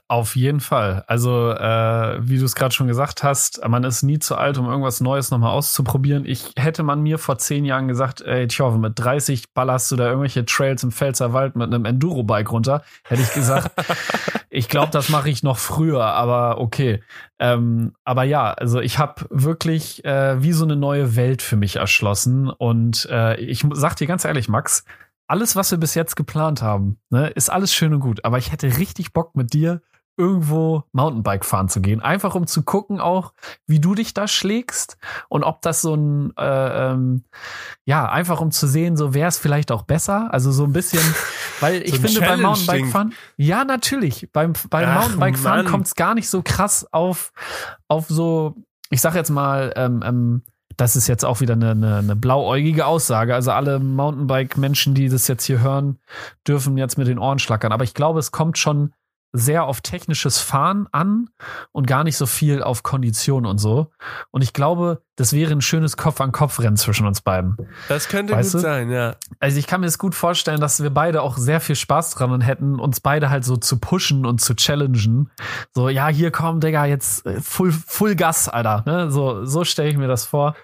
Auf 0.06 0.37
jeden 0.37 0.61
Fall. 0.61 1.04
Also, 1.06 1.50
äh, 1.50 2.18
wie 2.20 2.38
du 2.38 2.44
es 2.44 2.54
gerade 2.54 2.74
schon 2.74 2.87
gesagt 2.87 3.22
hast, 3.22 3.66
man 3.66 3.84
ist 3.84 4.02
nie 4.02 4.18
zu 4.18 4.37
alt, 4.37 4.58
um 4.58 4.66
irgendwas 4.66 5.00
Neues 5.00 5.30
nochmal 5.30 5.52
auszuprobieren. 5.52 6.24
Ich 6.24 6.52
hätte 6.56 6.82
man 6.82 7.02
mir 7.02 7.18
vor 7.18 7.38
zehn 7.38 7.64
Jahren 7.64 7.88
gesagt, 7.88 8.20
ey, 8.20 8.46
Tjove, 8.46 8.78
mit 8.78 8.98
30 8.98 9.52
ballerst 9.54 9.90
du 9.90 9.96
da 9.96 10.06
irgendwelche 10.06 10.44
Trails 10.44 10.82
im 10.82 10.92
Pfälzer 10.92 11.32
Wald 11.32 11.56
mit 11.56 11.66
einem 11.66 11.84
Enduro-Bike 11.84 12.52
runter, 12.52 12.82
hätte 13.04 13.22
ich 13.22 13.32
gesagt, 13.32 13.70
ich 14.50 14.68
glaube, 14.68 14.92
das 14.92 15.08
mache 15.08 15.30
ich 15.30 15.42
noch 15.42 15.58
früher, 15.58 16.04
aber 16.04 16.58
okay. 16.58 17.02
Ähm, 17.38 17.94
aber 18.04 18.24
ja, 18.24 18.52
also 18.52 18.80
ich 18.80 18.98
habe 18.98 19.26
wirklich 19.30 20.04
äh, 20.04 20.42
wie 20.42 20.52
so 20.52 20.64
eine 20.64 20.76
neue 20.76 21.16
Welt 21.16 21.42
für 21.42 21.56
mich 21.56 21.76
erschlossen. 21.76 22.48
Und 22.48 23.06
äh, 23.11 23.37
ich 23.40 23.64
sag 23.72 23.96
dir 23.96 24.06
ganz 24.06 24.24
ehrlich, 24.24 24.48
Max, 24.48 24.84
alles, 25.28 25.56
was 25.56 25.70
wir 25.70 25.78
bis 25.78 25.94
jetzt 25.94 26.16
geplant 26.16 26.62
haben, 26.62 26.98
ne, 27.11 27.28
ist 27.28 27.50
alles 27.50 27.72
schön 27.72 27.92
und 27.94 28.00
gut. 28.00 28.24
Aber 28.24 28.38
ich 28.38 28.50
hätte 28.50 28.78
richtig 28.78 29.12
Bock 29.12 29.37
mit 29.37 29.52
dir 29.52 29.82
irgendwo 30.18 30.83
Mountainbike 30.92 31.44
fahren 31.44 31.68
zu 31.68 31.81
gehen. 31.81 32.00
Einfach 32.00 32.35
um 32.35 32.46
zu 32.46 32.62
gucken 32.62 33.00
auch, 33.00 33.33
wie 33.66 33.81
du 33.81 33.94
dich 33.94 34.12
da 34.12 34.26
schlägst 34.26 34.98
und 35.28 35.44
ob 35.44 35.62
das 35.62 35.81
so 35.81 35.94
ein, 35.94 36.37
äh, 36.37 36.90
ähm, 36.90 37.24
ja, 37.85 38.11
einfach 38.11 38.40
um 38.40 38.50
zu 38.50 38.66
sehen, 38.66 38.96
so 38.96 39.14
wäre 39.14 39.28
es 39.28 39.38
vielleicht 39.38 39.70
auch 39.70 39.83
besser. 39.83 40.28
Also 40.33 40.50
so 40.50 40.64
ein 40.64 40.72
bisschen, 40.72 41.02
weil 41.61 41.83
ich 41.83 41.92
so 41.92 42.00
finde 42.00 42.20
beim 42.20 42.42
Mountainbike 42.42 42.87
fahren, 42.87 43.14
ja 43.37 43.64
natürlich, 43.64 44.28
beim, 44.33 44.52
beim 44.68 44.92
Mountainbike 44.92 45.38
fahren 45.38 45.66
kommt 45.66 45.87
es 45.87 45.94
gar 45.94 46.14
nicht 46.14 46.28
so 46.28 46.42
krass 46.42 46.87
auf, 46.92 47.33
auf 47.87 48.07
so, 48.09 48.57
ich 48.90 49.00
sag 49.00 49.14
jetzt 49.14 49.31
mal, 49.31 49.72
ähm, 49.76 50.02
ähm, 50.04 50.42
das 50.78 50.94
ist 50.94 51.09
jetzt 51.09 51.24
auch 51.24 51.40
wieder 51.40 51.54
eine, 51.54 51.72
eine, 51.72 51.96
eine 51.96 52.16
blauäugige 52.16 52.87
Aussage. 52.87 53.35
Also 53.35 53.50
alle 53.50 53.81
Mountainbike-Menschen, 53.81 54.94
die 54.94 55.09
das 55.09 55.26
jetzt 55.26 55.44
hier 55.44 55.61
hören, 55.61 55.98
dürfen 56.46 56.78
jetzt 56.78 56.96
mit 56.96 57.09
den 57.09 57.18
Ohren 57.18 57.40
schlackern. 57.40 57.72
Aber 57.72 57.83
ich 57.83 57.94
glaube, 57.94 58.20
es 58.20 58.31
kommt 58.31 58.59
schon 58.59 58.92
sehr 59.32 59.64
auf 59.64 59.80
technisches 59.80 60.38
Fahren 60.38 60.86
an 60.92 61.28
und 61.72 61.86
gar 61.86 62.04
nicht 62.04 62.16
so 62.16 62.26
viel 62.26 62.62
auf 62.62 62.82
Kondition 62.82 63.46
und 63.46 63.58
so. 63.58 63.90
Und 64.30 64.42
ich 64.42 64.52
glaube, 64.52 65.02
das 65.16 65.32
wäre 65.32 65.52
ein 65.52 65.60
schönes 65.60 65.96
Kopf-an-Kopf-Rennen 65.96 66.76
zwischen 66.76 67.06
uns 67.06 67.20
beiden. 67.20 67.56
Das 67.88 68.08
könnte 68.08 68.34
Weißt 68.34 68.52
gut 68.52 68.60
du? 68.60 68.62
sein, 68.62 68.90
ja. 68.90 69.16
Also 69.40 69.58
ich 69.58 69.66
kann 69.66 69.80
mir 69.80 69.88
es 69.88 69.98
gut 69.98 70.14
vorstellen, 70.14 70.60
dass 70.60 70.82
wir 70.82 70.90
beide 70.90 71.22
auch 71.22 71.36
sehr 71.36 71.60
viel 71.60 71.74
Spaß 71.74 72.14
dran 72.14 72.40
hätten, 72.40 72.78
uns 72.78 73.00
beide 73.00 73.28
halt 73.28 73.44
so 73.44 73.56
zu 73.56 73.78
pushen 73.80 74.24
und 74.24 74.40
zu 74.40 74.54
challengen. 74.54 75.30
So, 75.74 75.88
ja, 75.88 76.08
hier 76.08 76.30
komm, 76.30 76.60
Digga, 76.60 76.86
jetzt 76.86 77.26
äh, 77.26 77.40
Full, 77.40 77.72
Full 77.72 78.14
Gas, 78.14 78.48
Alter. 78.48 78.84
Ne? 78.86 79.10
So, 79.10 79.44
so 79.44 79.64
stelle 79.64 79.90
ich 79.90 79.96
mir 79.96 80.08
das 80.08 80.24
vor. 80.24 80.54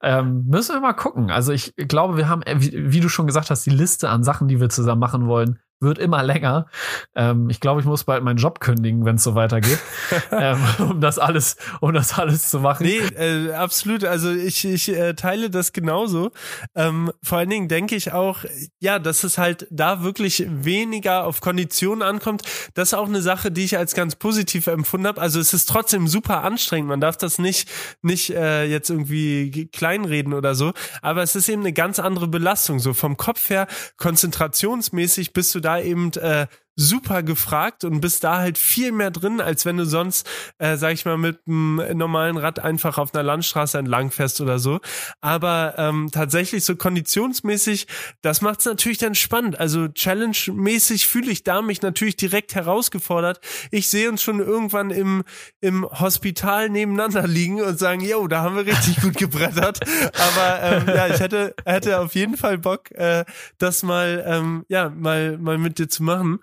Ähm, 0.00 0.44
müssen 0.46 0.76
wir 0.76 0.80
mal 0.80 0.92
gucken. 0.92 1.30
Also 1.30 1.52
ich 1.52 1.74
glaube, 1.76 2.16
wir 2.16 2.28
haben, 2.28 2.42
äh, 2.42 2.54
wie, 2.60 2.92
wie 2.92 3.00
du 3.00 3.08
schon 3.08 3.26
gesagt 3.26 3.50
hast, 3.50 3.66
die 3.66 3.70
Liste 3.70 4.08
an 4.08 4.22
Sachen, 4.22 4.46
die 4.46 4.60
wir 4.60 4.68
zusammen 4.68 5.00
machen 5.00 5.26
wollen, 5.26 5.58
wird 5.80 5.98
immer 5.98 6.22
länger. 6.22 6.66
Ähm, 7.14 7.50
ich 7.50 7.60
glaube, 7.60 7.80
ich 7.80 7.86
muss 7.86 8.04
bald 8.04 8.24
meinen 8.24 8.38
Job 8.38 8.60
kündigen, 8.60 9.04
wenn 9.04 9.16
es 9.16 9.24
so 9.24 9.34
weitergeht, 9.34 9.78
ähm, 10.32 10.58
um 10.78 11.00
das 11.00 11.18
alles, 11.18 11.56
um 11.80 11.92
das 11.92 12.18
alles 12.18 12.50
zu 12.50 12.60
machen. 12.60 12.86
Nee, 12.86 12.98
äh, 13.16 13.52
absolut. 13.52 14.04
Also 14.04 14.30
ich, 14.30 14.64
ich 14.64 14.88
äh, 14.88 15.14
teile 15.14 15.50
das 15.50 15.72
genauso. 15.72 16.30
Ähm, 16.74 17.12
vor 17.22 17.38
allen 17.38 17.50
Dingen 17.50 17.68
denke 17.68 17.96
ich 17.96 18.12
auch, 18.12 18.44
ja, 18.80 18.98
dass 18.98 19.24
es 19.24 19.38
halt 19.38 19.66
da 19.70 20.02
wirklich 20.02 20.46
weniger 20.48 21.24
auf 21.24 21.40
Konditionen 21.40 22.02
ankommt. 22.02 22.42
Das 22.74 22.88
ist 22.88 22.94
auch 22.94 23.08
eine 23.08 23.22
Sache, 23.22 23.50
die 23.50 23.64
ich 23.64 23.76
als 23.76 23.94
ganz 23.94 24.16
positiv 24.16 24.66
empfunden 24.66 25.06
habe. 25.06 25.20
Also 25.20 25.40
es 25.40 25.52
ist 25.52 25.68
trotzdem 25.68 26.08
super 26.08 26.42
anstrengend. 26.42 26.88
Man 26.88 27.00
darf 27.00 27.16
das 27.16 27.38
nicht, 27.38 27.70
nicht 28.02 28.30
äh, 28.30 28.64
jetzt 28.64 28.90
irgendwie 28.90 29.68
kleinreden 29.72 30.32
oder 30.32 30.54
so. 30.54 30.72
Aber 31.02 31.22
es 31.22 31.36
ist 31.36 31.48
eben 31.48 31.62
eine 31.62 31.72
ganz 31.72 31.98
andere 31.98 32.28
Belastung. 32.28 32.78
So 32.78 32.94
vom 32.94 33.16
Kopf 33.16 33.50
her, 33.50 33.66
konzentrationsmäßig 33.96 35.32
bist 35.32 35.54
du 35.54 35.60
da 35.64 35.80
eben 35.80 36.10
äh, 36.12 36.46
super 36.76 37.22
gefragt 37.22 37.84
und 37.84 38.00
bist 38.00 38.24
da 38.24 38.38
halt 38.38 38.58
viel 38.58 38.92
mehr 38.92 39.10
drin, 39.10 39.40
als 39.40 39.64
wenn 39.64 39.76
du 39.76 39.86
sonst, 39.86 40.28
äh, 40.58 40.76
sag 40.76 40.92
ich 40.92 41.04
mal, 41.04 41.16
mit 41.16 41.38
einem 41.46 41.80
normalen 41.94 42.36
Rad 42.36 42.58
einfach 42.58 42.98
auf 42.98 43.14
einer 43.14 43.22
Landstraße 43.22 43.78
entlang 43.78 44.10
fährst 44.10 44.40
oder 44.40 44.58
so. 44.58 44.80
Aber 45.20 45.74
ähm, 45.78 46.10
tatsächlich 46.10 46.64
so 46.64 46.76
konditionsmäßig, 46.76 47.86
das 48.22 48.40
macht 48.40 48.60
es 48.60 48.66
natürlich 48.66 48.98
dann 48.98 49.14
spannend. 49.14 49.58
Also 49.58 49.88
Challenge-mäßig 49.88 51.06
fühle 51.06 51.30
ich 51.30 51.44
da 51.44 51.62
mich 51.62 51.82
natürlich 51.82 52.16
direkt 52.16 52.54
herausgefordert. 52.54 53.40
Ich 53.70 53.88
sehe 53.88 54.08
uns 54.08 54.22
schon 54.22 54.40
irgendwann 54.40 54.90
im, 54.90 55.22
im 55.60 55.88
Hospital 55.88 56.70
nebeneinander 56.70 57.26
liegen 57.26 57.62
und 57.62 57.78
sagen, 57.78 58.00
yo, 58.00 58.26
da 58.26 58.42
haben 58.42 58.56
wir 58.56 58.66
richtig 58.66 59.00
gut 59.00 59.16
gebrettert. 59.16 59.80
Aber 60.14 60.62
ähm, 60.62 60.86
ja, 60.88 61.06
ich 61.06 61.20
hätte, 61.20 61.54
hätte 61.64 62.00
auf 62.00 62.14
jeden 62.14 62.36
Fall 62.36 62.58
Bock, 62.58 62.90
äh, 62.92 63.24
das 63.58 63.82
mal, 63.82 64.24
ähm, 64.26 64.64
ja, 64.68 64.90
mal, 64.90 65.38
mal 65.38 65.58
mit 65.58 65.78
dir 65.78 65.88
zu 65.88 66.02
machen. 66.02 66.40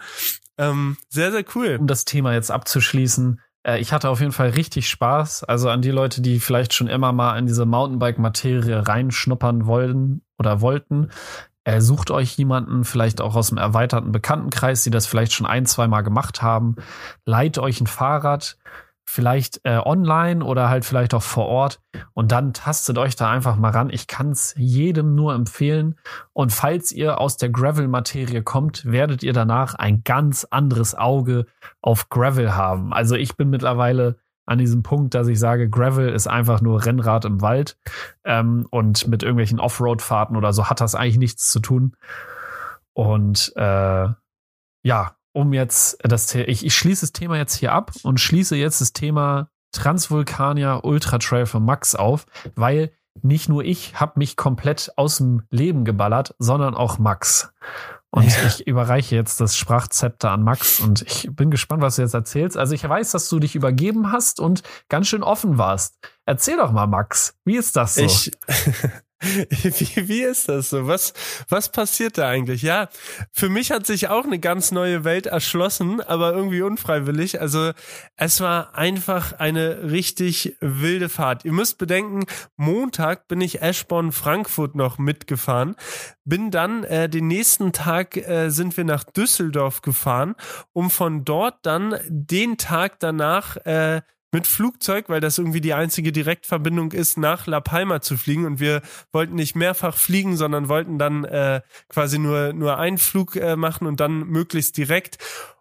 Ähm, 0.61 0.97
sehr, 1.09 1.31
sehr 1.31 1.43
cool. 1.55 1.77
um 1.79 1.87
das 1.87 2.05
Thema 2.05 2.33
jetzt 2.33 2.51
abzuschließen, 2.51 3.41
äh, 3.63 3.79
ich 3.79 3.93
hatte 3.93 4.09
auf 4.09 4.19
jeden 4.19 4.31
Fall 4.31 4.49
richtig 4.49 4.89
Spaß. 4.89 5.43
Also 5.43 5.69
an 5.69 5.81
die 5.81 5.91
Leute, 5.91 6.21
die 6.21 6.39
vielleicht 6.39 6.73
schon 6.73 6.87
immer 6.87 7.11
mal 7.11 7.37
in 7.37 7.47
diese 7.47 7.65
Mountainbike-Materie 7.65 8.87
reinschnuppern 8.87 9.65
wollen 9.65 10.21
oder 10.37 10.61
wollten. 10.61 11.09
Äh, 11.63 11.81
sucht 11.81 12.09
euch 12.11 12.37
jemanden, 12.37 12.83
vielleicht 12.83 13.21
auch 13.21 13.35
aus 13.35 13.49
dem 13.49 13.57
erweiterten 13.57 14.11
Bekanntenkreis, 14.11 14.83
die 14.83 14.89
das 14.89 15.05
vielleicht 15.05 15.33
schon 15.33 15.45
ein, 15.45 15.65
zwei 15.65 15.87
Mal 15.87 16.01
gemacht 16.01 16.41
haben. 16.41 16.75
Leiht 17.25 17.57
euch 17.59 17.81
ein 17.81 17.87
Fahrrad, 17.87 18.57
vielleicht 19.11 19.59
äh, 19.65 19.77
online 19.77 20.43
oder 20.43 20.69
halt 20.69 20.85
vielleicht 20.85 21.13
auch 21.13 21.21
vor 21.21 21.47
Ort 21.47 21.81
und 22.13 22.31
dann 22.31 22.53
tastet 22.53 22.97
euch 22.97 23.17
da 23.17 23.29
einfach 23.29 23.57
mal 23.57 23.71
ran. 23.71 23.89
Ich 23.89 24.07
kann 24.07 24.31
es 24.31 24.55
jedem 24.57 25.15
nur 25.15 25.33
empfehlen. 25.33 25.95
Und 26.31 26.53
falls 26.53 26.93
ihr 26.93 27.19
aus 27.19 27.35
der 27.35 27.49
Gravel-Materie 27.49 28.41
kommt, 28.41 28.85
werdet 28.85 29.21
ihr 29.21 29.33
danach 29.33 29.75
ein 29.75 30.03
ganz 30.05 30.47
anderes 30.49 30.95
Auge 30.95 31.45
auf 31.81 32.07
Gravel 32.07 32.55
haben. 32.55 32.93
Also 32.93 33.15
ich 33.15 33.35
bin 33.35 33.49
mittlerweile 33.49 34.15
an 34.45 34.59
diesem 34.59 34.81
Punkt, 34.81 35.13
dass 35.13 35.27
ich 35.27 35.39
sage, 35.39 35.69
Gravel 35.69 36.09
ist 36.09 36.27
einfach 36.27 36.61
nur 36.61 36.85
Rennrad 36.85 37.25
im 37.25 37.41
Wald 37.41 37.77
ähm, 38.23 38.65
und 38.71 39.09
mit 39.09 39.23
irgendwelchen 39.23 39.59
Offroad-Fahrten 39.59 40.37
oder 40.37 40.53
so 40.53 40.69
hat 40.69 40.79
das 40.79 40.95
eigentlich 40.95 41.17
nichts 41.17 41.51
zu 41.51 41.59
tun. 41.59 41.97
Und 42.93 43.51
äh, 43.57 44.07
ja, 44.83 45.15
um 45.33 45.53
jetzt 45.53 45.97
das, 46.03 46.29
The- 46.29 46.41
ich, 46.41 46.65
ich 46.65 46.75
schließe 46.75 47.01
das 47.01 47.11
Thema 47.13 47.37
jetzt 47.37 47.55
hier 47.55 47.71
ab 47.73 47.91
und 48.03 48.19
schließe 48.19 48.55
jetzt 48.55 48.81
das 48.81 48.93
Thema 48.93 49.49
Transvulkania 49.73 50.79
Ultra 50.83 51.17
Trail 51.17 51.45
von 51.45 51.63
Max 51.65 51.95
auf, 51.95 52.25
weil 52.55 52.91
nicht 53.21 53.49
nur 53.49 53.63
ich 53.63 53.99
habe 53.99 54.13
mich 54.15 54.35
komplett 54.37 54.91
aus 54.95 55.17
dem 55.17 55.43
Leben 55.49 55.83
geballert, 55.85 56.33
sondern 56.39 56.75
auch 56.75 56.97
Max. 56.97 57.51
Und 58.09 58.25
Ja. 58.25 58.45
ich 58.47 58.67
überreiche 58.67 59.15
jetzt 59.15 59.39
das 59.39 59.55
Sprachzepter 59.55 60.31
an 60.31 60.43
Max 60.43 60.79
und 60.81 61.01
ich 61.03 61.29
bin 61.31 61.49
gespannt, 61.51 61.81
was 61.81 61.95
du 61.95 62.01
jetzt 62.01 62.13
erzählst. 62.13 62.57
Also 62.57 62.73
ich 62.75 62.87
weiß, 62.87 63.11
dass 63.11 63.29
du 63.29 63.39
dich 63.39 63.55
übergeben 63.55 64.11
hast 64.11 64.39
und 64.41 64.63
ganz 64.89 65.07
schön 65.07 65.23
offen 65.23 65.57
warst. 65.57 65.97
Erzähl 66.25 66.57
doch 66.57 66.71
mal, 66.71 66.87
Max, 66.87 67.35
wie 67.45 67.55
ist 67.55 67.75
das 67.77 67.95
so? 67.95 68.01
Ich, 68.03 68.31
wie, 69.49 70.07
wie 70.07 70.21
ist 70.23 70.49
das 70.49 70.71
so? 70.71 70.87
Was, 70.87 71.13
was 71.47 71.69
passiert 71.69 72.17
da 72.17 72.27
eigentlich? 72.27 72.63
Ja, 72.63 72.89
für 73.31 73.49
mich 73.49 73.71
hat 73.71 73.85
sich 73.85 74.07
auch 74.07 74.25
eine 74.25 74.39
ganz 74.39 74.71
neue 74.71 75.03
Welt 75.03 75.27
erschlossen, 75.27 76.01
aber 76.01 76.33
irgendwie 76.33 76.63
unfreiwillig. 76.63 77.39
Also 77.39 77.71
es 78.15 78.41
war 78.41 78.75
einfach 78.75 79.33
eine 79.33 79.91
richtig 79.91 80.57
wilde 80.59 81.07
Fahrt. 81.07 81.45
Ihr 81.45 81.51
müsst 81.51 81.77
bedenken, 81.77 82.25
Montag 82.57 83.27
bin 83.27 83.41
ich 83.41 83.61
Eschborn-Frankfurt 83.61 84.73
noch 84.75 84.97
mitgefahren. 84.97 85.75
Bin 86.25 86.49
dann 86.49 86.83
äh, 86.83 87.07
den 87.07 87.27
nächsten 87.27 87.73
Tag 87.73 88.17
äh, 88.17 88.49
sind 88.49 88.75
wir 88.75 88.85
nach 88.85 89.03
Düsseldorf 89.03 89.81
gefahren, 89.81 90.35
um 90.73 90.89
von 90.89 91.25
dort 91.25 91.63
dann 91.63 91.95
den 92.07 92.57
Tag 92.57 92.99
danach 92.99 93.57
äh, 93.65 94.01
mit 94.31 94.47
Flugzeug, 94.47 95.09
weil 95.09 95.19
das 95.19 95.37
irgendwie 95.37 95.61
die 95.61 95.73
einzige 95.73 96.11
Direktverbindung 96.11 96.91
ist, 96.91 97.17
nach 97.17 97.47
La 97.47 97.59
Palma 97.59 98.01
zu 98.01 98.17
fliegen. 98.17 98.45
Und 98.45 98.59
wir 98.59 98.81
wollten 99.11 99.35
nicht 99.35 99.55
mehrfach 99.55 99.95
fliegen, 99.95 100.37
sondern 100.37 100.69
wollten 100.69 100.97
dann 100.97 101.25
äh, 101.25 101.61
quasi 101.89 102.17
nur, 102.17 102.53
nur 102.53 102.77
einen 102.77 102.97
Flug 102.97 103.35
äh, 103.35 103.55
machen 103.55 103.87
und 103.87 103.99
dann 103.99 104.27
möglichst 104.27 104.77
direkt. 104.77 105.17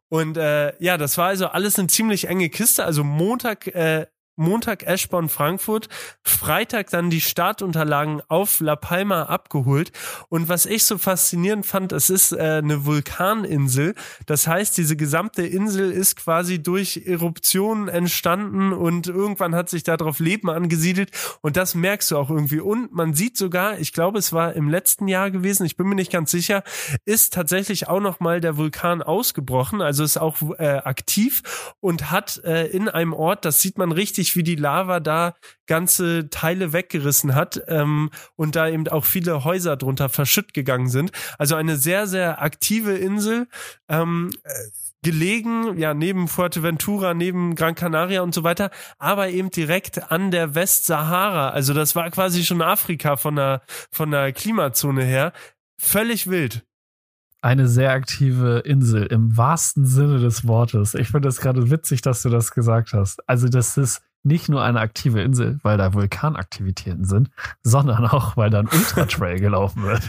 Und 0.09 0.37
äh, 0.37 0.73
ja, 0.83 0.99
das 0.99 1.19
war 1.19 1.29
also 1.29 1.47
alles 1.47 1.79
eine 1.79 1.89
ziemlich 1.89 2.29
enge 2.29 2.49
Kiste. 2.49 2.85
Also 2.85 3.05
Montag, 3.05 3.67
äh, 3.69 4.07
Montag 4.41 4.83
Eschborn 4.85 5.29
Frankfurt, 5.29 5.89
Freitag 6.23 6.91
dann 6.91 7.11
die 7.11 7.21
Startunterlagen 7.21 8.23
auf 8.29 8.61
La 8.61 8.75
Palma 8.75 9.25
abgeholt. 9.25 9.93
Und 10.29 10.49
was 10.49 10.67
ich 10.67 10.85
so 10.85 10.99
faszinierend 10.99 11.67
fand, 11.67 11.93
es 11.93 12.11
ist 12.11 12.33
äh, 12.33 12.61
eine 12.63 12.87
Vulkaninsel. 12.87 13.95
Das 14.27 14.47
heißt, 14.47 14.77
diese 14.79 14.97
gesamte 14.97 15.43
Insel 15.43 15.93
ist 15.93 16.17
quasi 16.17 16.63
durch 16.63 17.03
Eruptionen 17.05 17.89
entstanden 17.89 18.73
und 18.73 19.07
irgendwann 19.07 19.55
hat 19.55 19.69
sich 19.69 19.83
darauf 19.83 20.21
Leben 20.21 20.49
angesiedelt. 20.49 21.11
Und 21.43 21.57
das 21.57 21.75
merkst 21.75 22.11
du 22.11 22.17
auch 22.17 22.31
irgendwie. 22.31 22.61
Und 22.61 22.93
man 22.93 23.15
sieht 23.15 23.37
sogar, 23.37 23.79
ich 23.79 23.93
glaube, 23.93 24.19
es 24.19 24.33
war 24.33 24.55
im 24.55 24.69
letzten 24.71 25.07
Jahr 25.07 25.31
gewesen, 25.31 25.67
ich 25.67 25.77
bin 25.77 25.87
mir 25.87 25.95
nicht 25.95 26.13
ganz 26.13 26.31
sicher, 26.31 26.63
ist 27.05 27.35
tatsächlich 27.35 27.89
auch 27.89 28.01
noch 28.01 28.21
mal 28.21 28.41
der 28.41 28.57
Vulkan 28.57 29.03
ausgebrochen. 29.03 29.83
Also 29.83 30.03
ist 30.03 30.17
auch 30.17 30.37
äh, 30.59 30.81
aktiv 30.85 31.43
und 31.81 32.11
hat 32.11 32.43
äh, 32.45 32.67
in 32.69 32.89
einem 32.89 33.13
Ort, 33.13 33.45
das 33.45 33.61
sieht 33.61 33.77
man 33.77 33.93
richtig, 33.93 34.30
wie 34.37 34.43
die 34.43 34.57
Lava 34.57 35.01
da 35.01 35.35
ganze 35.67 36.31
Teile 36.31 36.73
weggerissen 36.73 37.35
hat 37.35 37.63
ähm, 37.69 38.11
und 38.37 38.57
da 38.57 38.69
eben 38.69 38.89
auch 38.89 39.05
viele 39.05 39.45
Häuser 39.45 39.77
drunter 39.77 40.09
verschütt 40.09 40.55
gegangen 40.55 40.89
sind. 40.89 41.13
Also 41.39 41.55
eine 41.55 41.77
sehr, 41.77 42.07
sehr 42.07 42.43
aktive 42.43 42.93
Insel. 42.93 43.47
Ähm, 43.89 44.31
äh, 44.45 44.51
gelegen, 45.03 45.79
ja, 45.79 45.95
neben 45.95 46.29
Fuerteventura, 46.29 47.15
neben 47.15 47.55
Gran 47.55 47.75
Canaria 47.75 48.21
und 48.21 48.35
so 48.35 48.45
weiter, 48.45 48.71
aber 48.99 49.31
eben 49.31 49.51
direkt 49.51 50.11
an 50.13 50.31
der 50.31 50.55
Westsahara. 50.55 51.51
Also 51.51 51.73
das 51.73 51.97
war 51.97 52.11
quasi 52.11 52.45
schon 52.45 52.61
Afrika 52.61 53.17
von 53.17 53.37
der, 53.37 53.63
von 53.91 54.11
der 54.11 54.33
Klimazone 54.33 55.03
her. 55.05 55.33
Völlig 55.79 56.29
wild. 56.29 56.67
eine 57.43 57.69
sehr 57.69 57.93
aktive 57.93 58.59
Insel 58.67 59.07
im 59.07 59.37
wahrsten 59.37 59.87
Sinne 59.87 60.19
des 60.19 60.47
Wortes. 60.47 60.95
Ich 60.95 61.09
finde 61.09 61.29
es 61.29 61.41
gerade 61.41 61.71
witzig, 61.71 62.03
dass 62.03 62.21
du 62.23 62.29
das 62.29 62.51
gesagt 62.51 62.93
hast. 62.93 63.27
Also 63.27 63.49
das 63.49 63.79
ist 63.79 64.03
nicht 64.23 64.49
nur 64.49 64.63
eine 64.63 64.81
aktive 64.81 65.23
Insel, 65.23 65.59
weil 65.63 65.79
da 65.79 65.95
Vulkanaktivitäten 65.95 67.05
sind, 67.05 67.31
sondern 67.63 68.07
auch, 68.07 68.37
weil 68.37 68.51
da 68.51 68.61
ein 68.61 68.69
Ultratrail 68.69 69.39
gelaufen 69.41 69.83
wird. 69.83 70.03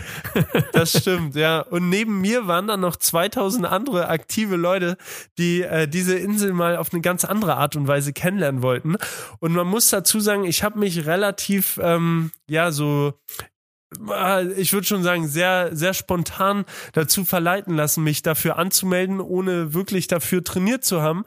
Das 0.73 0.97
stimmt, 0.97 1.35
ja. 1.35 1.61
Und 1.61 1.89
neben 1.89 2.19
mir 2.19 2.47
waren 2.47 2.67
dann 2.67 2.81
noch 2.81 2.95
2000 2.95 3.65
andere 3.65 4.09
aktive 4.09 4.57
Leute, 4.57 4.97
die 5.37 5.61
äh, 5.61 5.87
diese 5.87 6.17
Insel 6.17 6.53
mal 6.53 6.75
auf 6.75 6.91
eine 6.91 7.01
ganz 7.01 7.23
andere 7.23 7.55
Art 7.55 7.75
und 7.75 7.87
Weise 7.87 8.11
kennenlernen 8.11 8.61
wollten. 8.61 8.95
Und 9.39 9.53
man 9.53 9.67
muss 9.67 9.89
dazu 9.89 10.19
sagen, 10.19 10.43
ich 10.43 10.63
habe 10.63 10.79
mich 10.79 11.05
relativ, 11.05 11.79
ähm, 11.81 12.31
ja, 12.49 12.71
so 12.71 13.13
ich 14.55 14.71
würde 14.71 14.87
schon 14.87 15.03
sagen, 15.03 15.27
sehr, 15.27 15.75
sehr 15.75 15.93
spontan 15.93 16.65
dazu 16.93 17.25
verleiten 17.25 17.75
lassen, 17.75 18.03
mich 18.03 18.21
dafür 18.21 18.57
anzumelden, 18.57 19.19
ohne 19.19 19.73
wirklich 19.73 20.07
dafür 20.07 20.43
trainiert 20.43 20.85
zu 20.85 21.01
haben. 21.01 21.25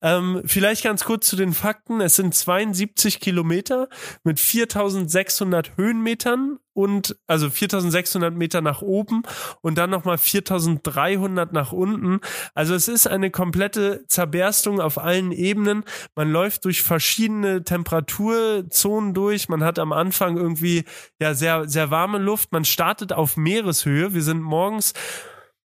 Ähm, 0.00 0.42
vielleicht 0.46 0.84
ganz 0.84 1.04
kurz 1.04 1.26
zu 1.26 1.36
den 1.36 1.52
Fakten. 1.52 2.00
Es 2.00 2.16
sind 2.16 2.34
72 2.34 3.20
Kilometer 3.20 3.88
mit 4.24 4.40
4600 4.40 5.76
Höhenmetern 5.76 6.58
und 6.76 7.16
also 7.26 7.48
4600 7.48 8.34
Meter 8.34 8.60
nach 8.60 8.82
oben 8.82 9.22
und 9.62 9.78
dann 9.78 9.88
nochmal 9.88 10.18
4300 10.18 11.52
nach 11.52 11.72
unten. 11.72 12.20
Also 12.54 12.74
es 12.74 12.86
ist 12.86 13.06
eine 13.06 13.30
komplette 13.30 14.04
Zerberstung 14.08 14.80
auf 14.80 14.98
allen 14.98 15.32
Ebenen. 15.32 15.84
Man 16.14 16.30
läuft 16.30 16.66
durch 16.66 16.82
verschiedene 16.82 17.64
Temperaturzonen 17.64 19.14
durch. 19.14 19.48
Man 19.48 19.64
hat 19.64 19.78
am 19.78 19.92
Anfang 19.92 20.36
irgendwie 20.36 20.84
ja 21.18 21.32
sehr, 21.32 21.66
sehr 21.66 21.90
warme 21.90 22.18
Luft. 22.18 22.52
Man 22.52 22.66
startet 22.66 23.14
auf 23.14 23.38
Meereshöhe. 23.38 24.12
Wir 24.12 24.22
sind 24.22 24.42
morgens 24.42 24.92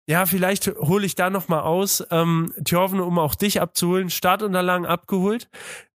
ja, 0.09 0.25
vielleicht 0.25 0.67
hole 0.67 1.05
ich 1.05 1.15
da 1.15 1.29
noch 1.29 1.49
mal 1.49 1.59
aus, 1.59 2.01
ähm, 2.11 2.53
Thjorven, 2.63 3.01
um 3.01 3.19
auch 3.19 3.35
dich 3.35 3.59
abzuholen, 3.59 4.09
Startunterlagen 4.09 4.85
abgeholt. 4.85 5.49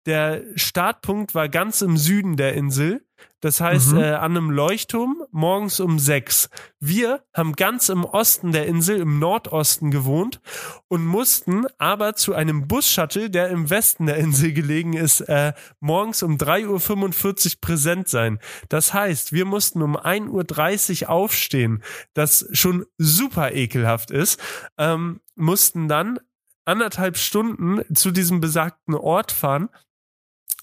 Der 0.04 0.42
Startpunkt 0.54 1.34
war 1.34 1.48
ganz 1.48 1.80
im 1.80 1.96
Süden 1.96 2.36
der 2.36 2.52
Insel. 2.52 3.06
Das 3.42 3.60
heißt, 3.60 3.92
mhm. 3.92 3.98
äh, 3.98 4.12
an 4.12 4.36
einem 4.36 4.50
Leuchtturm 4.50 5.24
morgens 5.32 5.80
um 5.80 5.98
sechs. 5.98 6.48
Wir 6.78 7.24
haben 7.34 7.54
ganz 7.54 7.88
im 7.88 8.04
Osten 8.04 8.52
der 8.52 8.66
Insel, 8.66 9.00
im 9.00 9.18
Nordosten 9.18 9.90
gewohnt 9.90 10.40
und 10.86 11.04
mussten 11.04 11.66
aber 11.76 12.14
zu 12.14 12.34
einem 12.34 12.68
Bus-Shuttle, 12.68 13.30
der 13.30 13.48
im 13.48 13.68
Westen 13.68 14.06
der 14.06 14.16
Insel 14.18 14.52
gelegen 14.52 14.92
ist, 14.92 15.22
äh, 15.22 15.54
morgens 15.80 16.22
um 16.22 16.36
3.45 16.36 17.54
Uhr 17.56 17.60
präsent 17.60 18.08
sein. 18.08 18.38
Das 18.68 18.94
heißt, 18.94 19.32
wir 19.32 19.44
mussten 19.44 19.82
um 19.82 19.96
1.30 19.96 21.02
Uhr 21.02 21.10
aufstehen, 21.10 21.82
das 22.14 22.48
schon 22.52 22.86
super 22.96 23.52
ekelhaft 23.52 24.12
ist, 24.12 24.40
ähm, 24.78 25.20
mussten 25.34 25.88
dann 25.88 26.20
anderthalb 26.64 27.16
Stunden 27.16 27.82
zu 27.92 28.12
diesem 28.12 28.40
besagten 28.40 28.94
Ort 28.94 29.32
fahren 29.32 29.68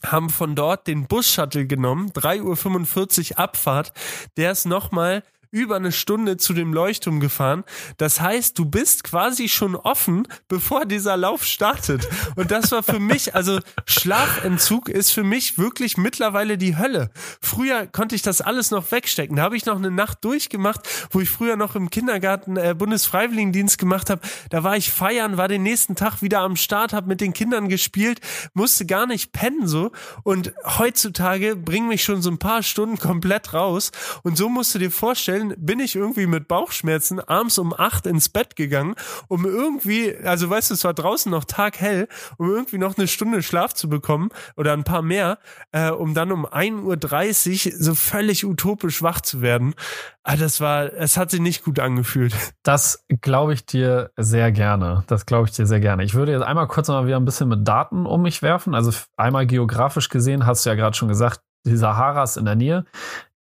haben 0.06 0.30
von 0.30 0.56
dort 0.56 0.88
den 0.88 1.08
Bus-Shuttle 1.08 1.66
genommen, 1.66 2.12
3.45 2.12 3.32
Uhr 3.32 3.39
Abfahrt, 3.39 3.93
der 4.38 4.52
ist 4.52 4.66
nochmal 4.66 5.24
über 5.52 5.78
eine 5.78 5.91
Stunde 5.91 6.38
zu 6.38 6.54
dem 6.54 6.74
Leuchtturm 6.74 7.20
gefahren. 7.20 7.64
Das 7.97 8.22
heißt, 8.22 8.58
du 8.58 8.66
bist 8.66 9.04
quasi 9.04 9.50
schon 9.50 9.76
offen, 9.76 10.28
bevor 10.47 10.86
dieser 10.86 11.18
Lauf 11.18 11.43
startet. 11.43 12.08
Und 12.36 12.52
das 12.52 12.72
war 12.72 12.84
für 12.84 13.00
mich, 13.00 13.34
also 13.36 13.60
Schlafentzug 13.86 14.89
ist 14.89 15.12
für 15.12 15.24
mich 15.24 15.58
wirklich 15.58 15.97
mittlerweile 15.97 16.58
die 16.58 16.78
Hölle. 16.78 17.10
Früher 17.41 17.88
konnte 17.88 18.16
ich 18.16 18.22
das 18.22 18.41
alles 18.41 18.70
noch 18.70 18.91
wegstecken. 18.91 19.38
Da 19.38 19.43
habe 19.43 19.58
ich 19.58 19.66
noch 19.66 19.78
eine 19.78 19.91
Nacht 19.91 20.24
durchgemacht, 20.24 20.82
wo 21.12 21.20
ich 21.20 21.30
früher 21.30 21.56
noch 21.56 21.76
im 21.76 21.89
Kindergarten 21.89 22.58
äh, 22.58 22.76
Bundesfreiwilligendienst 22.78 23.78
gemacht 23.78 24.10
habe. 24.10 24.22
Da 24.50 24.64
war 24.64 24.78
ich 24.78 24.91
feiern, 24.91 25.38
war 25.38 25.47
den 25.47 25.64
nächsten 25.64 25.95
Tag 25.95 26.22
wieder 26.22 26.41
am 26.41 26.56
Start, 26.56 26.93
habe 26.93 27.08
mit 27.08 27.22
den 27.22 27.34
Kindern 27.34 27.70
gespielt, 27.70 28.20
musste 28.54 28.86
gar 28.86 29.08
nicht 29.08 29.32
pennen 29.32 29.68
so. 29.68 29.91
Und 30.24 30.54
heutzutage 30.78 31.56
bringen 31.56 31.88
mich 31.88 32.04
schon 32.04 32.22
so 32.22 32.30
ein 32.30 32.38
paar 32.38 32.62
Stunden 32.62 33.00
komplett 33.00 33.54
raus. 33.54 33.91
Und 34.24 34.38
so 34.38 34.50
musst 34.50 34.76
du 34.76 34.80
dir 34.80 34.91
vorstellen, 34.91 35.39
Fällen 35.40 35.56
bin 35.58 35.80
ich 35.80 35.96
irgendwie 35.96 36.28
mit 36.28 36.48
Bauchschmerzen 36.48 37.20
abends 37.20 37.58
um 37.58 37.74
acht 37.74 38.06
ins 38.06 38.30
Bett 38.30 38.56
gegangen, 38.56 38.96
um 39.28 39.46
irgendwie, 39.46 40.16
also 40.24 40.50
weißt 40.50 40.70
du, 40.70 40.74
es 40.74 40.84
war 40.84 40.94
draußen 40.94 41.32
noch 41.32 41.46
taghell, 41.46 42.08
um 42.38 42.50
irgendwie 42.50 42.78
noch 42.78 42.98
eine 42.98 43.08
Stunde 43.08 43.42
Schlaf 43.42 43.74
zu 43.74 43.90
bekommen 43.90 44.30
oder 44.58 44.74
ein 44.74 44.84
paar 44.84 45.02
mehr, 45.02 45.40
äh, 45.72 45.90
um 45.92 46.14
dann 46.14 46.32
um 46.32 46.46
1.30 46.46 47.68
Uhr 47.68 47.78
so 47.80 47.96
völlig 47.96 48.46
utopisch 48.46 49.02
wach 49.02 49.22
zu 49.22 49.42
werden. 49.42 49.76
Ah, 50.24 50.36
das 50.36 50.62
war, 50.62 50.94
es 50.94 51.18
hat 51.18 51.32
sich 51.32 51.40
nicht 51.40 51.64
gut 51.64 51.80
angefühlt. 51.80 52.36
Das 52.64 53.06
glaube 53.22 53.54
ich 53.54 53.66
dir 53.66 54.12
sehr 54.18 54.52
gerne. 54.52 55.04
Das 55.08 55.26
glaube 55.26 55.48
ich 55.48 55.56
dir 55.56 55.66
sehr 55.66 55.80
gerne. 55.80 56.04
Ich 56.04 56.14
würde 56.14 56.34
jetzt 56.34 56.44
einmal 56.44 56.68
kurz 56.68 56.88
mal 56.88 57.08
wieder 57.08 57.18
ein 57.18 57.26
bisschen 57.26 57.50
mit 57.50 57.68
Daten 57.68 58.06
um 58.06 58.22
mich 58.22 58.42
werfen. 58.42 58.76
Also 58.76 58.92
einmal 59.18 59.48
geografisch 59.48 60.10
gesehen, 60.10 60.46
hast 60.46 60.66
du 60.66 60.70
ja 60.70 60.76
gerade 60.76 60.96
schon 60.96 61.08
gesagt, 61.08 61.42
die 61.66 61.78
Sahara 61.78 62.24
ist 62.24 62.38
in 62.38 62.46
der 62.46 62.56
Nähe. 62.56 62.86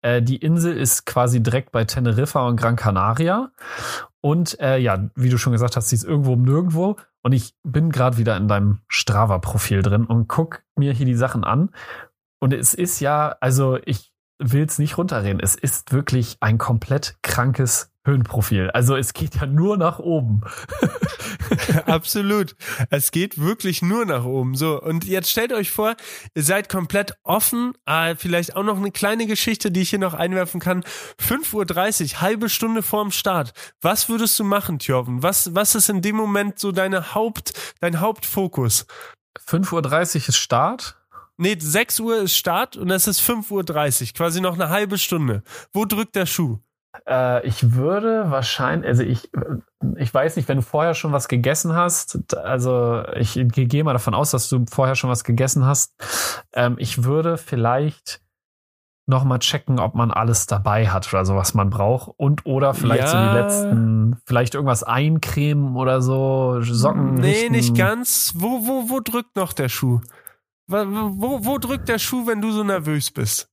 Äh, 0.01 0.21
die 0.21 0.37
Insel 0.37 0.77
ist 0.77 1.05
quasi 1.05 1.41
direkt 1.41 1.71
bei 1.71 1.85
Teneriffa 1.85 2.47
und 2.47 2.55
Gran 2.55 2.75
Canaria. 2.75 3.51
Und 4.21 4.59
äh, 4.59 4.77
ja, 4.77 5.09
wie 5.15 5.29
du 5.29 5.37
schon 5.37 5.53
gesagt 5.53 5.75
hast, 5.75 5.89
sie 5.89 5.95
ist 5.95 6.03
irgendwo 6.03 6.33
um 6.33 6.43
nirgendwo. 6.43 6.97
Und 7.21 7.33
ich 7.33 7.53
bin 7.63 7.91
gerade 7.91 8.17
wieder 8.17 8.37
in 8.37 8.47
deinem 8.47 8.79
Strava-Profil 8.87 9.81
drin 9.81 10.05
und 10.05 10.27
guck 10.27 10.63
mir 10.75 10.93
hier 10.93 11.05
die 11.05 11.15
Sachen 11.15 11.43
an. 11.43 11.69
Und 12.39 12.53
es 12.53 12.73
ist 12.73 13.01
ja, 13.01 13.35
also 13.41 13.77
ich 13.85 14.08
will 14.39 14.63
es 14.63 14.79
nicht 14.79 14.97
runterreden. 14.97 15.39
Es 15.41 15.55
ist 15.55 15.91
wirklich 15.91 16.37
ein 16.39 16.57
komplett 16.57 17.15
krankes 17.21 17.91
Höhenprofil. 18.05 18.71
Also 18.71 18.95
es 18.95 19.13
geht 19.13 19.35
ja 19.35 19.45
nur 19.45 19.77
nach 19.77 19.99
oben. 19.99 20.41
Absolut. 21.85 22.55
Es 22.89 23.11
geht 23.11 23.39
wirklich 23.39 23.81
nur 23.81 24.05
nach 24.05 24.23
oben. 24.23 24.55
So, 24.55 24.81
und 24.81 25.05
jetzt 25.05 25.29
stellt 25.29 25.51
euch 25.51 25.71
vor, 25.71 25.95
ihr 26.33 26.43
seid 26.43 26.69
komplett 26.69 27.13
offen. 27.23 27.73
Ah, 27.85 28.15
vielleicht 28.15 28.55
auch 28.55 28.63
noch 28.63 28.77
eine 28.77 28.91
kleine 28.91 29.27
Geschichte, 29.27 29.71
die 29.71 29.81
ich 29.81 29.89
hier 29.89 29.99
noch 29.99 30.13
einwerfen 30.13 30.59
kann. 30.59 30.83
5.30 31.21 32.13
Uhr, 32.15 32.21
halbe 32.21 32.49
Stunde 32.49 32.81
vorm 32.81 33.11
Start. 33.11 33.51
Was 33.81 34.09
würdest 34.09 34.39
du 34.39 34.43
machen, 34.43 34.79
Thjörven? 34.79 35.21
Was, 35.21 35.53
was 35.53 35.75
ist 35.75 35.89
in 35.89 36.01
dem 36.01 36.15
Moment 36.15 36.59
so 36.59 36.71
deine 36.71 37.13
Haupt, 37.13 37.75
dein 37.81 37.99
Hauptfokus? 37.99 38.87
5.30 39.47 40.15
Uhr 40.15 40.29
ist 40.29 40.37
Start. 40.37 40.98
Nee, 41.39 41.55
6 41.57 42.01
Uhr 42.01 42.17
ist 42.17 42.35
Start 42.35 42.75
und 42.75 42.91
es 42.91 43.07
ist 43.07 43.21
5.30 43.21 44.01
Uhr, 44.01 44.07
quasi 44.13 44.41
noch 44.41 44.55
eine 44.55 44.67
halbe 44.67 44.97
Stunde. 44.97 45.41
Wo 45.71 45.85
drückt 45.85 46.17
der 46.17 46.25
Schuh? 46.25 46.57
Äh, 47.07 47.47
ich 47.47 47.73
würde 47.73 48.29
wahrscheinlich, 48.29 48.89
also 48.89 49.03
ich, 49.03 49.29
ich 49.95 50.13
weiß 50.13 50.35
nicht, 50.35 50.49
wenn 50.49 50.57
du 50.57 50.63
vorher 50.63 50.95
schon 50.95 51.13
was 51.13 51.29
gegessen 51.29 51.75
hast, 51.75 52.35
also 52.35 53.03
ich 53.15 53.39
gehe 53.47 53.83
mal 53.85 53.93
davon 53.93 54.13
aus, 54.13 54.31
dass 54.31 54.49
du 54.49 54.65
vorher 54.69 54.95
schon 54.95 55.09
was 55.09 55.23
gegessen 55.23 55.65
hast. 55.65 55.93
Ähm, 56.51 56.75
ich 56.77 57.05
würde 57.05 57.37
vielleicht 57.37 58.21
noch 59.07 59.23
mal 59.23 59.39
checken, 59.39 59.79
ob 59.79 59.95
man 59.95 60.11
alles 60.11 60.45
dabei 60.45 60.89
hat 60.89 61.07
oder 61.13 61.23
so, 61.23 61.37
was 61.37 61.53
man 61.53 61.69
braucht. 61.69 62.11
Und 62.17 62.45
oder 62.45 62.73
vielleicht 62.73 63.03
ja. 63.03 63.07
so 63.07 63.17
die 63.17 63.41
letzten, 63.41 64.17
vielleicht 64.25 64.55
irgendwas 64.55 64.83
eincremen 64.83 65.77
oder 65.77 66.01
so, 66.01 66.61
Socken. 66.61 67.13
Nee, 67.13 67.31
richten. 67.31 67.53
nicht 67.53 67.77
ganz. 67.77 68.33
Wo, 68.35 68.67
wo, 68.67 68.89
wo 68.89 68.99
drückt 68.99 69.37
noch 69.37 69.53
der 69.53 69.69
Schuh? 69.69 70.01
Wo, 70.69 71.45
wo, 71.45 71.57
drückt 71.57 71.89
der 71.89 71.97
Schuh, 71.97 72.27
wenn 72.27 72.41
du 72.41 72.51
so 72.51 72.63
nervös 72.63 73.09
bist? 73.09 73.49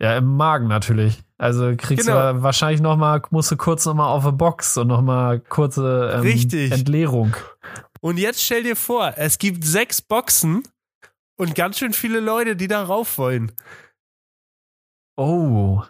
Ja, 0.00 0.16
im 0.16 0.36
Magen 0.36 0.68
natürlich. 0.68 1.22
Also 1.36 1.74
kriegst 1.76 2.06
genau. 2.06 2.34
du 2.34 2.42
wahrscheinlich 2.42 2.80
noch 2.80 2.96
mal, 2.96 3.20
musst 3.30 3.50
du 3.50 3.56
kurz 3.56 3.84
noch 3.84 3.94
mal 3.94 4.08
auf 4.08 4.24
eine 4.24 4.32
Box 4.32 4.76
und 4.76 4.86
noch 4.86 5.02
mal 5.02 5.40
kurze 5.40 6.12
ähm, 6.14 6.20
Richtig. 6.20 6.70
Entleerung. 6.70 7.36
Und 8.00 8.16
jetzt 8.18 8.42
stell 8.42 8.62
dir 8.62 8.76
vor, 8.76 9.14
es 9.16 9.38
gibt 9.38 9.64
sechs 9.64 10.00
Boxen 10.00 10.62
und 11.36 11.54
ganz 11.54 11.78
schön 11.78 11.92
viele 11.92 12.20
Leute, 12.20 12.54
die 12.54 12.68
da 12.68 12.82
rauf 12.82 13.18
wollen. 13.18 13.52
Oh. 15.16 15.82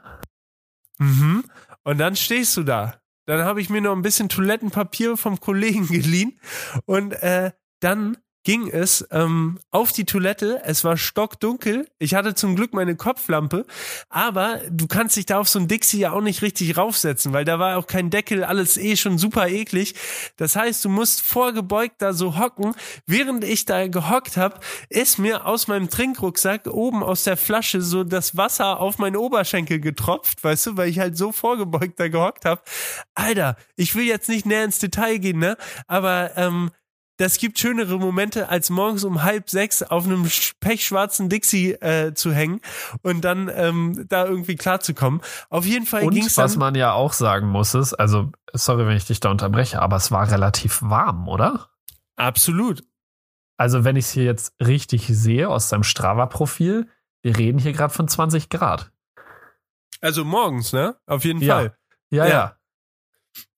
Mhm. 0.99 1.45
Und 1.85 1.99
dann 1.99 2.17
stehst 2.17 2.57
du 2.57 2.63
da. 2.63 3.01
Dann 3.27 3.45
habe 3.45 3.61
ich 3.61 3.69
mir 3.69 3.81
noch 3.81 3.93
ein 3.93 4.03
bisschen 4.03 4.29
Toilettenpapier 4.29 5.17
vom 5.17 5.39
Kollegen 5.39 5.87
geliehen 5.89 6.41
und 6.87 7.13
äh, 7.13 7.53
dann 7.81 8.17
ging 8.45 8.69
es 8.69 9.07
ähm, 9.11 9.59
auf 9.71 9.93
die 9.93 10.05
Toilette. 10.05 10.63
Es 10.65 10.85
war 10.85 10.97
stockdunkel. 10.97 11.89
Ich 11.99 12.15
hatte 12.15 12.35
zum 12.35 12.57
Glück 12.57 12.73
meine 12.73 12.97
Kopflampe, 12.97 13.67
aber 14.09 14.61
du 14.71 14.87
kannst 14.87 15.17
dich 15.17 15.27
da 15.27 15.39
auf 15.39 15.49
so 15.49 15.59
ein 15.59 15.69
Dixie 15.69 16.01
ja 16.01 16.13
auch 16.13 16.23
nicht 16.23 16.43
richtig 16.43 16.77
raufsetzen, 16.77 17.33
weil 17.33 17.45
da 17.45 17.59
war 17.59 17.77
auch 17.77 17.87
kein 17.87 18.11
Deckel, 18.11 18.45
alles 18.45 18.77
eh 18.77 18.97
schon 18.97 19.19
super 19.19 19.49
eklig. 19.49 19.95
Das 20.37 20.57
heißt, 20.57 20.85
du 20.85 20.89
musst 20.89 21.21
vorgebeugt 21.21 21.97
da 21.99 22.13
so 22.13 22.39
hocken. 22.39 22.75
Während 23.07 23.45
ich 23.45 23.67
da 23.67 23.87
gehockt 23.89 24.37
habe, 24.37 24.61
ist 24.89 25.19
mir 25.19 25.47
aus 25.47 25.69
meinem 25.69 25.91
Trinkrucksack 25.91 26.67
oben 26.67 27.03
aus 27.03 27.25
der 27.25 27.37
Flasche 27.37 27.83
so 27.83 28.05
das 28.05 28.37
Wasser 28.37 28.81
auf 28.81 28.99
meinen 28.99 29.17
Oberschenkel 29.17 29.81
getropft, 29.81 30.43
weißt 30.43 30.67
du, 30.67 30.77
weil 30.77 30.89
ich 30.89 30.99
halt 30.99 31.17
so 31.17 31.33
vorgebeugt 31.33 32.01
da 32.01 32.09
gehockt 32.09 32.45
habe. 32.45 32.63
Alter, 33.15 33.57
ich 33.77 33.95
will 33.95 34.05
jetzt 34.05 34.29
nicht 34.29 34.47
näher 34.47 34.65
ins 34.65 34.79
Detail 34.79 35.19
gehen, 35.19 35.39
ne? 35.39 35.57
Aber 35.87 36.37
ähm, 36.37 36.71
das 37.21 37.37
gibt 37.37 37.59
schönere 37.59 37.99
Momente, 37.99 38.49
als 38.49 38.71
morgens 38.71 39.05
um 39.05 39.23
halb 39.23 39.51
sechs 39.51 39.83
auf 39.83 40.07
einem 40.07 40.27
pechschwarzen 40.61 41.29
Dixie 41.29 41.73
äh, 41.73 42.15
zu 42.15 42.33
hängen 42.33 42.63
und 43.03 43.21
dann 43.21 43.51
ähm, 43.55 44.07
da 44.09 44.25
irgendwie 44.25 44.57
klarzukommen. 44.57 45.21
Auf 45.51 45.67
jeden 45.67 45.85
Fall 45.85 46.09
ging 46.09 46.25
es 46.25 46.39
was 46.39 46.57
man 46.57 46.75
ja 46.75 46.93
auch 46.95 47.13
sagen 47.13 47.47
muss 47.47 47.75
ist, 47.75 47.93
also 47.93 48.33
sorry, 48.55 48.87
wenn 48.87 48.97
ich 48.97 49.05
dich 49.05 49.21
da 49.21 49.31
unterbreche, 49.31 49.83
aber 49.83 49.97
es 49.97 50.11
war 50.11 50.31
relativ 50.31 50.81
warm, 50.81 51.29
oder? 51.29 51.69
Absolut. 52.17 52.85
Also 53.59 53.85
wenn 53.85 53.97
ich 53.97 54.07
es 54.07 54.13
hier 54.13 54.25
jetzt 54.25 54.55
richtig 54.59 55.07
sehe 55.09 55.51
aus 55.51 55.69
deinem 55.69 55.83
Strava-Profil, 55.83 56.89
wir 57.21 57.37
reden 57.37 57.59
hier 57.59 57.75
gerade 57.75 57.93
von 57.93 58.09
20 58.09 58.49
Grad. 58.49 58.93
Also 60.01 60.25
morgens, 60.25 60.73
ne? 60.73 60.97
Auf 61.05 61.27
jeden 61.27 61.43
ja. 61.43 61.55
Fall. 61.55 61.77
Ja, 62.09 62.25
ja. 62.25 62.31
ja. 62.31 62.57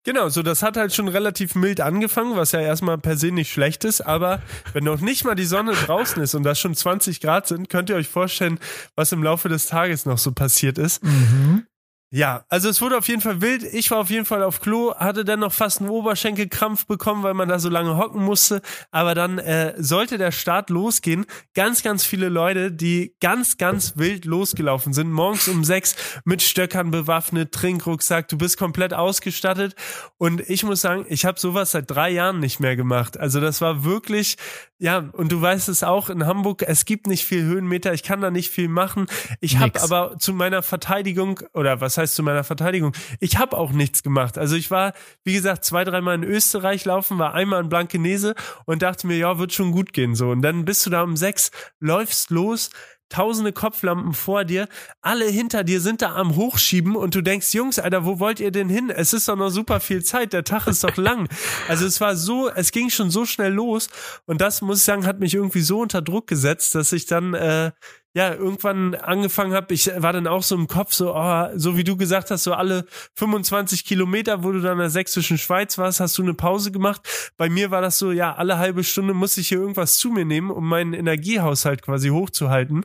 Genau, 0.05 0.29
so 0.29 0.43
das 0.43 0.63
hat 0.63 0.77
halt 0.77 0.93
schon 0.93 1.07
relativ 1.07 1.55
mild 1.55 1.81
angefangen, 1.81 2.37
was 2.37 2.51
ja 2.53 2.61
erstmal 2.61 2.99
per 2.99 3.17
se 3.17 3.31
nicht 3.31 3.53
schlecht 3.53 3.85
ist, 3.85 4.01
aber 4.01 4.43
wenn 4.73 4.83
noch 4.83 5.01
nicht 5.01 5.25
mal 5.25 5.37
die 5.37 5.45
Sonne 5.45 5.73
draußen 5.73 6.21
ist 6.21 6.35
und 6.35 6.43
das 6.43 6.59
schon 6.59 6.75
20 6.75 7.21
Grad 7.21 7.47
sind, 7.47 7.69
könnt 7.69 7.89
ihr 7.89 7.95
euch 7.97 8.09
vorstellen, 8.09 8.59
was 8.97 9.13
im 9.13 9.23
Laufe 9.23 9.49
des 9.49 9.67
Tages 9.67 10.05
noch 10.05 10.19
so 10.19 10.33
passiert 10.33 10.77
ist. 10.77 11.05
Mhm. 11.05 11.67
Ja, 12.15 12.45
also 12.51 12.69
es 12.69 12.83
wurde 12.83 12.99
auf 12.99 13.09
jeden 13.09 13.23
Fall 13.23 13.41
wild. 13.41 13.63
Ich 13.63 13.91
war 13.91 13.97
auf 13.97 14.11
jeden 14.11 14.27
Fall 14.27 14.43
auf 14.43 14.61
Klo, 14.61 14.95
hatte 14.95 15.25
dann 15.25 15.41
noch 15.41 15.53
fast 15.55 15.81
einen 15.81 15.89
Oberschenkelkrampf 15.89 16.85
bekommen, 16.85 17.23
weil 17.23 17.33
man 17.33 17.49
da 17.49 17.59
so 17.59 17.71
lange 17.71 17.97
hocken 17.97 18.23
musste. 18.23 18.61
Aber 18.91 19.15
dann 19.15 19.39
äh, 19.39 19.73
sollte 19.79 20.19
der 20.19 20.31
Start 20.31 20.69
losgehen. 20.69 21.25
Ganz, 21.55 21.83
ganz 21.83 22.05
viele 22.05 22.29
Leute, 22.29 22.71
die 22.71 23.17
ganz, 23.23 23.57
ganz 23.57 23.97
wild 23.97 24.27
losgelaufen 24.27 24.93
sind. 24.93 25.11
Morgens 25.11 25.49
um 25.49 25.65
sechs 25.65 25.97
mit 26.27 26.43
Stöckern 26.43 26.91
bewaffnet, 26.91 27.53
Trinkrucksack. 27.53 28.29
Du 28.29 28.37
bist 28.37 28.59
komplett 28.59 28.93
ausgestattet. 28.93 29.75
Und 30.19 30.47
ich 30.51 30.65
muss 30.65 30.83
sagen, 30.83 31.07
ich 31.09 31.25
habe 31.25 31.41
sowas 31.41 31.71
seit 31.71 31.91
drei 31.91 32.11
Jahren 32.11 32.41
nicht 32.41 32.61
mehr 32.61 32.77
gemacht. 32.77 33.19
Also 33.19 33.41
das 33.41 33.63
war 33.63 33.85
wirklich, 33.85 34.37
ja, 34.79 34.99
und 35.13 35.33
du 35.33 35.41
weißt 35.41 35.71
es 35.71 35.83
auch 35.83 36.11
in 36.11 36.27
Hamburg, 36.27 36.61
es 36.61 36.85
gibt 36.85 37.07
nicht 37.07 37.25
viel 37.25 37.43
Höhenmeter. 37.43 37.95
Ich 37.95 38.03
kann 38.03 38.21
da 38.21 38.31
nicht 38.31 38.51
viel 38.51 38.69
machen. 38.69 39.07
Ich 39.41 39.57
habe 39.57 39.81
aber 39.81 40.19
zu 40.19 40.35
meiner 40.35 40.63
Verteidigung, 40.63 41.41
oder 41.55 41.81
was 41.81 41.97
heißt 41.97 42.02
zu 42.11 42.23
meiner 42.23 42.45
Verteidigung, 42.45 42.93
ich 43.21 43.39
habe 43.39 43.57
auch 43.57 43.73
nichts 43.73 44.03
gemacht. 44.03 44.39
Also 44.39 44.57
ich 44.57 44.71
war, 44.71 44.93
wie 45.25 45.33
gesagt, 45.33 45.65
zwei, 45.65 45.85
dreimal 45.85 46.17
in 46.17 46.25
Österreich 46.25 46.85
laufen, 46.85 47.19
war 47.19 47.35
einmal 47.35 47.63
in 47.63 47.69
Blankenese 47.69 48.35
und 48.67 48.83
dachte 48.83 49.07
mir, 49.07 49.17
ja, 49.17 49.39
wird 49.39 49.53
schon 49.53 49.73
gut 49.73 49.93
gehen 49.93 50.15
so. 50.15 50.31
Und 50.31 50.43
dann 50.43 50.65
bist 50.65 50.85
du 50.87 50.91
da 50.91 51.03
um 51.03 51.17
sechs, 51.17 51.51
läufst 51.81 52.31
los, 52.31 52.71
tausende 53.13 53.53
Kopflampen 53.53 54.15
vor 54.15 54.45
dir, 54.45 54.69
alle 55.03 55.27
hinter 55.27 55.65
dir 55.65 55.81
sind 55.81 56.03
da 56.03 56.15
am 56.15 56.35
Hochschieben 56.35 56.97
und 56.97 57.15
du 57.15 57.21
denkst, 57.21 57.53
Jungs, 57.53 57.79
Alter, 57.79 58.05
wo 58.05 58.19
wollt 58.19 58.41
ihr 58.41 58.51
denn 58.51 58.69
hin? 58.69 58.91
Es 58.91 59.13
ist 59.13 59.29
doch 59.29 59.37
noch 59.37 59.51
super 59.51 59.81
viel 59.81 60.03
Zeit, 60.03 60.33
der 60.33 60.45
Tag 60.45 60.67
ist 60.67 60.83
doch 60.83 60.97
lang. 60.97 61.29
Also 61.69 61.87
es 61.87 62.01
war 62.01 62.17
so, 62.17 62.49
es 62.51 62.73
ging 62.73 62.91
schon 62.91 63.11
so 63.11 63.25
schnell 63.25 63.53
los 63.53 63.89
und 64.27 64.41
das, 64.41 64.63
muss 64.63 64.79
ich 64.79 64.85
sagen, 64.85 65.07
hat 65.07 65.21
mich 65.21 65.35
irgendwie 65.35 65.61
so 65.61 65.81
unter 65.81 66.03
Druck 66.03 66.27
gesetzt, 66.27 66.75
dass 66.75 66.93
ich 66.93 67.07
dann 67.07 67.35
äh, 67.35 67.73
ja, 68.15 68.35
irgendwann 68.35 68.95
angefangen 68.95 69.55
habe, 69.55 69.73
ich 69.73 69.87
war 69.97 70.13
dann 70.13 70.27
auch 70.27 70.43
so 70.43 70.55
im 70.55 70.67
Kopf 70.67 70.93
so, 70.93 71.15
oh, 71.15 71.49
so 71.55 71.77
wie 71.79 71.85
du 71.85 71.97
gesagt 71.97 72.31
hast, 72.31 72.45
so 72.45 72.53
alle 72.53 72.85
25 73.15 73.85
Kilometer, 73.85 74.45
wo 74.45 74.53
du 74.53 74.61
dann 74.61 74.73
in 74.73 74.79
der 74.81 74.91
sächsischen 74.91 75.39
Schweiz 75.39 75.79
warst, 75.79 76.01
hast 76.01 76.19
du 76.19 76.23
eine 76.23 76.35
Pause 76.35 76.73
gemacht. 76.73 77.33
Bei 77.39 77.49
mir 77.49 77.71
war 77.71 77.81
das 77.81 77.99
so, 77.99 78.13
ja, 78.13 78.35
alle 78.35 78.59
halbe 78.59 78.85
Stunde 78.85 79.15
muss 79.15 79.39
ich 79.39 79.49
hier 79.49 79.59
irgendwas 79.59 79.97
zu 79.97 80.11
mir 80.11 80.27
nehmen, 80.27 80.51
um 80.51 80.69
meinen 80.69 80.93
Energiehaushalt 80.93 81.81
quasi 81.83 82.11
hochzuhalten. 82.11 82.85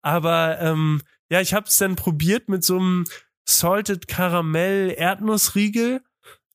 Aber 0.00 0.60
ähm, 0.60 1.02
ja, 1.28 1.40
ich 1.40 1.54
habe 1.54 1.66
es 1.66 1.76
dann 1.76 1.96
probiert 1.96 2.48
mit 2.48 2.62
so 2.62 2.78
einem 2.78 3.04
Salted 3.46 4.06
Karamell 4.06 4.94
Erdnussriegel 4.96 6.02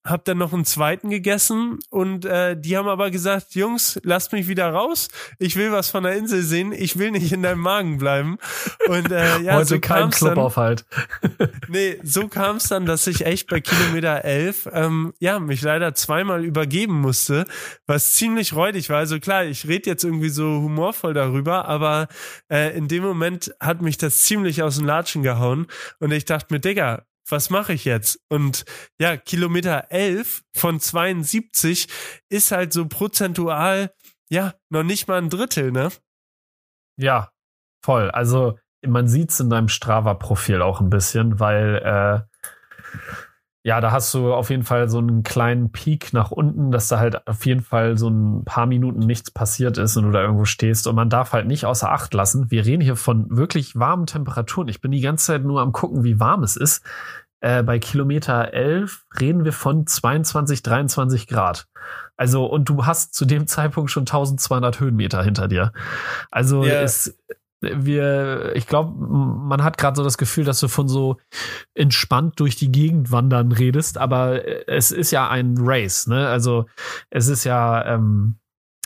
hab 0.05 0.25
dann 0.25 0.37
noch 0.37 0.51
einen 0.51 0.65
zweiten 0.65 1.09
gegessen 1.09 1.79
und 1.89 2.25
äh, 2.25 2.57
die 2.59 2.75
haben 2.75 2.89
aber 2.89 3.09
gesagt, 3.09 3.55
Jungs, 3.55 3.99
lasst 4.03 4.33
mich 4.33 4.49
wieder 4.49 4.69
raus. 4.69 5.07
Ich 5.39 5.55
will 5.55 5.71
was 5.71 5.89
von 5.89 6.03
der 6.03 6.15
Insel 6.17 6.43
sehen. 6.43 6.73
Ich 6.73 6.97
will 6.97 7.11
nicht 7.11 7.31
in 7.31 7.41
deinem 7.41 7.61
Magen 7.61 7.99
bleiben. 7.99 8.37
Und 8.87 9.11
äh, 9.11 9.39
ja, 9.41 9.55
Heute 9.55 9.65
so 9.65 9.79
kein 9.79 10.09
Clubaufhalt. 10.09 10.85
nee, 11.69 11.99
so 12.03 12.27
kam 12.27 12.57
es 12.57 12.67
dann, 12.67 12.85
dass 12.85 13.07
ich 13.07 13.25
echt 13.25 13.49
bei 13.49 13.61
Kilometer 13.61 14.25
11 14.25 14.69
ähm, 14.73 15.13
ja 15.19 15.39
mich 15.39 15.61
leider 15.61 15.93
zweimal 15.95 16.43
übergeben 16.43 16.99
musste, 16.99 17.45
was 17.87 18.11
ziemlich 18.13 18.53
räudig 18.53 18.89
war. 18.89 18.97
Also 18.97 19.19
klar, 19.19 19.45
ich 19.45 19.67
rede 19.67 19.89
jetzt 19.89 20.03
irgendwie 20.03 20.29
so 20.29 20.43
humorvoll 20.43 21.13
darüber, 21.13 21.65
aber 21.69 22.07
äh, 22.49 22.75
in 22.77 22.89
dem 22.89 23.03
Moment 23.03 23.55
hat 23.61 23.81
mich 23.81 23.97
das 23.97 24.21
ziemlich 24.21 24.63
aus 24.63 24.77
den 24.77 24.85
Latschen 24.85 25.23
gehauen 25.23 25.67
und 25.99 26.11
ich 26.11 26.25
dachte 26.25 26.53
mir, 26.53 26.59
Digga, 26.59 27.05
was 27.27 27.49
mache 27.49 27.73
ich 27.73 27.85
jetzt? 27.85 28.19
Und 28.29 28.65
ja, 28.99 29.17
Kilometer 29.17 29.91
11 29.91 30.43
von 30.55 30.79
72 30.79 31.87
ist 32.29 32.51
halt 32.51 32.73
so 32.73 32.87
prozentual, 32.87 33.93
ja, 34.29 34.53
noch 34.69 34.83
nicht 34.83 35.07
mal 35.07 35.17
ein 35.17 35.29
Drittel, 35.29 35.71
ne? 35.71 35.89
Ja, 36.97 37.31
voll. 37.83 38.11
Also 38.11 38.57
man 38.85 39.07
sieht's 39.07 39.39
in 39.39 39.49
deinem 39.49 39.69
Strava-Profil 39.69 40.61
auch 40.61 40.81
ein 40.81 40.89
bisschen, 40.89 41.39
weil 41.39 41.75
äh, 41.77 42.99
ja, 43.65 43.79
da 43.79 43.91
hast 43.91 44.13
du 44.13 44.33
auf 44.33 44.49
jeden 44.49 44.63
Fall 44.63 44.89
so 44.89 44.97
einen 44.97 45.23
kleinen 45.23 45.71
Peak 45.71 46.11
nach 46.11 46.31
unten, 46.31 46.71
dass 46.71 46.89
da 46.89 46.99
halt 46.99 47.25
auf 47.27 47.45
jeden 47.45 47.61
Fall 47.61 47.97
so 47.97 48.09
ein 48.09 48.43
paar 48.43 48.65
Minuten 48.65 48.99
nichts 48.99 49.31
passiert 49.31 49.77
ist 49.77 49.95
und 49.95 50.03
du 50.03 50.11
da 50.11 50.21
irgendwo 50.21 50.43
stehst. 50.43 50.85
Und 50.85 50.95
man 50.95 51.09
darf 51.09 51.31
halt 51.31 51.47
nicht 51.47 51.65
außer 51.65 51.89
Acht 51.89 52.13
lassen. 52.13 52.51
Wir 52.51 52.65
reden 52.65 52.81
hier 52.81 52.97
von 52.97 53.25
wirklich 53.29 53.79
warmen 53.79 54.05
Temperaturen. 54.05 54.67
Ich 54.67 54.81
bin 54.81 54.91
die 54.91 54.99
ganze 54.99 55.27
Zeit 55.27 55.43
nur 55.45 55.61
am 55.61 55.71
gucken, 55.71 56.03
wie 56.03 56.19
warm 56.19 56.43
es 56.43 56.57
ist. 56.57 56.83
Äh, 57.39 57.63
bei 57.63 57.79
Kilometer 57.79 58.53
11 58.53 59.05
reden 59.17 59.45
wir 59.45 59.53
von 59.53 59.87
22, 59.87 60.61
23 60.61 61.27
Grad. 61.27 61.67
Also, 62.17 62.45
und 62.45 62.67
du 62.67 62.85
hast 62.85 63.13
zu 63.13 63.23
dem 63.23 63.47
Zeitpunkt 63.47 63.91
schon 63.91 64.01
1200 64.01 64.81
Höhenmeter 64.81 65.23
hinter 65.23 65.47
dir. 65.47 65.71
Also, 66.31 66.65
yeah. 66.65 66.81
es, 66.81 67.17
wir, 67.63 68.55
ich 68.55 68.67
glaube, 68.67 68.93
man 68.97 69.63
hat 69.63 69.77
gerade 69.77 69.95
so 69.95 70.03
das 70.03 70.17
Gefühl, 70.17 70.43
dass 70.43 70.59
du 70.59 70.67
von 70.67 70.87
so 70.87 71.17
entspannt 71.73 72.39
durch 72.39 72.55
die 72.55 72.71
Gegend 72.71 73.11
wandern 73.11 73.51
redest, 73.51 73.97
aber 73.97 74.67
es 74.67 74.91
ist 74.91 75.11
ja 75.11 75.29
ein 75.29 75.55
Race, 75.59 76.07
ne? 76.07 76.27
Also 76.27 76.65
es 77.09 77.27
ist 77.27 77.43
ja, 77.43 77.85
ähm, 77.85 78.35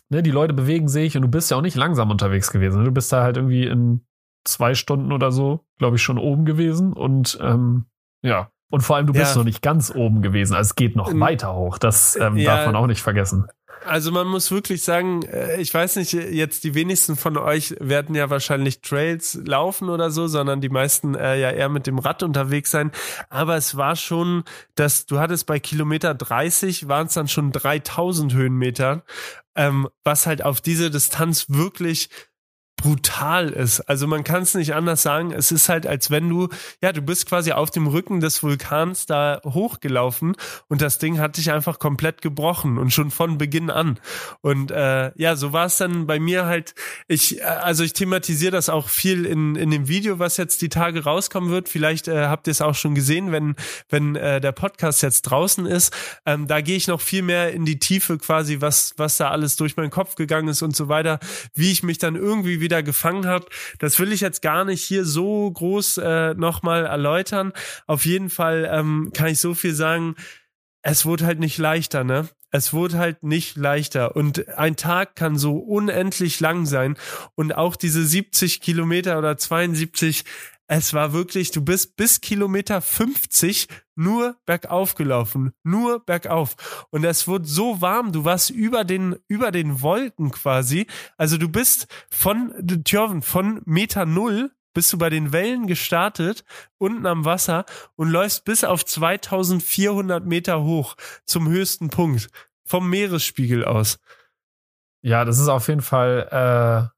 ne, 0.09 0.23
die 0.23 0.31
Leute 0.31 0.53
bewegen 0.53 0.87
sich 0.87 1.15
und 1.15 1.23
du 1.23 1.27
bist 1.27 1.51
ja 1.51 1.57
auch 1.57 1.61
nicht 1.61 1.75
langsam 1.75 2.11
unterwegs 2.11 2.51
gewesen. 2.51 2.79
Ne? 2.79 2.85
Du 2.85 2.91
bist 2.91 3.11
da 3.11 3.23
halt 3.23 3.37
irgendwie 3.37 3.65
in 3.65 4.05
zwei 4.45 4.73
Stunden 4.73 5.11
oder 5.11 5.31
so, 5.31 5.65
glaube 5.77 5.97
ich, 5.97 6.01
schon 6.01 6.17
oben 6.17 6.45
gewesen 6.45 6.93
und 6.93 7.37
ähm, 7.41 7.85
ja. 8.23 8.51
Und 8.69 8.81
vor 8.81 8.97
allem, 8.97 9.07
du 9.07 9.13
bist 9.13 9.33
ja. 9.33 9.37
noch 9.37 9.45
nicht 9.45 9.61
ganz 9.61 9.95
oben 9.95 10.21
gewesen. 10.21 10.53
Also 10.53 10.69
es 10.69 10.75
geht 10.75 10.97
noch 10.97 11.13
weiter 11.17 11.55
hoch. 11.55 11.77
Das 11.77 12.17
ähm, 12.17 12.35
ja. 12.35 12.55
darf 12.55 12.65
man 12.65 12.75
auch 12.75 12.87
nicht 12.87 13.01
vergessen. 13.01 13.47
Also 13.87 14.11
man 14.11 14.27
muss 14.27 14.51
wirklich 14.51 14.83
sagen, 14.83 15.23
äh, 15.23 15.59
ich 15.61 15.73
weiß 15.73 15.95
nicht, 15.95 16.13
jetzt 16.13 16.63
die 16.63 16.73
wenigsten 16.73 17.15
von 17.15 17.37
euch 17.37 17.75
werden 17.79 18.15
ja 18.15 18.29
wahrscheinlich 18.29 18.81
Trails 18.81 19.39
laufen 19.45 19.89
oder 19.89 20.11
so, 20.11 20.27
sondern 20.27 20.61
die 20.61 20.69
meisten 20.69 21.15
äh, 21.15 21.39
ja 21.39 21.51
eher 21.51 21.69
mit 21.69 21.87
dem 21.87 21.99
Rad 21.99 22.23
unterwegs 22.23 22.71
sein. 22.71 22.91
Aber 23.29 23.55
es 23.55 23.77
war 23.77 23.95
schon, 23.95 24.43
dass 24.75 25.05
du 25.05 25.19
hattest 25.19 25.45
bei 25.45 25.59
Kilometer 25.59 26.13
30 26.13 26.87
waren 26.87 27.07
es 27.07 27.13
dann 27.13 27.27
schon 27.27 27.51
3000 27.51 28.33
Höhenmeter, 28.33 29.03
ähm, 29.55 29.87
was 30.03 30.27
halt 30.27 30.43
auf 30.43 30.61
diese 30.61 30.91
Distanz 30.91 31.45
wirklich 31.49 32.09
brutal 32.77 33.49
ist. 33.49 33.81
Also 33.81 34.05
man 34.05 34.23
kann 34.23 34.43
es 34.43 34.53
nicht 34.53 34.75
anders 34.75 35.01
sagen. 35.01 35.31
Es 35.31 35.51
ist 35.51 35.67
halt, 35.67 35.87
als 35.87 36.11
wenn 36.11 36.29
du, 36.29 36.47
ja, 36.81 36.93
du 36.93 37.01
bist 37.01 37.27
quasi 37.27 37.51
auf 37.51 37.71
dem 37.71 37.87
Rücken 37.87 38.19
des 38.19 38.43
Vulkans 38.43 39.07
da 39.07 39.41
hochgelaufen 39.43 40.35
und 40.67 40.81
das 40.81 40.99
Ding 40.99 41.19
hat 41.19 41.37
dich 41.37 41.51
einfach 41.51 41.79
komplett 41.79 42.21
gebrochen 42.21 42.77
und 42.77 42.93
schon 42.93 43.09
von 43.09 43.39
Beginn 43.39 43.71
an. 43.71 43.99
Und 44.41 44.69
äh, 44.69 45.11
ja, 45.15 45.35
so 45.35 45.53
war 45.53 45.65
es 45.65 45.77
dann 45.77 46.05
bei 46.05 46.19
mir 46.19 46.45
halt. 46.45 46.75
Ich, 47.07 47.39
äh, 47.39 47.43
also 47.43 47.83
ich 47.83 47.93
thematisiere 47.93 48.51
das 48.51 48.69
auch 48.69 48.89
viel 48.89 49.25
in 49.25 49.55
in 49.55 49.71
dem 49.71 49.87
Video, 49.87 50.19
was 50.19 50.37
jetzt 50.37 50.61
die 50.61 50.69
Tage 50.69 51.03
rauskommen 51.03 51.49
wird. 51.49 51.69
Vielleicht 51.69 52.07
äh, 52.07 52.27
habt 52.27 52.47
ihr 52.47 52.51
es 52.51 52.61
auch 52.61 52.75
schon 52.75 52.93
gesehen, 52.93 53.31
wenn 53.31 53.55
wenn 53.89 54.15
äh, 54.15 54.39
der 54.39 54.51
Podcast 54.51 55.01
jetzt 55.01 55.23
draußen 55.23 55.65
ist. 55.65 55.91
Ähm, 56.27 56.47
da 56.47 56.61
gehe 56.61 56.77
ich 56.77 56.87
noch 56.87 57.01
viel 57.01 57.23
mehr 57.23 57.53
in 57.53 57.65
die 57.65 57.79
Tiefe, 57.79 58.19
quasi 58.19 58.61
was 58.61 58.93
was 58.97 59.17
da 59.17 59.31
alles 59.31 59.55
durch 59.55 59.77
meinen 59.77 59.89
Kopf 59.89 60.13
gegangen 60.13 60.47
ist 60.49 60.61
und 60.61 60.75
so 60.75 60.89
weiter, 60.89 61.19
wie 61.55 61.71
ich 61.71 61.81
mich 61.81 61.97
dann 61.97 62.15
irgendwie 62.15 62.61
wieder 62.61 62.66
gefangen 62.81 63.27
hat. 63.27 63.47
Das 63.79 63.99
will 63.99 64.11
ich 64.11 64.21
jetzt 64.21 64.41
gar 64.41 64.65
nicht 64.65 64.83
hier 64.83 65.05
so 65.05 65.49
groß 65.51 65.97
äh, 65.97 66.33
nochmal 66.35 66.85
erläutern. 66.85 67.53
Auf 67.85 68.05
jeden 68.05 68.29
Fall 68.29 68.69
ähm, 68.71 69.11
kann 69.13 69.27
ich 69.27 69.39
so 69.39 69.53
viel 69.53 69.73
sagen, 69.73 70.15
es 70.81 71.05
wurde 71.05 71.25
halt 71.25 71.39
nicht 71.39 71.57
leichter, 71.57 72.03
ne? 72.03 72.29
Es 72.49 72.71
wurde 72.71 72.97
halt 72.97 73.23
nicht 73.23 73.57
leichter. 73.57 74.15
Und 74.15 74.47
ein 74.57 74.77
Tag 74.77 75.15
kann 75.15 75.37
so 75.37 75.57
unendlich 75.57 76.39
lang 76.39 76.65
sein. 76.65 76.95
Und 77.35 77.53
auch 77.53 77.75
diese 77.75 78.05
70 78.05 78.61
Kilometer 78.61 79.17
oder 79.17 79.37
72, 79.37 80.23
es 80.67 80.93
war 80.93 81.13
wirklich, 81.13 81.51
du 81.51 81.63
bist 81.63 81.95
bis 81.95 82.21
Kilometer 82.21 82.81
50 82.81 83.67
nur 83.95 84.35
bergauf 84.45 84.95
gelaufen, 84.95 85.53
nur 85.63 86.05
bergauf. 86.05 86.87
Und 86.91 87.03
es 87.03 87.27
wurde 87.27 87.45
so 87.45 87.81
warm, 87.81 88.11
du 88.11 88.25
warst 88.25 88.49
über 88.49 88.83
den, 88.83 89.15
über 89.27 89.51
den 89.51 89.81
Wolken 89.81 90.31
quasi. 90.31 90.87
Also 91.17 91.37
du 91.37 91.49
bist 91.49 91.87
von, 92.09 92.53
Tjörven, 92.83 93.21
von 93.21 93.61
Meter 93.65 94.05
Null 94.05 94.51
bist 94.73 94.93
du 94.93 94.99
bei 94.99 95.09
den 95.09 95.31
Wellen 95.31 95.65
gestartet, 95.65 96.43
unten 96.77 97.07
am 97.07 97.25
Wasser 97.25 97.65
und 97.95 98.09
läufst 98.09 98.45
bis 98.45 98.63
auf 98.63 98.85
2400 98.85 100.23
Meter 100.23 100.61
hoch 100.61 100.95
zum 101.25 101.47
höchsten 101.47 101.89
Punkt 101.89 102.29
vom 102.63 102.87
Meeresspiegel 102.87 103.65
aus. 103.65 103.97
Ja, 105.01 105.25
das 105.25 105.39
ist 105.39 105.47
auf 105.47 105.67
jeden 105.67 105.81
Fall, 105.81 106.27
äh, 106.31 106.96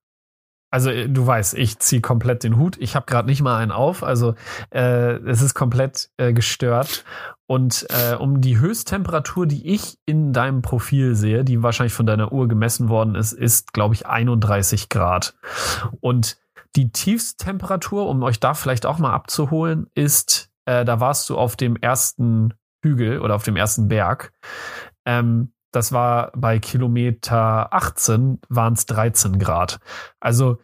also 0.71 0.89
äh, 0.89 1.09
du 1.09 1.25
weißt, 1.25 1.55
ich 1.55 1.79
ziehe 1.79 2.01
komplett 2.01 2.43
den 2.43 2.57
Hut. 2.57 2.77
Ich 2.79 2.95
habe 2.95 3.05
gerade 3.05 3.27
nicht 3.27 3.41
mal 3.41 3.57
einen 3.57 3.71
auf. 3.71 4.03
Also 4.03 4.35
äh, 4.71 5.13
es 5.23 5.41
ist 5.41 5.53
komplett 5.53 6.09
äh, 6.17 6.33
gestört. 6.33 7.03
Und 7.47 7.87
äh, 7.89 8.15
um 8.15 8.41
die 8.41 8.59
Höchsttemperatur, 8.59 9.47
die 9.47 9.67
ich 9.73 9.97
in 10.05 10.33
deinem 10.33 10.61
Profil 10.61 11.15
sehe, 11.15 11.43
die 11.43 11.63
wahrscheinlich 11.63 11.93
von 11.93 12.05
deiner 12.05 12.31
Uhr 12.31 12.47
gemessen 12.47 12.89
worden 12.89 13.15
ist, 13.15 13.33
ist, 13.33 13.73
glaube 13.73 13.95
ich, 13.95 14.05
31 14.05 14.89
Grad. 14.89 15.35
Und 15.99 16.37
die 16.75 16.91
Tiefsttemperatur, 16.91 18.07
um 18.07 18.21
euch 18.21 18.39
da 18.39 18.53
vielleicht 18.53 18.85
auch 18.85 18.99
mal 18.99 19.13
abzuholen, 19.13 19.87
ist, 19.95 20.51
äh, 20.65 20.85
da 20.85 20.99
warst 20.99 21.29
du 21.29 21.37
auf 21.37 21.55
dem 21.55 21.75
ersten 21.75 22.53
Hügel 22.83 23.19
oder 23.19 23.35
auf 23.35 23.43
dem 23.43 23.55
ersten 23.55 23.87
Berg. 23.87 24.31
Ähm, 25.05 25.51
das 25.71 25.91
war 25.91 26.31
bei 26.35 26.59
Kilometer 26.59 27.73
18 27.73 28.39
waren 28.49 28.73
es 28.73 28.85
13 28.85 29.39
Grad. 29.39 29.79
Also 30.19 30.57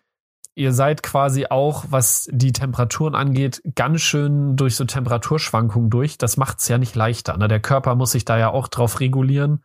ihr 0.55 0.71
seid 0.71 1.03
quasi 1.03 1.47
auch, 1.49 1.85
was 1.89 2.29
die 2.31 2.53
Temperaturen 2.53 3.13
angeht, 3.13 3.61
ganz 3.75 4.01
schön 4.01 4.55
durch 4.55 4.75
so 4.75 4.85
Temperaturschwankungen 4.85 5.89
durch. 5.89 6.17
Das 6.17 6.37
macht 6.37 6.59
es 6.59 6.67
ja 6.67 6.77
nicht 6.77 6.95
leichter. 6.95 7.37
Ne? 7.37 7.47
Der 7.47 7.59
Körper 7.59 7.95
muss 7.95 8.11
sich 8.11 8.25
da 8.25 8.37
ja 8.37 8.49
auch 8.49 8.67
drauf 8.67 8.99
regulieren. 8.99 9.63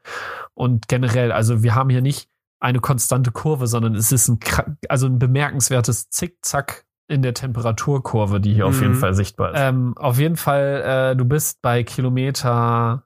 Und 0.55 0.89
generell, 0.89 1.33
also 1.33 1.63
wir 1.63 1.75
haben 1.75 1.91
hier 1.91 2.03
nicht 2.03 2.29
eine 2.59 2.81
konstante 2.81 3.31
Kurve, 3.31 3.67
sondern 3.67 3.95
es 3.95 4.13
ist 4.13 4.29
ein, 4.29 4.41
also 4.89 5.07
ein 5.07 5.19
bemerkenswertes 5.19 6.11
Zickzack 6.11 6.85
in 7.09 7.23
der 7.23 7.35
Temperaturkurve, 7.35 8.41
die 8.41 8.55
hier 8.55 8.65
mhm. 8.65 8.71
auf 8.71 8.81
jeden 8.81 8.95
mhm. 8.95 8.99
Fall 8.99 9.15
sichtbar 9.15 9.53
ist. 9.53 9.61
Ähm, 9.61 9.97
auf 9.97 10.19
jeden 10.19 10.37
Fall, 10.37 11.13
äh, 11.13 11.17
du 11.17 11.25
bist 11.25 11.63
bei 11.63 11.83
Kilometer 11.83 13.05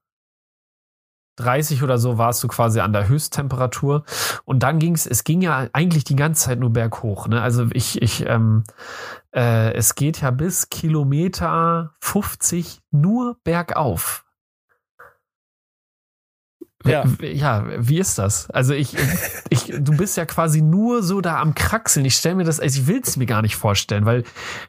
30 1.37 1.83
oder 1.83 1.99
so 1.99 2.19
warst 2.19 2.43
du 2.45 2.49
quasi 2.49 2.81
an 2.81 2.93
der 2.93 3.09
Höchsttemperatur. 3.09 4.05
Und 4.45 4.63
dann 4.63 4.79
ging 4.79 4.95
es, 4.95 5.07
es 5.07 5.25
ging 5.25 5.43
ja 5.43 5.69
eigentlich 5.73 6.05
die 6.05 6.17
ganze 6.17 6.45
Zeit 6.45 6.59
nur 6.59 6.71
berghoch. 6.71 7.29
Ne? 7.29 7.43
Also 7.43 7.67
ich, 7.73 8.01
ich, 8.03 8.27
ähm, 8.27 8.65
äh, 9.35 9.73
es 9.75 9.95
geht 9.95 10.21
ja 10.21 10.31
bis 10.31 10.69
Kilometer 10.69 11.95
50 12.01 12.81
nur 12.91 13.37
bergauf. 13.45 14.25
Ja. 16.87 17.05
ja, 17.23 17.65
wie 17.79 17.99
ist 17.99 18.19
das? 18.19 18.51
Also 18.51 18.75
ich, 18.75 18.95
ich, 19.49 19.73
du 19.79 19.97
bist 19.97 20.19
ja 20.19 20.27
quasi 20.27 20.61
nur 20.61 21.03
so 21.03 21.23
da 21.23 21.41
am 21.41 21.55
Kraxeln. 21.55 22.05
Ich 22.05 22.17
stelle 22.17 22.35
mir 22.35 22.45
das, 22.45 22.61
also 22.61 22.79
ich 22.79 22.87
will 22.87 23.01
es 23.03 23.17
mir 23.17 23.27
gar 23.27 23.41
nicht 23.41 23.57
vorstellen, 23.57 24.05
weil 24.05 24.25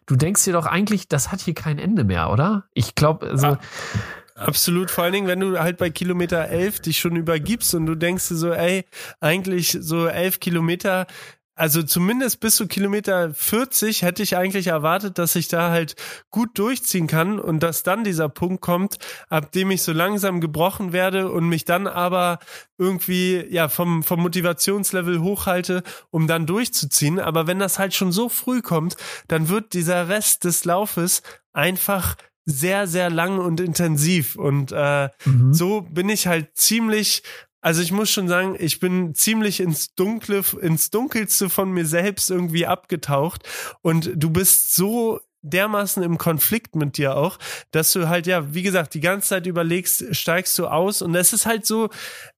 du 0.05 0.15
denkst 0.15 0.45
dir 0.45 0.53
doch 0.53 0.65
eigentlich, 0.65 1.09
das 1.09 1.31
hat 1.31 1.41
hier 1.41 1.53
kein 1.53 1.77
Ende 1.77 2.05
mehr, 2.05 2.29
oder? 2.31 2.65
Ich 2.73 2.95
glaube, 2.95 3.37
so. 3.37 3.47
Ja. 3.47 3.59
Absolut, 4.37 4.91
vor 4.91 5.05
allen 5.05 5.13
Dingen, 5.13 5.27
wenn 5.27 5.39
du 5.39 5.59
halt 5.59 5.77
bei 5.77 5.89
Kilometer 5.89 6.49
11 6.49 6.81
dich 6.81 6.99
schon 6.99 7.15
übergibst 7.15 7.73
und 7.73 7.85
du 7.85 7.95
denkst 7.95 8.27
dir 8.27 8.35
so, 8.35 8.51
ey, 8.51 8.83
eigentlich 9.21 9.77
so 9.79 10.07
elf 10.07 10.41
Kilometer, 10.41 11.07
also 11.55 11.81
zumindest 11.83 12.41
bis 12.41 12.57
zu 12.57 12.67
Kilometer 12.67 13.33
40 13.33 14.01
hätte 14.01 14.23
ich 14.23 14.35
eigentlich 14.35 14.67
erwartet, 14.67 15.19
dass 15.19 15.37
ich 15.37 15.47
da 15.47 15.69
halt 15.71 15.95
gut 16.31 16.59
durchziehen 16.59 17.07
kann 17.07 17.39
und 17.39 17.63
dass 17.63 17.83
dann 17.83 18.03
dieser 18.03 18.27
Punkt 18.27 18.61
kommt, 18.61 18.97
ab 19.29 19.53
dem 19.53 19.71
ich 19.71 19.83
so 19.83 19.93
langsam 19.93 20.41
gebrochen 20.41 20.91
werde 20.91 21.31
und 21.31 21.47
mich 21.47 21.63
dann 21.63 21.87
aber 21.87 22.39
irgendwie 22.77 23.41
ja 23.49 23.69
vom 23.69 24.03
vom 24.03 24.19
Motivationslevel 24.19 25.21
hochhalte, 25.21 25.81
um 26.11 26.27
dann 26.27 26.45
durchzuziehen, 26.45 27.21
aber 27.21 27.47
wenn 27.47 27.59
das 27.59 27.79
halt 27.79 27.93
schon 27.93 28.11
so 28.11 28.27
früh 28.27 28.61
kommt, 28.61 28.97
dann 29.29 29.47
wird 29.47 29.71
dieser 29.71 30.09
Rest 30.09 30.43
des 30.43 30.65
Laufes 30.65 31.21
einfach 31.53 32.17
sehr, 32.45 32.87
sehr 32.87 33.09
lang 33.09 33.39
und 33.39 33.59
intensiv. 33.59 34.35
Und 34.35 34.71
äh, 34.71 35.09
mhm. 35.25 35.53
so 35.53 35.81
bin 35.81 36.09
ich 36.09 36.27
halt 36.27 36.49
ziemlich, 36.55 37.23
also 37.61 37.81
ich 37.81 37.91
muss 37.91 38.11
schon 38.11 38.27
sagen, 38.27 38.55
ich 38.59 38.79
bin 38.79 39.15
ziemlich 39.15 39.59
ins 39.59 39.95
Dunkle, 39.95 40.43
ins 40.61 40.91
Dunkelste 40.91 41.49
von 41.49 41.71
mir 41.71 41.85
selbst 41.85 42.29
irgendwie 42.29 42.67
abgetaucht. 42.67 43.43
Und 43.81 44.11
du 44.15 44.29
bist 44.29 44.75
so 44.75 45.19
dermaßen 45.49 46.03
im 46.03 46.17
Konflikt 46.17 46.75
mit 46.75 46.97
dir 46.97 47.15
auch, 47.15 47.37
dass 47.71 47.91
du 47.93 48.09
halt, 48.09 48.27
ja, 48.27 48.53
wie 48.53 48.63
gesagt, 48.63 48.93
die 48.93 48.99
ganze 48.99 49.29
Zeit 49.29 49.45
überlegst, 49.45 50.15
steigst 50.15 50.57
du 50.59 50.67
aus 50.67 51.01
und 51.01 51.15
es 51.15 51.33
ist 51.33 51.45
halt 51.45 51.65
so, 51.65 51.89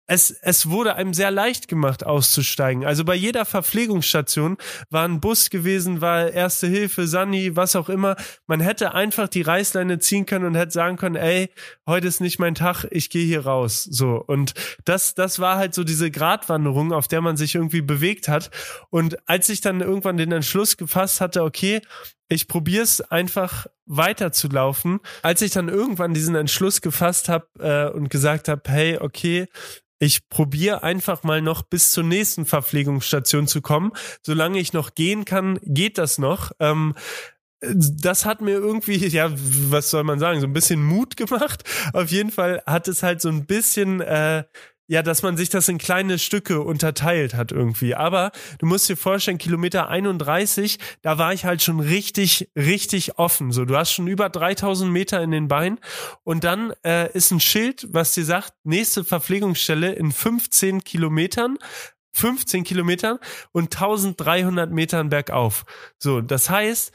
es, 0.07 0.31
es 0.31 0.69
wurde 0.69 0.95
einem 0.95 1.13
sehr 1.13 1.31
leicht 1.31 1.67
gemacht, 1.67 2.05
auszusteigen. 2.05 2.85
Also 2.85 3.03
bei 3.03 3.13
jeder 3.13 3.43
Verpflegungsstation 3.43 4.57
war 4.89 5.03
ein 5.03 5.19
Bus 5.19 5.49
gewesen, 5.49 5.99
war 5.99 6.31
Erste 6.31 6.67
Hilfe, 6.67 7.07
Sani, 7.07 7.55
was 7.57 7.75
auch 7.75 7.89
immer. 7.89 8.15
Man 8.47 8.61
hätte 8.61 8.93
einfach 8.93 9.27
die 9.27 9.41
Reißleine 9.41 9.99
ziehen 9.99 10.25
können 10.25 10.45
und 10.45 10.55
hätte 10.55 10.71
sagen 10.71 10.95
können, 10.95 11.15
ey, 11.15 11.49
heute 11.85 12.07
ist 12.07 12.21
nicht 12.21 12.39
mein 12.39 12.55
Tag, 12.55 12.85
ich 12.89 13.09
gehe 13.09 13.25
hier 13.25 13.45
raus. 13.45 13.83
So. 13.83 14.23
Und 14.25 14.53
das, 14.85 15.13
das 15.13 15.39
war 15.39 15.57
halt 15.57 15.73
so 15.73 15.83
diese 15.83 16.09
Gratwanderung, 16.09 16.93
auf 16.93 17.09
der 17.09 17.19
man 17.19 17.35
sich 17.35 17.55
irgendwie 17.55 17.81
bewegt 17.81 18.29
hat. 18.29 18.49
Und 18.89 19.17
als 19.27 19.49
ich 19.49 19.59
dann 19.59 19.81
irgendwann 19.81 20.15
den 20.15 20.31
Entschluss 20.31 20.77
gefasst 20.77 21.19
hatte, 21.19 21.43
okay, 21.43 21.81
ich 22.29 22.47
probiere 22.47 22.83
es 22.83 23.01
einfach 23.01 23.67
weiterzulaufen. 23.85 24.99
Als 25.21 25.41
ich 25.41 25.51
dann 25.51 25.69
irgendwann 25.69 26.13
diesen 26.13 26.35
Entschluss 26.35 26.81
gefasst 26.81 27.29
habe 27.29 27.47
äh, 27.59 27.95
und 27.95 28.09
gesagt 28.09 28.47
habe, 28.47 28.61
hey, 28.67 28.97
okay, 28.99 29.47
ich 29.99 30.29
probiere 30.29 30.83
einfach 30.83 31.23
mal 31.23 31.41
noch 31.41 31.63
bis 31.63 31.91
zur 31.91 32.03
nächsten 32.03 32.45
Verpflegungsstation 32.45 33.47
zu 33.47 33.61
kommen. 33.61 33.91
Solange 34.21 34.59
ich 34.59 34.73
noch 34.73 34.93
gehen 34.93 35.25
kann, 35.25 35.59
geht 35.63 35.97
das 35.97 36.17
noch. 36.17 36.51
Ähm, 36.59 36.93
das 37.61 38.25
hat 38.25 38.41
mir 38.41 38.53
irgendwie, 38.53 39.07
ja, 39.07 39.31
was 39.33 39.89
soll 39.89 40.03
man 40.03 40.19
sagen, 40.19 40.39
so 40.39 40.45
ein 40.45 40.53
bisschen 40.53 40.83
Mut 40.83 41.17
gemacht. 41.17 41.63
Auf 41.93 42.11
jeden 42.11 42.31
Fall 42.31 42.61
hat 42.67 42.87
es 42.87 43.01
halt 43.01 43.21
so 43.21 43.29
ein 43.29 43.45
bisschen 43.45 44.01
äh, 44.01 44.43
ja, 44.87 45.03
dass 45.03 45.21
man 45.21 45.37
sich 45.37 45.49
das 45.49 45.67
in 45.67 45.77
kleine 45.77 46.17
Stücke 46.17 46.61
unterteilt 46.61 47.33
hat 47.33 47.51
irgendwie. 47.51 47.95
Aber 47.95 48.31
du 48.59 48.65
musst 48.65 48.87
dir 48.89 48.97
vorstellen, 48.97 49.37
Kilometer 49.37 49.89
31, 49.89 50.79
da 51.01 51.17
war 51.17 51.33
ich 51.33 51.45
halt 51.45 51.61
schon 51.61 51.79
richtig, 51.79 52.49
richtig 52.55 53.19
offen. 53.19 53.51
So, 53.51 53.65
du 53.65 53.75
hast 53.75 53.91
schon 53.91 54.07
über 54.07 54.29
3000 54.29 54.91
Meter 54.91 55.21
in 55.21 55.31
den 55.31 55.47
Beinen 55.47 55.79
und 56.23 56.43
dann 56.43 56.73
äh, 56.83 57.11
ist 57.13 57.31
ein 57.31 57.39
Schild, 57.39 57.87
was 57.91 58.13
dir 58.13 58.25
sagt, 58.25 58.53
nächste 58.63 59.03
Verpflegungsstelle 59.03 59.93
in 59.93 60.11
15 60.11 60.83
Kilometern. 60.83 61.57
15 62.13 62.63
Kilometern 62.63 63.19
und 63.51 63.75
1300 63.75 64.71
Metern 64.71 65.09
bergauf. 65.09 65.65
So, 65.99 66.19
das 66.21 66.49
heißt, 66.49 66.91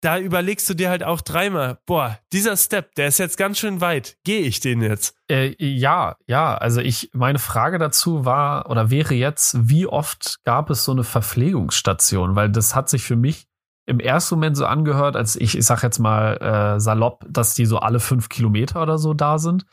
da 0.00 0.18
überlegst 0.18 0.68
du 0.68 0.74
dir 0.74 0.90
halt 0.90 1.02
auch 1.02 1.20
dreimal, 1.20 1.78
boah, 1.86 2.18
dieser 2.32 2.56
Step, 2.56 2.94
der 2.94 3.08
ist 3.08 3.18
jetzt 3.18 3.36
ganz 3.36 3.58
schön 3.58 3.80
weit. 3.80 4.16
Gehe 4.24 4.42
ich 4.42 4.60
den 4.60 4.80
jetzt? 4.80 5.16
Äh, 5.28 5.54
ja, 5.58 6.16
ja. 6.26 6.56
Also 6.56 6.80
ich, 6.80 7.10
meine 7.12 7.38
Frage 7.38 7.78
dazu 7.78 8.24
war 8.24 8.70
oder 8.70 8.90
wäre 8.90 9.14
jetzt, 9.14 9.68
wie 9.68 9.86
oft 9.86 10.38
gab 10.44 10.70
es 10.70 10.84
so 10.84 10.92
eine 10.92 11.04
Verpflegungsstation? 11.04 12.36
Weil 12.36 12.50
das 12.50 12.74
hat 12.74 12.88
sich 12.88 13.02
für 13.02 13.16
mich 13.16 13.46
im 13.86 14.00
ersten 14.00 14.36
Moment 14.36 14.56
so 14.56 14.66
angehört, 14.66 15.16
als 15.16 15.34
ich, 15.34 15.56
ich 15.56 15.64
sag 15.64 15.82
jetzt 15.82 15.98
mal 15.98 16.36
äh, 16.76 16.80
salopp, 16.80 17.24
dass 17.28 17.54
die 17.54 17.64
so 17.64 17.78
alle 17.78 18.00
fünf 18.00 18.28
Kilometer 18.28 18.82
oder 18.82 18.98
so 18.98 19.14
da 19.14 19.38
sind. 19.38 19.64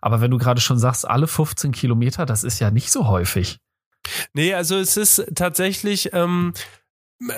Aber 0.00 0.20
wenn 0.20 0.30
du 0.30 0.38
gerade 0.38 0.60
schon 0.60 0.78
sagst, 0.78 1.06
alle 1.06 1.26
15 1.26 1.72
Kilometer, 1.72 2.24
das 2.24 2.44
ist 2.44 2.60
ja 2.60 2.70
nicht 2.70 2.90
so 2.92 3.08
häufig. 3.08 3.58
Nee, 4.32 4.54
also 4.54 4.76
es 4.76 4.96
ist 4.96 5.26
tatsächlich, 5.34 6.10
ähm, 6.12 6.52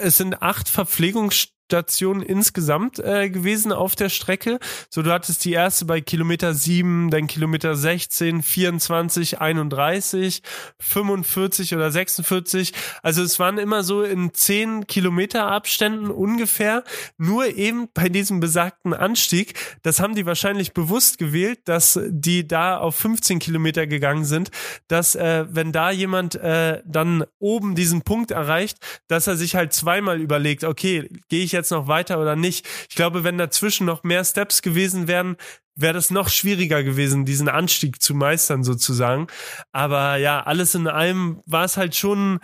es 0.02 0.18
sind 0.18 0.42
acht 0.42 0.68
Verpflegungsstationen 0.68 1.55
Stationen 1.66 2.22
insgesamt 2.22 3.00
äh, 3.00 3.28
gewesen 3.28 3.72
auf 3.72 3.96
der 3.96 4.08
Strecke. 4.08 4.60
So, 4.88 5.02
du 5.02 5.10
hattest 5.12 5.44
die 5.44 5.52
erste 5.52 5.84
bei 5.84 6.00
Kilometer 6.00 6.54
7, 6.54 7.10
dann 7.10 7.26
Kilometer 7.26 7.74
16, 7.74 8.42
24, 8.42 9.40
31, 9.40 10.42
45 10.78 11.74
oder 11.74 11.90
46. 11.90 12.72
Also 13.02 13.22
es 13.22 13.40
waren 13.40 13.58
immer 13.58 13.82
so 13.82 14.04
in 14.04 14.32
10 14.32 14.86
Kilometer 14.86 15.48
Abständen 15.48 16.12
ungefähr. 16.12 16.84
Nur 17.18 17.46
eben 17.56 17.88
bei 17.92 18.08
diesem 18.08 18.38
besagten 18.38 18.94
Anstieg, 18.94 19.54
das 19.82 19.98
haben 19.98 20.14
die 20.14 20.24
wahrscheinlich 20.24 20.72
bewusst 20.72 21.18
gewählt, 21.18 21.60
dass 21.64 21.98
die 22.06 22.46
da 22.46 22.78
auf 22.78 22.94
15 22.94 23.40
Kilometer 23.40 23.88
gegangen 23.88 24.24
sind, 24.24 24.50
dass 24.86 25.16
äh, 25.16 25.46
wenn 25.50 25.72
da 25.72 25.90
jemand 25.90 26.36
äh, 26.36 26.80
dann 26.86 27.24
oben 27.40 27.74
diesen 27.74 28.02
Punkt 28.02 28.30
erreicht, 28.30 28.78
dass 29.08 29.26
er 29.26 29.34
sich 29.34 29.56
halt 29.56 29.72
zweimal 29.72 30.20
überlegt, 30.20 30.62
okay, 30.62 31.08
gehe 31.28 31.42
ich 31.42 31.55
jetzt 31.56 31.70
noch 31.70 31.88
weiter 31.88 32.20
oder 32.20 32.36
nicht. 32.36 32.66
Ich 32.88 32.96
glaube, 32.96 33.24
wenn 33.24 33.38
dazwischen 33.38 33.86
noch 33.86 34.04
mehr 34.04 34.24
Steps 34.24 34.62
gewesen 34.62 35.08
wären, 35.08 35.36
wäre 35.74 35.94
das 35.94 36.10
noch 36.10 36.28
schwieriger 36.28 36.82
gewesen, 36.82 37.24
diesen 37.24 37.48
Anstieg 37.48 38.00
zu 38.00 38.14
meistern 38.14 38.64
sozusagen. 38.64 39.26
Aber 39.72 40.16
ja, 40.16 40.42
alles 40.42 40.74
in 40.74 40.88
allem 40.88 41.42
war 41.46 41.64
es 41.64 41.76
halt 41.76 41.94
schon, 41.94 42.40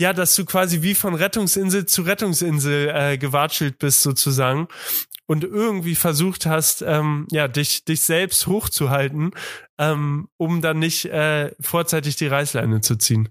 ja, 0.00 0.12
dass 0.12 0.34
du 0.34 0.44
quasi 0.44 0.82
wie 0.82 0.94
von 0.94 1.14
Rettungsinsel 1.14 1.86
zu 1.86 2.02
Rettungsinsel 2.02 2.88
äh, 2.88 3.18
gewatschelt 3.18 3.78
bist 3.78 4.02
sozusagen 4.02 4.68
und 5.26 5.44
irgendwie 5.44 5.94
versucht 5.94 6.46
hast, 6.46 6.82
ähm, 6.82 7.26
ja, 7.30 7.48
dich, 7.48 7.84
dich 7.84 8.02
selbst 8.02 8.46
hochzuhalten, 8.46 9.30
ähm, 9.78 10.28
um 10.36 10.60
dann 10.60 10.78
nicht 10.78 11.06
äh, 11.06 11.52
vorzeitig 11.60 12.16
die 12.16 12.26
Reißleine 12.26 12.80
zu 12.80 12.96
ziehen. 12.96 13.28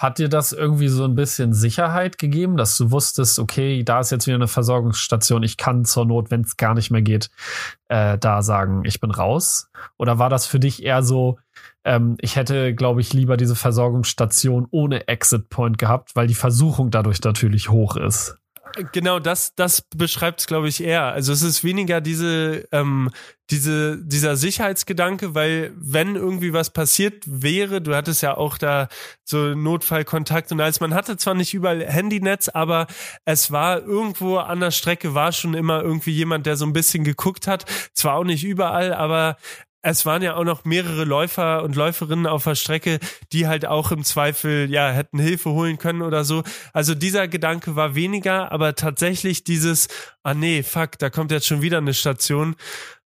Hat 0.00 0.16
dir 0.16 0.30
das 0.30 0.52
irgendwie 0.52 0.88
so 0.88 1.04
ein 1.04 1.14
bisschen 1.14 1.52
Sicherheit 1.52 2.16
gegeben, 2.16 2.56
dass 2.56 2.74
du 2.78 2.90
wusstest, 2.90 3.38
okay, 3.38 3.82
da 3.84 4.00
ist 4.00 4.10
jetzt 4.10 4.26
wieder 4.26 4.36
eine 4.36 4.48
Versorgungsstation, 4.48 5.42
ich 5.42 5.58
kann 5.58 5.84
zur 5.84 6.06
Not, 6.06 6.30
wenn 6.30 6.40
es 6.40 6.56
gar 6.56 6.72
nicht 6.72 6.90
mehr 6.90 7.02
geht, 7.02 7.28
äh, 7.88 8.16
da 8.16 8.40
sagen, 8.40 8.86
ich 8.86 8.98
bin 9.00 9.10
raus? 9.10 9.70
Oder 9.98 10.18
war 10.18 10.30
das 10.30 10.46
für 10.46 10.58
dich 10.58 10.82
eher 10.82 11.02
so, 11.02 11.38
ähm, 11.84 12.16
ich 12.22 12.36
hätte, 12.36 12.74
glaube 12.74 13.02
ich, 13.02 13.12
lieber 13.12 13.36
diese 13.36 13.54
Versorgungsstation 13.54 14.66
ohne 14.70 15.06
Exit 15.06 15.50
Point 15.50 15.76
gehabt, 15.76 16.16
weil 16.16 16.26
die 16.26 16.34
Versuchung 16.34 16.90
dadurch 16.90 17.22
natürlich 17.22 17.68
hoch 17.68 17.96
ist? 17.96 18.39
Genau, 18.92 19.18
das, 19.18 19.54
das 19.54 19.82
beschreibt 19.96 20.40
es, 20.40 20.46
glaube 20.46 20.68
ich, 20.68 20.82
eher. 20.82 21.04
Also 21.04 21.32
es 21.32 21.42
ist 21.42 21.64
weniger 21.64 22.00
diese, 22.00 22.68
ähm, 22.72 23.10
diese, 23.50 23.98
dieser 23.98 24.36
Sicherheitsgedanke, 24.36 25.34
weil 25.34 25.72
wenn 25.76 26.14
irgendwie 26.14 26.52
was 26.52 26.70
passiert 26.70 27.24
wäre, 27.26 27.80
du 27.80 27.94
hattest 27.94 28.22
ja 28.22 28.36
auch 28.36 28.58
da 28.58 28.88
so 29.24 29.54
Notfallkontakt 29.54 30.52
und 30.52 30.60
als 30.60 30.80
man 30.80 30.94
hatte 30.94 31.16
zwar 31.16 31.34
nicht 31.34 31.54
überall 31.54 31.84
Handynetz, 31.84 32.48
aber 32.48 32.86
es 33.24 33.50
war 33.50 33.82
irgendwo 33.82 34.38
an 34.38 34.60
der 34.60 34.70
Strecke 34.70 35.14
war 35.14 35.32
schon 35.32 35.54
immer 35.54 35.82
irgendwie 35.82 36.12
jemand, 36.12 36.46
der 36.46 36.56
so 36.56 36.66
ein 36.66 36.72
bisschen 36.72 37.02
geguckt 37.04 37.46
hat. 37.46 37.64
Zwar 37.94 38.16
auch 38.16 38.24
nicht 38.24 38.44
überall, 38.44 38.92
aber 38.92 39.36
es 39.82 40.04
waren 40.04 40.22
ja 40.22 40.34
auch 40.34 40.44
noch 40.44 40.64
mehrere 40.64 41.04
Läufer 41.04 41.62
und 41.62 41.74
Läuferinnen 41.74 42.26
auf 42.26 42.44
der 42.44 42.54
Strecke, 42.54 42.98
die 43.32 43.46
halt 43.46 43.64
auch 43.66 43.92
im 43.92 44.04
Zweifel, 44.04 44.70
ja, 44.70 44.90
hätten 44.90 45.18
Hilfe 45.18 45.50
holen 45.50 45.78
können 45.78 46.02
oder 46.02 46.24
so. 46.24 46.42
Also 46.72 46.94
dieser 46.94 47.28
Gedanke 47.28 47.76
war 47.76 47.94
weniger, 47.94 48.52
aber 48.52 48.74
tatsächlich 48.74 49.44
dieses, 49.44 49.88
ah 50.22 50.34
nee, 50.34 50.62
fuck, 50.62 50.98
da 50.98 51.08
kommt 51.08 51.30
jetzt 51.30 51.46
schon 51.46 51.62
wieder 51.62 51.78
eine 51.78 51.94
Station. 51.94 52.56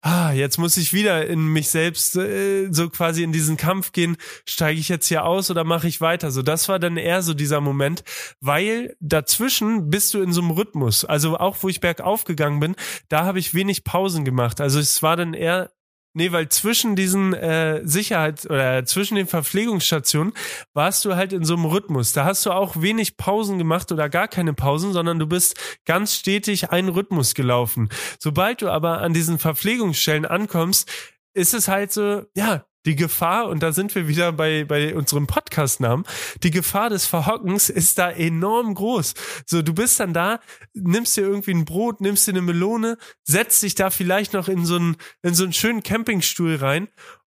Ah, 0.01 0.34
jetzt 0.34 0.57
muss 0.57 0.76
ich 0.76 0.91
wieder 0.91 1.28
in 1.28 1.45
mich 1.47 1.69
selbst 1.69 2.17
äh, 2.17 2.67
so 2.71 2.89
quasi 2.89 3.24
in 3.24 3.32
diesen 3.32 3.55
Kampf 3.55 3.93
gehen. 3.93 4.17
Steige 4.45 4.78
ich 4.78 4.89
jetzt 4.89 5.07
hier 5.07 5.24
aus 5.24 5.49
oder 5.49 5.63
mache 5.63 5.88
ich 5.88 6.01
weiter? 6.01 6.30
So, 6.30 6.41
das 6.41 6.67
war 6.67 6.78
dann 6.78 6.97
eher 6.97 7.21
so 7.21 7.34
dieser 7.34 7.61
Moment, 7.61 8.03
weil 8.41 8.97
dazwischen 8.99 9.89
bist 9.89 10.13
du 10.13 10.21
in 10.21 10.34
so 10.34 10.41
einem 10.41 10.51
Rhythmus. 10.51 11.05
Also 11.05 11.38
auch 11.38 11.57
wo 11.61 11.69
ich 11.69 11.80
bergauf 11.80 12.26
gegangen 12.26 12.59
bin, 12.59 12.76
da 13.07 13.24
habe 13.24 13.39
ich 13.39 13.53
wenig 13.53 13.86
Pausen 13.86 14.26
gemacht. 14.26 14.59
Also 14.59 14.80
es 14.80 15.01
war 15.03 15.15
dann 15.15 15.34
eher 15.34 15.71
Nee, 16.16 16.32
weil 16.32 16.47
zwischen 16.49 16.95
diesen 16.95 17.34
äh, 17.34 17.82
Sicherheit 17.84 18.45
oder 18.45 18.86
zwischen 18.86 19.16
den 19.16 19.26
Verpflegungsstationen 19.26 20.34
warst 20.74 21.03
du 21.05 21.16
halt 21.16 21.34
in 21.34 21.43
so 21.43 21.55
einem 21.55 21.66
Rhythmus. 21.66 22.14
Da 22.14 22.26
hast 22.26 22.45
du 22.45 22.51
auch 22.51 22.80
wenig 22.82 23.18
Pausen 23.18 23.57
gemacht 23.57 23.91
oder 23.91 24.09
gar 24.09 24.28
keine 24.28 24.53
Pausen, 24.53 24.93
sondern 24.93 25.18
du 25.18 25.26
bist 25.26 25.59
ganz 25.86 26.16
stetig 26.16 26.70
einen 26.70 26.89
Rhythmus 26.89 27.34
gelaufen. 27.34 27.89
Sobald 28.20 28.61
du 28.61 28.70
aber 28.70 29.01
an 29.01 29.14
diesen 29.14 29.39
Verpflegungsstellen 29.39 30.26
ankommst, 30.26 30.88
ist 31.34 31.55
es 31.55 31.68
halt 31.68 31.91
so, 31.91 32.24
ja, 32.36 32.64
die 32.86 32.95
Gefahr, 32.95 33.47
und 33.47 33.63
da 33.63 33.71
sind 33.71 33.93
wir 33.95 34.07
wieder 34.07 34.31
bei, 34.31 34.65
bei 34.65 34.95
unserem 34.95 35.27
Podcast-Namen, 35.27 36.05
die 36.43 36.51
Gefahr 36.51 36.89
des 36.89 37.05
Verhockens 37.05 37.69
ist 37.69 37.97
da 37.97 38.09
enorm 38.11 38.73
groß. 38.73 39.13
So, 39.45 39.61
du 39.61 39.73
bist 39.73 39.99
dann 39.99 40.13
da, 40.13 40.39
nimmst 40.73 41.17
dir 41.17 41.21
irgendwie 41.21 41.53
ein 41.53 41.65
Brot, 41.65 42.01
nimmst 42.01 42.27
dir 42.27 42.31
eine 42.31 42.41
Melone, 42.41 42.97
setzt 43.23 43.63
dich 43.63 43.75
da 43.75 43.89
vielleicht 43.89 44.34
noch 44.34 44.47
in 44.47 44.65
so 44.65 44.75
einen, 44.75 44.97
in 45.21 45.34
so 45.34 45.43
einen 45.43 45.53
schönen 45.53 45.84
Campingstuhl 45.84 46.55
rein 46.55 46.88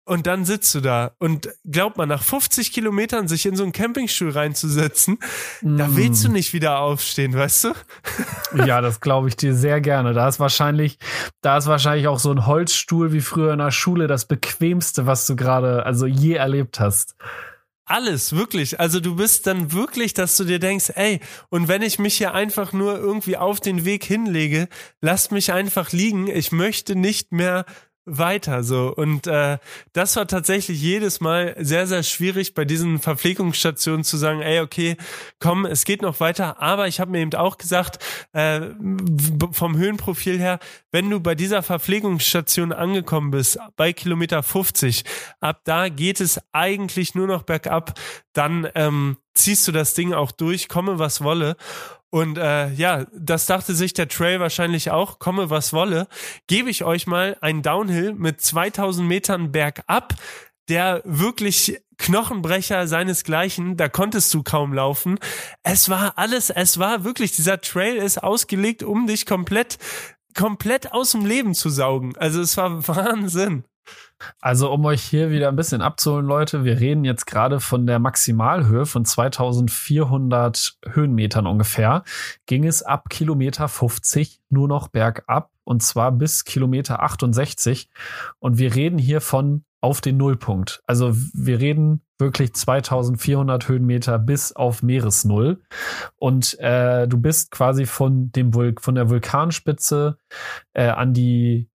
und 0.09 0.25
dann 0.25 0.43
sitzt 0.43 0.73
du 0.73 0.81
da 0.81 1.11
und 1.19 1.49
glaubt 1.65 1.97
man, 1.97 2.09
nach 2.09 2.23
50 2.23 2.73
Kilometern 2.73 3.27
sich 3.27 3.45
in 3.45 3.55
so 3.55 3.61
einen 3.61 3.73
Campingstuhl 3.73 4.31
reinzusetzen, 4.31 5.19
mm. 5.61 5.77
da 5.77 5.95
willst 5.95 6.25
du 6.25 6.29
nicht 6.29 6.51
wieder 6.51 6.79
aufstehen, 6.79 7.35
weißt 7.35 7.65
du? 7.65 7.73
ja, 8.65 8.81
das 8.81 9.01
glaube 9.01 9.27
ich 9.27 9.37
dir 9.37 9.53
sehr 9.53 9.81
gerne. 9.81 10.13
Da 10.13 10.27
ist 10.27 10.39
wahrscheinlich, 10.39 10.97
da 11.41 11.59
ist 11.59 11.67
wahrscheinlich 11.67 12.07
auch 12.07 12.17
so 12.17 12.31
ein 12.31 12.47
Holzstuhl 12.47 13.13
wie 13.13 13.21
früher 13.21 13.53
in 13.53 13.59
der 13.59 13.69
Schule 13.69 14.07
das 14.07 14.25
bequemste, 14.25 15.05
was 15.05 15.27
du 15.27 15.35
gerade, 15.35 15.85
also 15.85 16.07
je 16.07 16.33
erlebt 16.33 16.79
hast. 16.79 17.15
Alles, 17.85 18.35
wirklich. 18.35 18.79
Also 18.79 18.99
du 18.99 19.15
bist 19.15 19.47
dann 19.47 19.71
wirklich, 19.73 20.13
dass 20.13 20.37
du 20.37 20.43
dir 20.43 20.59
denkst, 20.59 20.91
ey, 20.93 21.19
und 21.49 21.67
wenn 21.67 21.81
ich 21.81 21.97
mich 21.97 22.17
hier 22.17 22.35
einfach 22.35 22.71
nur 22.71 22.97
irgendwie 22.97 23.35
auf 23.35 23.59
den 23.59 23.83
Weg 23.83 24.03
hinlege, 24.03 24.69
lasst 25.01 25.31
mich 25.31 25.53
einfach 25.53 25.91
liegen. 25.91 26.27
Ich 26.27 26.51
möchte 26.51 26.95
nicht 26.95 27.31
mehr 27.31 27.65
weiter 28.17 28.63
so. 28.63 28.93
Und 28.95 29.27
äh, 29.27 29.57
das 29.93 30.15
war 30.15 30.27
tatsächlich 30.27 30.81
jedes 30.81 31.19
Mal 31.19 31.55
sehr 31.59 31.87
sehr 31.87 32.03
schwierig 32.03 32.53
bei 32.53 32.65
diesen 32.65 32.99
Verpflegungsstationen 32.99 34.03
zu 34.03 34.17
sagen 34.17 34.41
ey 34.41 34.59
okay 34.59 34.97
komm 35.39 35.65
es 35.65 35.85
geht 35.85 36.01
noch 36.01 36.19
weiter. 36.19 36.61
Aber 36.61 36.87
ich 36.87 36.99
habe 36.99 37.11
mir 37.11 37.19
eben 37.19 37.33
auch 37.33 37.57
gesagt 37.57 37.99
äh, 38.33 38.61
vom 39.51 39.77
Höhenprofil 39.77 40.39
her 40.39 40.59
wenn 40.91 41.09
du 41.09 41.19
bei 41.19 41.35
dieser 41.35 41.63
Verpflegungsstation 41.63 42.71
angekommen 42.71 43.31
bist 43.31 43.59
bei 43.75 43.93
Kilometer 43.93 44.43
50 44.43 45.03
ab 45.39 45.61
da 45.65 45.89
geht 45.89 46.19
es 46.19 46.39
eigentlich 46.51 47.15
nur 47.15 47.27
noch 47.27 47.43
bergab 47.43 47.99
dann 48.33 48.67
ähm, 48.75 49.17
ziehst 49.33 49.67
du 49.67 49.71
das 49.71 49.93
Ding 49.93 50.13
auch 50.13 50.31
durch 50.31 50.69
komme 50.69 50.99
was 50.99 51.23
wolle 51.23 51.55
und 52.11 52.37
äh, 52.39 52.71
ja, 52.73 53.05
das 53.13 53.45
dachte 53.45 53.75
sich 53.75 53.93
der 53.93 54.07
Trail 54.07 54.39
wahrscheinlich 54.39 54.89
auch, 54.89 55.19
komme 55.19 55.49
was 55.49 55.73
wolle, 55.73 56.07
gebe 56.47 56.69
ich 56.69 56.83
euch 56.83 57.05
mal 57.05 57.37
einen 57.39 57.61
Downhill 57.61 58.13
mit 58.13 58.41
2000 58.41 59.07
Metern 59.07 59.51
bergab, 59.51 60.15
der 60.69 61.01
wirklich 61.05 61.81
Knochenbrecher 61.97 62.87
seinesgleichen, 62.87 63.75
da 63.75 63.89
konntest 63.89 64.33
du 64.33 64.41
kaum 64.41 64.73
laufen. 64.73 65.19
Es 65.63 65.89
war 65.89 66.17
alles, 66.17 66.49
es 66.49 66.79
war 66.79 67.03
wirklich, 67.03 67.35
dieser 67.35 67.59
Trail 67.59 67.97
ist 67.97 68.23
ausgelegt, 68.23 68.83
um 68.83 69.05
dich 69.05 69.25
komplett, 69.25 69.77
komplett 70.35 70.91
aus 70.93 71.11
dem 71.11 71.25
Leben 71.25 71.53
zu 71.53 71.69
saugen. 71.69 72.15
Also 72.17 72.41
es 72.41 72.57
war 72.57 72.87
Wahnsinn. 72.87 73.63
Also 74.41 74.71
um 74.71 74.83
euch 74.85 75.01
hier 75.01 75.31
wieder 75.31 75.47
ein 75.47 75.55
bisschen 75.55 75.81
abzuholen, 75.81 76.25
Leute, 76.25 76.65
wir 76.65 76.79
reden 76.79 77.05
jetzt 77.05 77.25
gerade 77.25 77.59
von 77.59 77.87
der 77.87 77.99
Maximalhöhe 77.99 78.85
von 78.85 79.05
2400 79.05 80.77
Höhenmetern 80.87 81.47
ungefähr. 81.47 82.03
Ging 82.45 82.65
es 82.65 82.83
ab 82.83 83.09
Kilometer 83.09 83.67
50 83.67 84.41
nur 84.49 84.67
noch 84.67 84.89
bergab 84.89 85.51
und 85.63 85.81
zwar 85.83 86.11
bis 86.11 86.43
Kilometer 86.43 87.01
68. 87.01 87.89
Und 88.39 88.57
wir 88.57 88.75
reden 88.75 88.97
hier 88.99 89.21
von 89.21 89.63
auf 89.81 90.01
den 90.01 90.17
Nullpunkt. 90.17 90.83
Also 90.85 91.15
wir 91.33 91.59
reden 91.59 92.01
wirklich 92.19 92.53
2400 92.53 93.67
Höhenmeter 93.67 94.19
bis 94.19 94.51
auf 94.51 94.83
Meeresnull. 94.83 95.61
Und 96.17 96.59
äh, 96.59 97.07
du 97.07 97.17
bist 97.17 97.51
quasi 97.51 97.85
von 97.85 98.31
dem 98.31 98.53
Vul 98.53 98.75
von 98.79 98.95
der 98.95 99.09
Vulkanspitze 99.09 100.17
äh, 100.73 100.89
an 100.89 101.13
die 101.13 101.69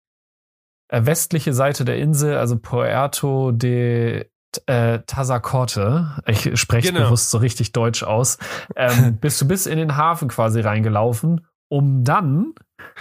äh, 0.88 1.04
westliche 1.06 1.54
Seite 1.54 1.84
der 1.84 1.98
Insel, 1.98 2.36
also 2.36 2.58
Puerto 2.58 3.52
de 3.52 4.28
äh, 4.66 5.00
Tazacorte, 5.00 6.22
ich 6.28 6.60
spreche 6.60 6.92
genau. 6.92 7.06
bewusst 7.06 7.30
so 7.30 7.38
richtig 7.38 7.72
deutsch 7.72 8.04
aus, 8.04 8.38
ähm, 8.76 9.16
bist 9.20 9.40
du 9.40 9.48
bis 9.48 9.66
in 9.66 9.78
den 9.78 9.96
Hafen 9.96 10.28
quasi 10.28 10.60
reingelaufen, 10.60 11.46
um 11.68 12.04
dann 12.04 12.52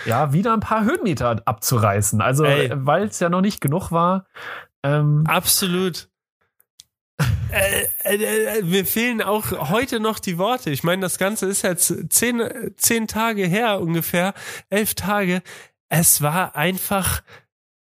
ja 0.06 0.34
wieder 0.34 0.54
ein 0.54 0.62
paar 0.62 0.84
Höhenmeter 0.84 1.42
abzureißen. 1.46 2.22
Also 2.22 2.44
weil 2.46 3.06
es 3.06 3.20
ja 3.20 3.30
noch 3.30 3.42
nicht 3.42 3.62
genug 3.62 3.92
war. 3.92 4.26
Ähm, 4.84 5.26
Absolut. 5.28 6.10
Äh, 7.52 8.16
äh, 8.16 8.60
äh, 8.60 8.62
mir 8.64 8.86
fehlen 8.86 9.22
auch 9.22 9.70
heute 9.70 10.00
noch 10.00 10.20
die 10.20 10.38
Worte. 10.38 10.72
Ich 10.72 10.84
meine, 10.84 11.02
das 11.02 11.18
Ganze 11.18 11.46
ist 11.46 11.62
jetzt 11.64 11.94
zehn, 12.10 12.42
zehn 12.78 13.08
Tage 13.08 13.46
her 13.46 13.80
ungefähr, 13.82 14.34
elf 14.70 14.96
Tage. 14.96 15.42
Es 15.90 16.22
war 16.22 16.56
einfach 16.56 17.22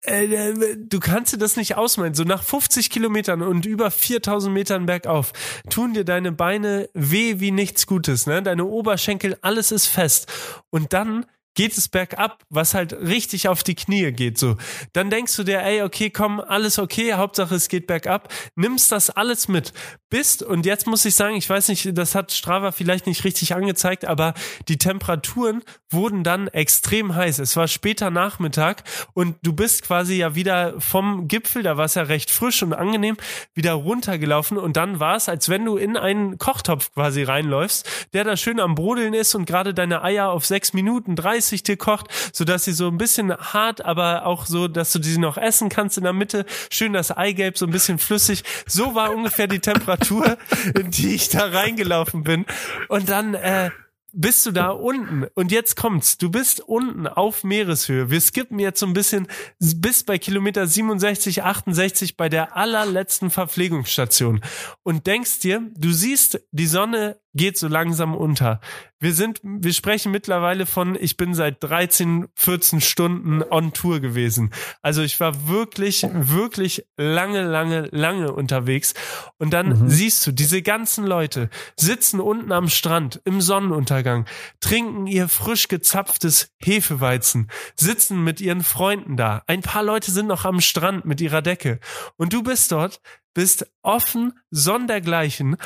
äh, 0.05 0.25
äh, 0.25 0.77
du 0.77 0.99
kannst 0.99 1.33
dir 1.33 1.39
das 1.39 1.57
nicht 1.57 1.77
ausmalen. 1.77 2.15
So 2.15 2.25
nach 2.25 2.43
50 2.43 2.91
Kilometern 2.91 3.43
und 3.43 3.67
über 3.67 3.91
4000 3.91 4.53
Metern 4.53 4.87
bergauf 4.87 5.33
tun 5.71 5.95
dir 5.95 6.05
deine 6.05 6.33
Beine 6.33 6.89
weh 6.93 7.39
wie 7.39 7.53
nichts 7.53 7.87
Gutes, 7.87 8.27
ne? 8.27 8.43
Deine 8.43 8.65
Oberschenkel, 8.65 9.39
alles 9.43 9.71
ist 9.71 9.87
fest. 9.87 10.31
Und 10.71 10.93
dann 10.93 11.27
geht 11.55 11.77
es 11.77 11.89
bergab, 11.89 12.43
was 12.49 12.75
halt 12.75 12.93
richtig 12.95 13.49
auf 13.49 13.63
die 13.63 13.75
Knie 13.75 14.13
geht, 14.13 14.39
so. 14.39 14.57
Dann 14.93 15.11
denkst 15.11 15.37
du 15.37 15.45
dir, 15.45 15.63
ey, 15.63 15.83
okay, 15.83 16.11
komm, 16.11 16.41
alles 16.41 16.79
okay, 16.79 17.15
Hauptsache 17.15 17.55
es 17.55 17.69
geht 17.69 17.87
bergab, 17.87 18.33
nimmst 18.55 18.93
das 18.93 19.11
alles 19.11 19.49
mit, 19.49 19.73
bist, 20.13 20.43
und 20.43 20.67
jetzt 20.67 20.87
muss 20.87 21.07
ich 21.07 21.15
sagen, 21.15 21.37
ich 21.37 21.49
weiß 21.49 21.69
nicht, 21.69 21.97
das 21.97 22.15
hat 22.15 22.33
Strava 22.33 22.71
vielleicht 22.73 23.07
nicht 23.07 23.25
richtig 23.25 23.55
angezeigt, 23.55 24.05
aber 24.05 24.35
die 24.69 24.77
Temperaturen 24.77 25.63
wurden 25.91 26.23
dann 26.23 26.49
extrem 26.49 27.15
heiß. 27.15 27.39
Es 27.39 27.57
war 27.57 27.67
später 27.67 28.11
Nachmittag 28.11 28.85
und 29.15 29.37
du 29.43 29.55
bist 29.55 29.83
quasi 29.83 30.17
ja 30.17 30.35
wieder 30.35 30.79
vom 30.81 31.29
Gipfel, 31.29 31.63
da 31.63 31.79
war 31.79 31.87
es 31.87 31.95
ja 31.95 32.03
recht 32.03 32.31
frisch 32.31 32.63
und 32.63 32.75
angenehm, 32.75 33.17
wieder 33.55 33.73
runtergelaufen 33.73 34.59
und 34.59 34.77
dann 34.77 35.01
war 35.01 35.17
es, 35.17 35.31
als 35.31 35.49
wenn 35.49 35.65
du 35.65 35.79
in 35.79 35.97
einen 35.97 36.37
Kochtopf 36.37 36.93
quasi 36.93 37.23
reinläufst, 37.23 37.89
der 38.13 38.25
da 38.25 38.37
schön 38.37 38.61
am 38.61 38.75
Brodeln 38.75 39.15
ist 39.15 39.35
und 39.35 39.47
gerade 39.47 39.73
deine 39.73 40.03
Eier 40.03 40.29
auf 40.29 40.45
sechs 40.45 40.75
Minuten, 40.75 41.17
30 41.17 41.42
dir 41.51 41.77
kocht, 41.77 42.07
sodass 42.33 42.65
sie 42.65 42.73
so 42.73 42.89
ein 42.89 42.99
bisschen 42.99 43.37
hart, 43.37 43.85
aber 43.85 44.27
auch 44.27 44.47
so, 44.47 44.69
dass 44.69 44.93
du 44.93 45.03
sie 45.03 45.19
noch 45.19 45.37
essen 45.37 45.69
kannst 45.69 45.99
in 45.99 46.05
der 46.05 46.13
Mitte. 46.13 46.47
Schön 46.71 46.93
das 46.93 47.11
Eigelb, 47.11 47.59
so 47.59 47.67
ein 47.67 47.73
bisschen 47.73 47.99
flüssig. 47.99 48.45
So 48.67 48.95
war 48.95 49.15
ungefähr 49.15 49.47
die 49.47 49.61
Temperatur, 49.61 50.37
in 50.79 50.91
die 50.91 51.15
ich 51.15 51.29
da 51.29 51.47
reingelaufen 51.47 52.23
bin. 52.23 52.47
Und 52.89 53.09
dann, 53.09 53.35
äh, 53.35 53.71
bist 54.13 54.45
du 54.45 54.51
da 54.51 54.69
unten 54.69 55.27
und 55.35 55.51
jetzt 55.51 55.75
kommt's. 55.75 56.19
Du 56.19 56.31
bist 56.31 56.61
unten 56.61 57.07
auf 57.07 57.45
Meereshöhe. 57.45 58.11
Wir 58.11 58.21
skippen 58.21 58.59
jetzt 58.59 58.81
so 58.81 58.87
ein 58.87 58.93
bisschen 58.93 59.27
bis 59.59 60.05
bei 60.05 60.19
Kilometer 60.19 60.67
67, 60.67 61.43
68 61.43 62.17
bei 62.17 62.29
der 62.29 62.57
allerletzten 62.57 63.31
Verpflegungsstation 63.31 64.43
und 64.83 65.07
denkst 65.07 65.41
dir, 65.41 65.63
du 65.77 65.93
siehst 65.93 66.41
die 66.51 66.67
Sonne 66.67 67.22
geht 67.35 67.59
so 67.59 67.69
langsam 67.69 68.15
unter. 68.15 68.61
Wir 69.01 69.15
sind, 69.15 69.41
wir 69.43 69.73
sprechen 69.73 70.13
mittlerweile 70.13 70.67
von, 70.67 70.97
ich 71.01 71.17
bin 71.17 71.35
seit 71.35 71.63
13, 71.63 72.29
14 72.35 72.81
Stunden 72.81 73.43
on 73.43 73.73
Tour 73.73 74.01
gewesen. 74.01 74.53
Also 74.81 75.03
ich 75.03 75.19
war 75.19 75.49
wirklich, 75.49 76.07
wirklich 76.13 76.87
lange, 76.97 77.43
lange, 77.43 77.89
lange 77.91 78.33
unterwegs. 78.33 78.95
Und 79.39 79.53
dann 79.53 79.71
mhm. 79.71 79.89
siehst 79.89 80.27
du, 80.27 80.33
diese 80.33 80.63
ganzen 80.63 81.05
Leute 81.05 81.51
sitzen 81.77 82.21
unten 82.21 82.53
am 82.53 82.69
Strand 82.69 83.21
im 83.25 83.41
Sonnenuntergang, 83.41 84.27
trinken 84.61 85.07
ihr 85.07 85.29
frisch 85.29 85.69
gezapftes 85.69 86.53
Hefeweizen, 86.63 87.51
sitzen 87.75 88.23
mit 88.23 88.41
ihren 88.41 88.63
Freunden 88.63 89.17
da. 89.17 89.43
Ein 89.47 89.63
paar 89.63 89.83
Leute 89.83 90.13
sind 90.13 90.27
noch 90.27 90.45
am 90.45 90.61
Strand 90.61 91.07
mit 91.07 91.21
ihrer 91.21 91.43
Decke. 91.43 91.81
Und 92.17 92.33
du 92.33 92.43
bist 92.43 92.71
dort, 92.71 93.01
bist 93.35 93.67
offen, 93.83 94.35
sondergleichen. 94.51 95.57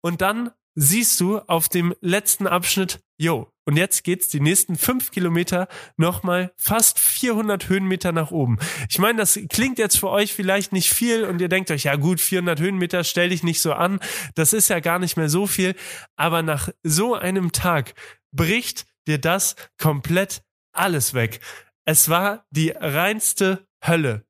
Und 0.00 0.20
dann 0.20 0.50
siehst 0.74 1.20
du 1.20 1.38
auf 1.38 1.68
dem 1.68 1.94
letzten 2.00 2.46
Abschnitt, 2.46 3.00
yo, 3.16 3.50
Und 3.66 3.78
jetzt 3.78 4.04
geht's 4.04 4.28
die 4.28 4.40
nächsten 4.40 4.76
fünf 4.76 5.10
Kilometer 5.10 5.68
nochmal 5.96 6.52
fast 6.56 6.98
400 6.98 7.68
Höhenmeter 7.68 8.12
nach 8.12 8.30
oben. 8.30 8.58
Ich 8.90 8.98
meine, 8.98 9.18
das 9.18 9.38
klingt 9.48 9.78
jetzt 9.78 9.98
für 9.98 10.10
euch 10.10 10.34
vielleicht 10.34 10.72
nicht 10.72 10.92
viel 10.92 11.24
und 11.24 11.40
ihr 11.40 11.48
denkt 11.48 11.70
euch, 11.70 11.84
ja 11.84 11.96
gut, 11.96 12.20
400 12.20 12.60
Höhenmeter, 12.60 13.04
stell 13.04 13.30
dich 13.30 13.42
nicht 13.42 13.62
so 13.62 13.72
an. 13.72 14.00
Das 14.34 14.52
ist 14.52 14.68
ja 14.68 14.80
gar 14.80 14.98
nicht 14.98 15.16
mehr 15.16 15.30
so 15.30 15.46
viel. 15.46 15.74
Aber 16.16 16.42
nach 16.42 16.68
so 16.82 17.14
einem 17.14 17.52
Tag 17.52 17.94
bricht 18.32 18.84
dir 19.06 19.18
das 19.18 19.56
komplett 19.78 20.42
alles 20.72 21.14
weg. 21.14 21.40
Es 21.86 22.08
war 22.08 22.44
die 22.50 22.70
reinste 22.70 23.66
Hölle. 23.86 24.26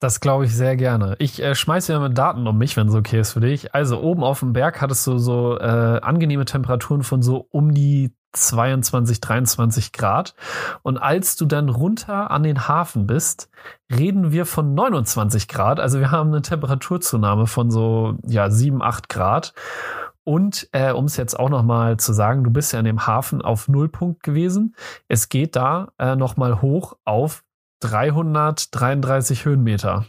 Das 0.00 0.20
glaube 0.20 0.46
ich 0.46 0.56
sehr 0.56 0.76
gerne. 0.76 1.14
Ich 1.18 1.42
äh, 1.42 1.54
schmeiße 1.54 1.92
ja 1.92 2.00
mit 2.00 2.16
Daten 2.16 2.46
um 2.46 2.56
mich, 2.56 2.74
wenn 2.76 2.88
es 2.88 2.94
okay 2.94 3.20
ist 3.20 3.32
für 3.32 3.40
dich. 3.40 3.74
Also 3.74 4.00
oben 4.00 4.24
auf 4.24 4.40
dem 4.40 4.54
Berg 4.54 4.80
hattest 4.80 5.06
du 5.06 5.18
so 5.18 5.58
äh, 5.58 6.00
angenehme 6.00 6.46
Temperaturen 6.46 7.02
von 7.02 7.20
so 7.20 7.46
um 7.50 7.74
die 7.74 8.14
22, 8.32 9.20
23 9.20 9.92
Grad. 9.92 10.34
Und 10.82 10.96
als 10.96 11.36
du 11.36 11.44
dann 11.44 11.68
runter 11.68 12.30
an 12.30 12.42
den 12.42 12.66
Hafen 12.66 13.06
bist, 13.06 13.50
reden 13.94 14.32
wir 14.32 14.46
von 14.46 14.74
29 14.74 15.48
Grad. 15.48 15.80
Also 15.80 16.00
wir 16.00 16.10
haben 16.10 16.30
eine 16.30 16.40
Temperaturzunahme 16.40 17.46
von 17.46 17.70
so 17.70 18.16
ja 18.26 18.50
7, 18.50 18.80
8 18.82 19.10
Grad. 19.10 19.52
Und 20.24 20.68
äh, 20.72 20.92
um 20.92 21.06
es 21.06 21.18
jetzt 21.18 21.38
auch 21.38 21.50
noch 21.50 21.62
mal 21.62 21.98
zu 21.98 22.14
sagen, 22.14 22.42
du 22.44 22.50
bist 22.50 22.72
ja 22.72 22.78
in 22.78 22.84
dem 22.86 23.06
Hafen 23.06 23.42
auf 23.42 23.68
Nullpunkt 23.68 24.22
gewesen. 24.22 24.76
Es 25.08 25.28
geht 25.28 25.56
da 25.56 25.88
äh, 25.98 26.16
noch 26.16 26.38
mal 26.38 26.62
hoch 26.62 26.96
auf 27.04 27.42
333 27.80 29.44
Höhenmeter. 29.44 30.06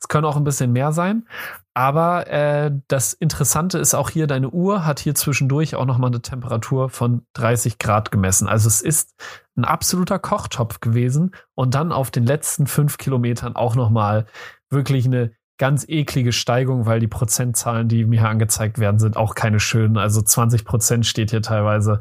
Es 0.00 0.08
können 0.08 0.24
auch 0.24 0.36
ein 0.36 0.44
bisschen 0.44 0.72
mehr 0.72 0.92
sein, 0.92 1.26
aber 1.74 2.26
äh, 2.26 2.70
das 2.88 3.14
Interessante 3.14 3.78
ist 3.78 3.94
auch 3.94 4.10
hier, 4.10 4.26
deine 4.26 4.50
Uhr 4.50 4.84
hat 4.84 5.00
hier 5.00 5.14
zwischendurch 5.14 5.74
auch 5.74 5.86
nochmal 5.86 6.10
eine 6.10 6.20
Temperatur 6.20 6.90
von 6.90 7.26
30 7.32 7.78
Grad 7.78 8.10
gemessen. 8.10 8.46
Also 8.46 8.68
es 8.68 8.82
ist 8.82 9.14
ein 9.56 9.64
absoluter 9.64 10.18
Kochtopf 10.18 10.80
gewesen 10.80 11.34
und 11.54 11.74
dann 11.74 11.92
auf 11.92 12.10
den 12.10 12.26
letzten 12.26 12.66
fünf 12.66 12.98
Kilometern 12.98 13.56
auch 13.56 13.74
nochmal 13.74 14.26
wirklich 14.68 15.06
eine 15.06 15.32
ganz 15.58 15.84
eklige 15.86 16.32
Steigung, 16.32 16.86
weil 16.86 16.98
die 16.98 17.08
Prozentzahlen, 17.08 17.88
die 17.88 18.04
mir 18.04 18.26
angezeigt 18.26 18.78
werden, 18.78 18.98
sind 18.98 19.16
auch 19.16 19.34
keine 19.34 19.60
schönen. 19.60 19.96
Also 19.96 20.22
20 20.22 20.64
Prozent 20.64 21.06
steht 21.06 21.30
hier 21.30 21.42
teilweise. 21.42 22.00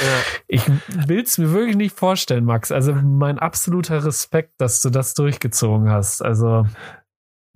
Ja. 0.00 0.42
Ich 0.46 0.62
will 0.88 1.22
es 1.22 1.38
mir 1.38 1.52
wirklich 1.52 1.76
nicht 1.76 1.96
vorstellen, 1.96 2.44
Max. 2.44 2.70
Also 2.70 2.94
mein 2.94 3.38
absoluter 3.38 4.04
Respekt, 4.04 4.52
dass 4.58 4.80
du 4.80 4.90
das 4.90 5.14
durchgezogen 5.14 5.90
hast. 5.90 6.22
Also 6.22 6.66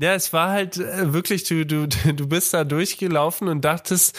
ja, 0.00 0.14
es 0.14 0.32
war 0.32 0.50
halt 0.50 0.78
äh, 0.78 1.12
wirklich, 1.12 1.44
du, 1.44 1.66
du, 1.66 1.86
du 2.14 2.26
bist 2.26 2.54
da 2.54 2.64
durchgelaufen 2.64 3.48
und 3.48 3.64
dachtest, 3.64 4.18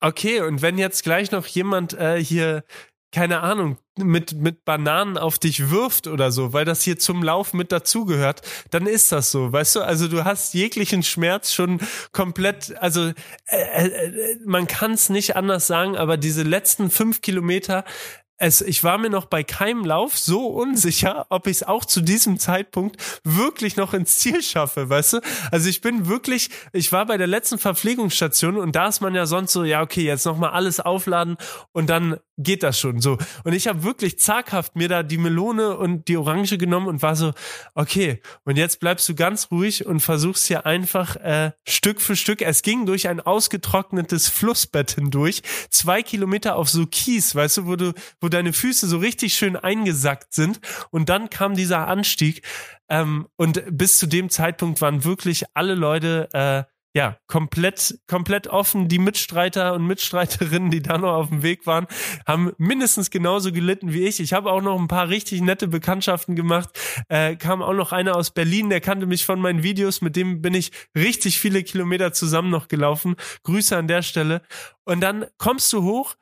okay, 0.00 0.40
und 0.40 0.62
wenn 0.62 0.78
jetzt 0.78 1.02
gleich 1.02 1.32
noch 1.32 1.46
jemand 1.46 1.94
äh, 1.94 2.22
hier 2.22 2.62
keine 3.12 3.40
Ahnung, 3.40 3.78
mit, 3.96 4.34
mit 4.34 4.64
Bananen 4.64 5.18
auf 5.18 5.38
dich 5.38 5.70
wirft 5.70 6.06
oder 6.06 6.30
so, 6.30 6.52
weil 6.52 6.64
das 6.64 6.82
hier 6.82 6.98
zum 6.98 7.22
Lauf 7.22 7.52
mit 7.52 7.72
dazugehört, 7.72 8.42
dann 8.70 8.86
ist 8.86 9.12
das 9.12 9.30
so, 9.30 9.52
weißt 9.52 9.76
du? 9.76 9.80
Also 9.80 10.08
du 10.08 10.24
hast 10.24 10.54
jeglichen 10.54 11.02
Schmerz 11.02 11.52
schon 11.52 11.80
komplett, 12.12 12.76
also 12.78 13.12
äh, 13.46 13.88
äh, 13.88 14.38
man 14.44 14.66
kann 14.66 14.92
es 14.92 15.08
nicht 15.08 15.36
anders 15.36 15.66
sagen, 15.66 15.96
aber 15.96 16.16
diese 16.16 16.42
letzten 16.42 16.90
fünf 16.90 17.22
Kilometer, 17.22 17.84
es, 18.38 18.60
ich 18.60 18.84
war 18.84 18.98
mir 18.98 19.10
noch 19.10 19.26
bei 19.26 19.42
keinem 19.42 19.84
Lauf 19.84 20.16
so 20.16 20.46
unsicher, 20.46 21.26
ob 21.28 21.46
ich 21.48 21.58
es 21.58 21.62
auch 21.64 21.84
zu 21.84 22.00
diesem 22.00 22.38
Zeitpunkt 22.38 22.96
wirklich 23.24 23.76
noch 23.76 23.94
ins 23.94 24.16
Ziel 24.16 24.42
schaffe, 24.42 24.88
weißt 24.88 25.14
du? 25.14 25.20
Also 25.50 25.68
ich 25.68 25.80
bin 25.80 26.06
wirklich, 26.08 26.50
ich 26.72 26.92
war 26.92 27.06
bei 27.06 27.16
der 27.16 27.26
letzten 27.26 27.58
Verpflegungsstation 27.58 28.56
und 28.56 28.76
da 28.76 28.88
ist 28.88 29.00
man 29.00 29.14
ja 29.14 29.26
sonst 29.26 29.52
so, 29.52 29.64
ja 29.64 29.82
okay, 29.82 30.04
jetzt 30.04 30.24
nochmal 30.24 30.50
alles 30.50 30.78
aufladen 30.78 31.36
und 31.72 31.90
dann 31.90 32.18
geht 32.38 32.62
das 32.62 32.78
schon 32.78 33.00
so. 33.00 33.18
Und 33.44 33.52
ich 33.52 33.66
habe 33.66 33.82
wirklich 33.82 34.18
zaghaft 34.18 34.76
mir 34.76 34.88
da 34.88 35.02
die 35.02 35.18
Melone 35.18 35.76
und 35.76 36.06
die 36.08 36.16
Orange 36.16 36.56
genommen 36.56 36.86
und 36.86 37.02
war 37.02 37.16
so, 37.16 37.32
okay, 37.74 38.22
und 38.44 38.56
jetzt 38.56 38.78
bleibst 38.80 39.08
du 39.08 39.14
ganz 39.14 39.48
ruhig 39.50 39.84
und 39.84 40.00
versuchst 40.00 40.46
hier 40.46 40.64
einfach 40.64 41.16
äh, 41.16 41.50
Stück 41.66 42.00
für 42.00 42.14
Stück. 42.14 42.40
Es 42.40 42.62
ging 42.62 42.86
durch 42.86 43.08
ein 43.08 43.20
ausgetrocknetes 43.20 44.28
Flussbett 44.28 44.92
hindurch, 44.92 45.42
zwei 45.70 46.02
Kilometer 46.02 46.56
auf 46.56 46.70
so 46.70 46.86
Kies, 46.86 47.34
weißt 47.34 47.58
du, 47.58 47.66
wo 47.66 47.76
du, 47.76 47.92
wo 48.20 48.27
deine 48.28 48.52
Füße 48.52 48.86
so 48.86 48.98
richtig 48.98 49.34
schön 49.34 49.56
eingesackt 49.56 50.34
sind. 50.34 50.60
Und 50.90 51.08
dann 51.08 51.30
kam 51.30 51.54
dieser 51.54 51.88
Anstieg. 51.88 52.42
Ähm, 52.88 53.28
und 53.36 53.62
bis 53.70 53.98
zu 53.98 54.06
dem 54.06 54.30
Zeitpunkt 54.30 54.80
waren 54.80 55.04
wirklich 55.04 55.44
alle 55.54 55.74
Leute 55.74 56.28
äh, 56.32 56.78
ja, 56.94 57.16
komplett, 57.26 58.00
komplett 58.08 58.48
offen. 58.48 58.88
Die 58.88 58.98
Mitstreiter 58.98 59.74
und 59.74 59.86
Mitstreiterinnen, 59.86 60.70
die 60.70 60.82
da 60.82 60.98
noch 60.98 61.12
auf 61.12 61.28
dem 61.28 61.42
Weg 61.42 61.66
waren, 61.66 61.86
haben 62.26 62.52
mindestens 62.58 63.10
genauso 63.10 63.52
gelitten 63.52 63.92
wie 63.92 64.04
ich. 64.04 64.20
Ich 64.20 64.32
habe 64.32 64.50
auch 64.50 64.62
noch 64.62 64.78
ein 64.78 64.88
paar 64.88 65.08
richtig 65.08 65.40
nette 65.42 65.68
Bekanntschaften 65.68 66.34
gemacht. 66.34 66.70
Äh, 67.08 67.36
kam 67.36 67.62
auch 67.62 67.74
noch 67.74 67.92
einer 67.92 68.16
aus 68.16 68.30
Berlin, 68.30 68.70
der 68.70 68.80
kannte 68.80 69.06
mich 69.06 69.24
von 69.24 69.40
meinen 69.40 69.62
Videos. 69.62 70.00
Mit 70.00 70.16
dem 70.16 70.40
bin 70.42 70.54
ich 70.54 70.72
richtig 70.96 71.38
viele 71.38 71.62
Kilometer 71.62 72.12
zusammen 72.12 72.50
noch 72.50 72.68
gelaufen. 72.68 73.16
Grüße 73.44 73.76
an 73.76 73.86
der 73.86 74.02
Stelle. 74.02 74.42
Und 74.84 75.00
dann 75.00 75.26
kommst 75.36 75.72
du 75.72 75.82
hoch 75.82 76.16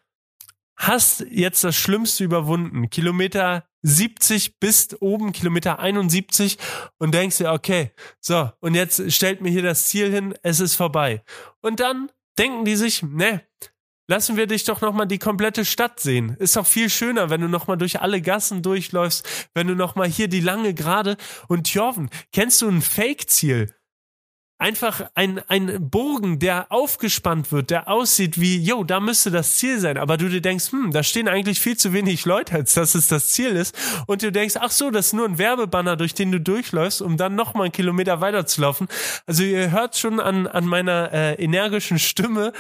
hast 0.77 1.27
jetzt 1.31 1.65
das 1.65 1.77
Schlimmste 1.77 2.25
überwunden. 2.25 2.91
Kilometer 2.91 3.65
70 3.83 4.59
bis 4.59 4.97
oben, 5.01 5.33
Kilometer 5.33 5.79
71 5.79 6.59
und 6.99 7.15
denkst 7.15 7.39
dir, 7.39 7.53
okay, 7.53 7.93
so, 8.21 8.51
und 8.61 8.75
jetzt 8.75 9.13
stellt 9.13 9.41
mir 9.41 9.51
hier 9.51 9.63
das 9.63 9.87
Ziel 9.87 10.11
hin, 10.11 10.35
es 10.43 10.61
ist 10.61 10.75
vorbei. 10.75 11.23
Und 11.63 11.81
dann 11.81 12.11
denken 12.39 12.65
die 12.65 12.77
sich, 12.77 13.03
ne, 13.03 13.43
lassen 14.09 14.37
wir 14.37 14.47
dich 14.47 14.65
doch 14.65 14.81
nochmal 14.81 15.07
die 15.07 15.19
komplette 15.19 15.65
Stadt 15.65 16.01
sehen. 16.01 16.37
Ist 16.39 16.57
doch 16.57 16.67
viel 16.67 16.91
schöner, 16.91 17.31
wenn 17.31 17.41
du 17.41 17.49
nochmal 17.49 17.77
durch 17.77 18.01
alle 18.01 18.21
Gassen 18.21 18.63
durchläufst, 18.63 19.27
wenn 19.55 19.67
du 19.67 19.75
nochmal 19.75 20.09
hier 20.09 20.29
die 20.29 20.41
lange 20.41 20.75
Gerade 20.75 21.17
und 21.49 21.73
Jorven, 21.73 22.11
kennst 22.33 22.63
du 22.63 22.69
ein 22.69 22.83
Fake-Ziel? 22.83 23.75
Einfach 24.59 25.03
ein, 25.15 25.41
ein 25.49 25.91
Bogen, 25.91 26.39
der 26.39 26.67
aufgespannt 26.71 27.53
wird, 27.53 27.71
der 27.71 27.89
aussieht 27.89 28.41
wie, 28.41 28.59
yo, 28.59 28.85
da 28.85 29.01
müsste 29.01 29.31
das 29.31 29.57
Ziel 29.57 29.79
sein. 29.81 29.99
Aber 29.99 30.17
du 30.17 30.29
dir 30.29 30.41
denkst, 30.41 30.73
hm, 30.73 30.93
da 30.93 31.03
stehen 31.03 31.29
eigentlich 31.29 31.61
viel 31.61 31.77
zu 31.77 31.93
wenig 31.93 32.25
Leute, 32.25 32.55
als 32.55 32.75
dass 32.75 32.95
es 32.95 33.09
das 33.09 33.29
Ziel 33.29 33.51
ist. 33.51 33.77
Und 34.07 34.23
du 34.23 34.33
denkst, 34.33 34.55
ach 34.59 34.71
so, 34.71 34.91
das 34.91 35.09
ist 35.09 35.13
nur 35.13 35.27
ein 35.27 35.39
Werbebanner, 35.39 35.97
durch 35.97 36.15
den 36.15 36.33
du 36.33 36.41
durchläufst, 36.41 37.03
um 37.03 37.17
dann 37.17 37.35
noch 37.35 37.55
mal 37.55 37.65
einen 37.65 37.73
Kilometer 37.73 38.21
weiterzulaufen. 38.21 38.89
Also 39.27 39.43
ihr 39.43 39.71
hört 39.71 39.97
schon 39.97 40.21
an, 40.21 40.47
an 40.47 40.67
meiner 40.67 41.13
äh, 41.13 41.35
energischen 41.35 41.99
Stimme, 41.99 42.53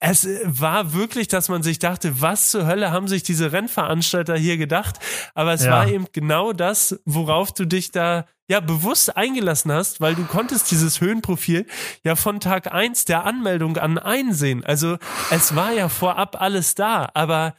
es 0.00 0.26
war 0.44 0.94
wirklich, 0.94 1.28
dass 1.28 1.50
man 1.50 1.62
sich 1.62 1.78
dachte, 1.78 2.22
was 2.22 2.50
zur 2.50 2.66
Hölle 2.66 2.90
haben 2.90 3.06
sich 3.06 3.22
diese 3.22 3.52
Rennveranstalter 3.52 4.34
hier 4.34 4.56
gedacht? 4.56 4.98
Aber 5.34 5.52
es 5.52 5.64
ja. 5.64 5.72
war 5.72 5.88
eben 5.88 6.06
genau 6.12 6.54
das, 6.54 6.98
worauf 7.04 7.52
du 7.52 7.66
dich 7.66 7.92
da 7.92 8.24
ja 8.48 8.60
bewusst 8.60 9.16
eingelassen 9.16 9.70
hast, 9.70 10.00
weil 10.00 10.14
du 10.14 10.24
konntest 10.24 10.70
dieses 10.70 11.02
Höhenprofil 11.02 11.66
ja 12.02 12.16
von 12.16 12.40
Tag 12.40 12.72
eins 12.72 13.04
der 13.04 13.24
Anmeldung 13.24 13.76
an 13.76 13.98
einsehen. 13.98 14.64
Also 14.64 14.96
es 15.30 15.54
war 15.54 15.72
ja 15.72 15.90
vorab 15.90 16.40
alles 16.40 16.74
da, 16.74 17.10
aber 17.12 17.54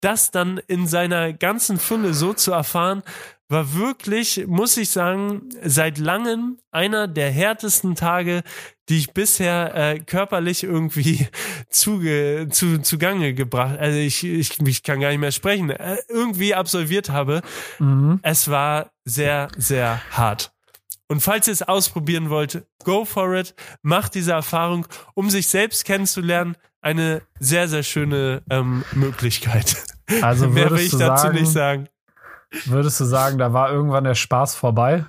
das 0.00 0.30
dann 0.30 0.58
in 0.68 0.86
seiner 0.86 1.32
ganzen 1.32 1.78
Fülle 1.78 2.14
so 2.14 2.32
zu 2.32 2.52
erfahren, 2.52 3.02
war 3.48 3.74
wirklich, 3.74 4.46
muss 4.46 4.76
ich 4.76 4.90
sagen, 4.90 5.48
seit 5.62 5.98
langem 5.98 6.58
einer 6.70 7.06
der 7.06 7.30
härtesten 7.30 7.94
Tage, 7.94 8.42
die 8.88 8.98
ich 8.98 9.12
bisher 9.12 9.74
äh, 9.74 10.00
körperlich 10.00 10.64
irgendwie 10.64 11.26
zuge, 11.68 12.48
zu, 12.50 12.80
zugange 12.80 13.34
gebracht, 13.34 13.78
also 13.78 13.98
ich, 13.98 14.24
ich, 14.24 14.60
ich 14.60 14.82
kann 14.82 15.00
gar 15.00 15.10
nicht 15.10 15.20
mehr 15.20 15.32
sprechen, 15.32 15.70
äh, 15.70 15.98
irgendwie 16.08 16.54
absolviert 16.54 17.10
habe. 17.10 17.42
Mhm. 17.78 18.20
Es 18.22 18.48
war 18.48 18.90
sehr, 19.04 19.48
sehr 19.56 20.00
hart. 20.10 20.52
Und 21.08 21.20
falls 21.20 21.46
ihr 21.46 21.52
es 21.52 21.62
ausprobieren 21.62 22.30
wollt, 22.30 22.66
go 22.84 23.04
for 23.04 23.34
it, 23.34 23.54
macht 23.82 24.14
diese 24.14 24.32
Erfahrung, 24.32 24.86
um 25.12 25.28
sich 25.28 25.46
selbst 25.46 25.84
kennenzulernen, 25.84 26.56
eine 26.80 27.22
sehr, 27.38 27.68
sehr 27.68 27.82
schöne 27.82 28.42
ähm, 28.48 28.82
Möglichkeit. 28.92 29.76
Also 30.22 30.48
mehr 30.48 30.70
will 30.70 30.80
ich 30.80 30.90
dazu 30.90 31.24
sagen, 31.24 31.34
nicht 31.34 31.52
sagen. 31.52 31.88
Würdest 32.66 33.00
du 33.00 33.04
sagen, 33.04 33.38
da 33.38 33.52
war 33.52 33.70
irgendwann 33.70 34.04
der 34.04 34.14
Spaß 34.14 34.54
vorbei? 34.54 35.04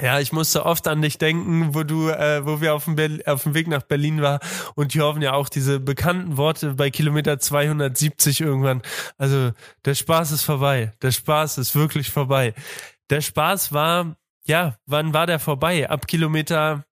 Ja, 0.00 0.18
ich 0.18 0.32
musste 0.32 0.64
oft 0.64 0.88
an 0.88 1.02
dich 1.02 1.18
denken, 1.18 1.74
wo 1.74 1.82
du, 1.82 2.08
äh, 2.08 2.46
wo 2.46 2.60
wir 2.60 2.74
auf 2.74 2.86
dem, 2.86 3.20
auf 3.26 3.42
dem 3.42 3.54
Weg 3.54 3.68
nach 3.68 3.82
Berlin 3.82 4.22
waren 4.22 4.40
und 4.74 4.94
Jorven 4.94 5.20
ja 5.20 5.32
auch 5.34 5.48
diese 5.48 5.78
bekannten 5.78 6.36
Worte 6.36 6.74
bei 6.74 6.90
Kilometer 6.90 7.38
270 7.38 8.40
irgendwann. 8.40 8.82
Also 9.18 9.52
der 9.84 9.94
Spaß 9.94 10.32
ist 10.32 10.42
vorbei. 10.42 10.92
Der 11.02 11.10
Spaß 11.10 11.58
ist 11.58 11.74
wirklich 11.74 12.10
vorbei. 12.10 12.54
Der 13.10 13.20
Spaß 13.20 13.72
war, 13.72 14.16
ja, 14.46 14.76
wann 14.86 15.12
war 15.12 15.26
der 15.26 15.38
vorbei? 15.38 15.90
Ab 15.90 16.06
Kilometer, 16.06 16.84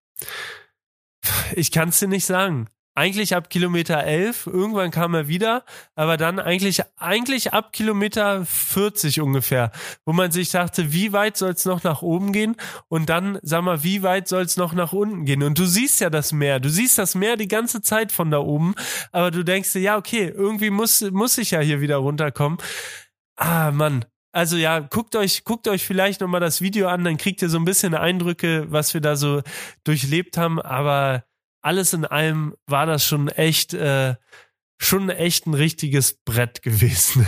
ich 1.54 1.72
kann 1.72 1.88
es 1.88 2.00
dir 2.00 2.08
nicht 2.08 2.26
sagen. 2.26 2.68
Eigentlich 2.98 3.36
ab 3.36 3.48
Kilometer 3.48 4.02
11, 4.02 4.48
irgendwann 4.48 4.90
kam 4.90 5.14
er 5.14 5.28
wieder, 5.28 5.64
aber 5.94 6.16
dann 6.16 6.40
eigentlich, 6.40 6.82
eigentlich 6.96 7.52
ab 7.52 7.72
Kilometer 7.72 8.44
40 8.44 9.20
ungefähr, 9.20 9.70
wo 10.04 10.12
man 10.12 10.32
sich 10.32 10.50
dachte, 10.50 10.92
wie 10.92 11.12
weit 11.12 11.36
soll 11.36 11.52
es 11.52 11.64
noch 11.64 11.84
nach 11.84 12.02
oben 12.02 12.32
gehen 12.32 12.56
und 12.88 13.08
dann, 13.08 13.38
sag 13.42 13.62
mal, 13.62 13.84
wie 13.84 14.02
weit 14.02 14.26
soll 14.26 14.42
es 14.42 14.56
noch 14.56 14.72
nach 14.72 14.92
unten 14.92 15.24
gehen 15.24 15.44
und 15.44 15.56
du 15.60 15.64
siehst 15.64 16.00
ja 16.00 16.10
das 16.10 16.32
Meer, 16.32 16.58
du 16.58 16.70
siehst 16.70 16.98
das 16.98 17.14
Meer 17.14 17.36
die 17.36 17.46
ganze 17.46 17.82
Zeit 17.82 18.10
von 18.10 18.32
da 18.32 18.38
oben, 18.38 18.74
aber 19.12 19.30
du 19.30 19.44
denkst 19.44 19.74
dir, 19.74 19.80
ja, 19.80 19.96
okay, 19.96 20.32
irgendwie 20.34 20.70
muss, 20.70 21.00
muss 21.12 21.38
ich 21.38 21.52
ja 21.52 21.60
hier 21.60 21.80
wieder 21.80 21.98
runterkommen. 21.98 22.58
Ah, 23.36 23.70
Mann, 23.70 24.06
also 24.32 24.56
ja, 24.56 24.80
guckt 24.80 25.14
euch, 25.14 25.44
guckt 25.44 25.68
euch 25.68 25.86
vielleicht 25.86 26.20
nochmal 26.20 26.40
das 26.40 26.60
Video 26.60 26.88
an, 26.88 27.04
dann 27.04 27.16
kriegt 27.16 27.42
ihr 27.42 27.48
so 27.48 27.58
ein 27.58 27.64
bisschen 27.64 27.94
Eindrücke, 27.94 28.66
was 28.68 28.92
wir 28.92 29.00
da 29.00 29.14
so 29.14 29.42
durchlebt 29.84 30.36
haben. 30.36 30.60
Aber 30.60 31.24
alles 31.62 31.92
in 31.92 32.04
allem 32.04 32.54
war 32.66 32.86
das 32.86 33.04
schon 33.04 33.28
echt, 33.28 33.74
äh, 33.74 34.14
schon 34.78 35.10
echt 35.10 35.46
ein 35.46 35.54
richtiges 35.54 36.14
Brett 36.24 36.62
gewesen. 36.62 37.26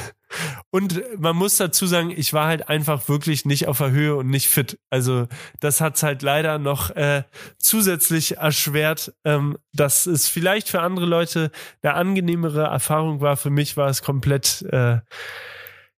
Und 0.71 1.03
man 1.19 1.35
muss 1.35 1.57
dazu 1.57 1.87
sagen, 1.87 2.13
ich 2.17 2.33
war 2.33 2.47
halt 2.47 2.69
einfach 2.69 3.09
wirklich 3.09 3.45
nicht 3.45 3.67
auf 3.67 3.79
der 3.79 3.91
Höhe 3.91 4.15
und 4.15 4.29
nicht 4.29 4.49
fit. 4.49 4.79
Also 4.89 5.27
das 5.59 5.81
hat's 5.81 6.05
halt 6.05 6.23
leider 6.23 6.59
noch 6.59 6.91
äh, 6.91 7.25
zusätzlich 7.59 8.37
erschwert, 8.37 9.13
ähm, 9.25 9.59
dass 9.73 10.07
es 10.07 10.29
vielleicht 10.29 10.69
für 10.69 10.83
andere 10.83 11.07
Leute 11.07 11.51
eine 11.83 11.95
angenehmere 11.95 12.63
Erfahrung 12.63 13.21
war. 13.21 13.37
Für 13.37 13.51
mich 13.51 13.77
war 13.77 13.89
es 13.89 14.03
komplett 14.03 14.63
äh, 14.71 14.99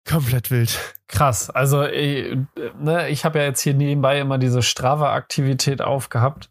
Komplett 0.08 0.52
wild. 0.52 0.96
Krass. 1.08 1.50
Also 1.50 1.84
ich, 1.84 2.38
ne, 2.80 3.10
ich 3.10 3.26
habe 3.26 3.40
ja 3.40 3.46
jetzt 3.46 3.62
hier 3.62 3.74
nebenbei 3.74 4.20
immer 4.20 4.38
diese 4.38 4.62
Strava-Aktivität 4.62 5.82
aufgehabt 5.82 6.50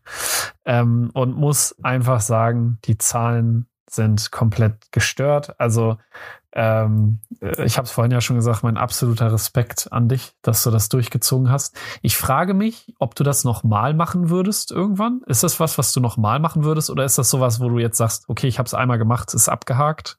ähm, 0.64 1.10
und 1.14 1.36
muss 1.36 1.74
einfach 1.82 2.20
sagen, 2.20 2.78
die 2.84 2.98
Zahlen 2.98 3.66
sind 3.88 4.30
komplett 4.30 4.92
gestört. 4.92 5.58
Also 5.58 5.96
ähm, 6.52 7.20
ich 7.40 7.76
habe 7.76 7.86
es 7.86 7.90
vorhin 7.90 8.12
ja 8.12 8.20
schon 8.20 8.36
gesagt, 8.36 8.62
mein 8.62 8.76
absoluter 8.76 9.32
Respekt 9.32 9.92
an 9.92 10.08
dich, 10.08 10.32
dass 10.42 10.62
du 10.62 10.70
das 10.70 10.88
durchgezogen 10.88 11.50
hast. 11.50 11.76
Ich 12.02 12.16
frage 12.16 12.54
mich, 12.54 12.92
ob 12.98 13.14
du 13.14 13.24
das 13.24 13.44
nochmal 13.44 13.94
machen 13.94 14.30
würdest 14.30 14.72
irgendwann. 14.72 15.22
Ist 15.26 15.42
das 15.42 15.60
was, 15.60 15.78
was 15.78 15.92
du 15.92 16.00
nochmal 16.00 16.40
machen 16.40 16.64
würdest, 16.64 16.90
oder 16.90 17.04
ist 17.04 17.18
das 17.18 17.30
sowas, 17.30 17.60
wo 17.60 17.68
du 17.68 17.78
jetzt 17.78 17.98
sagst, 17.98 18.28
okay, 18.28 18.48
ich 18.48 18.58
habe 18.58 18.66
es 18.66 18.74
einmal 18.74 18.98
gemacht, 18.98 19.32
ist 19.32 19.48
abgehakt? 19.48 20.18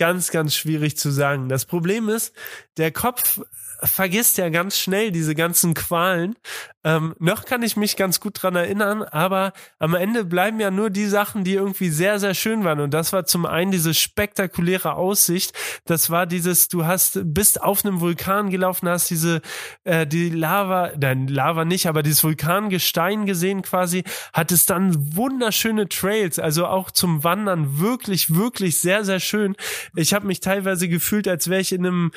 Ganz, 0.00 0.30
ganz 0.30 0.56
schwierig 0.56 0.96
zu 0.96 1.10
sagen. 1.10 1.50
Das 1.50 1.66
Problem 1.66 2.08
ist, 2.08 2.34
der 2.78 2.90
Kopf 2.90 3.42
vergisst 3.82 4.38
ja 4.38 4.48
ganz 4.48 4.78
schnell 4.78 5.10
diese 5.10 5.34
ganzen 5.34 5.74
Qualen. 5.74 6.36
Ähm, 6.82 7.14
noch 7.18 7.44
kann 7.44 7.62
ich 7.62 7.76
mich 7.76 7.96
ganz 7.96 8.20
gut 8.20 8.42
dran 8.42 8.56
erinnern, 8.56 9.02
aber 9.02 9.52
am 9.78 9.94
Ende 9.94 10.24
bleiben 10.24 10.60
ja 10.60 10.70
nur 10.70 10.88
die 10.88 11.06
Sachen, 11.06 11.44
die 11.44 11.54
irgendwie 11.54 11.90
sehr, 11.90 12.18
sehr 12.18 12.32
schön 12.32 12.64
waren. 12.64 12.80
Und 12.80 12.94
das 12.94 13.12
war 13.12 13.26
zum 13.26 13.44
einen 13.44 13.70
diese 13.70 13.92
spektakuläre 13.92 14.94
Aussicht. 14.94 15.52
Das 15.84 16.08
war 16.08 16.26
dieses, 16.26 16.68
du 16.68 16.86
hast, 16.86 17.20
bist 17.24 17.62
auf 17.62 17.84
einem 17.84 18.00
Vulkan 18.00 18.48
gelaufen, 18.48 18.88
hast 18.88 19.10
diese, 19.10 19.42
äh, 19.84 20.06
die 20.06 20.30
Lava, 20.30 20.92
nein, 20.98 21.28
Lava 21.28 21.66
nicht, 21.66 21.86
aber 21.86 22.02
dieses 22.02 22.24
Vulkangestein 22.24 23.26
gesehen 23.26 23.60
quasi, 23.60 24.04
hattest 24.32 24.70
dann 24.70 25.16
wunderschöne 25.16 25.88
Trails, 25.88 26.38
also 26.38 26.66
auch 26.66 26.90
zum 26.90 27.24
Wandern 27.24 27.78
wirklich, 27.78 28.34
wirklich 28.34 28.80
sehr, 28.80 29.04
sehr 29.04 29.20
schön. 29.20 29.54
Ich 29.96 30.14
habe 30.14 30.26
mich 30.26 30.40
teilweise 30.40 30.88
gefühlt, 30.88 31.28
als 31.28 31.48
wäre 31.48 31.60
ich 31.60 31.72
in 31.72 31.86
einem 31.86 32.10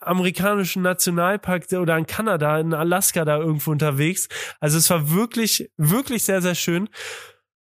amerikanischen 0.00 0.82
Nationalpark 0.82 1.66
oder 1.72 1.96
in 1.96 2.06
Kanada, 2.06 2.58
in 2.58 2.74
Alaska 2.74 3.24
da 3.24 3.38
irgendwo 3.38 3.70
unterwegs. 3.70 4.28
Also 4.58 4.78
es 4.78 4.88
war 4.90 5.10
wirklich, 5.10 5.70
wirklich 5.76 6.24
sehr, 6.24 6.42
sehr 6.42 6.54
schön. 6.54 6.88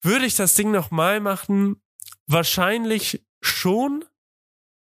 Würde 0.02 0.26
ich 0.26 0.34
das 0.36 0.54
Ding 0.54 0.70
nochmal 0.70 1.20
machen? 1.20 1.80
Wahrscheinlich 2.26 3.24
schon, 3.40 4.04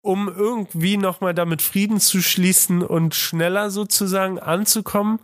um 0.01 0.27
irgendwie 0.29 0.97
nochmal 0.97 1.33
damit 1.33 1.61
Frieden 1.61 1.99
zu 1.99 2.21
schließen 2.21 2.83
und 2.83 3.15
schneller 3.15 3.69
sozusagen 3.69 4.39
anzukommen. 4.39 5.19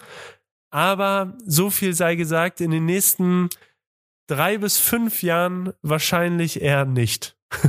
Aber 0.69 1.37
so 1.45 1.69
viel 1.69 1.93
sei 1.93 2.15
gesagt, 2.15 2.61
in 2.61 2.71
den 2.71 2.85
nächsten 2.85 3.49
drei 4.27 4.57
bis 4.57 4.77
fünf 4.77 5.23
Jahren 5.23 5.73
wahrscheinlich 5.81 6.61
eher 6.61 6.85
nicht. 6.85 7.37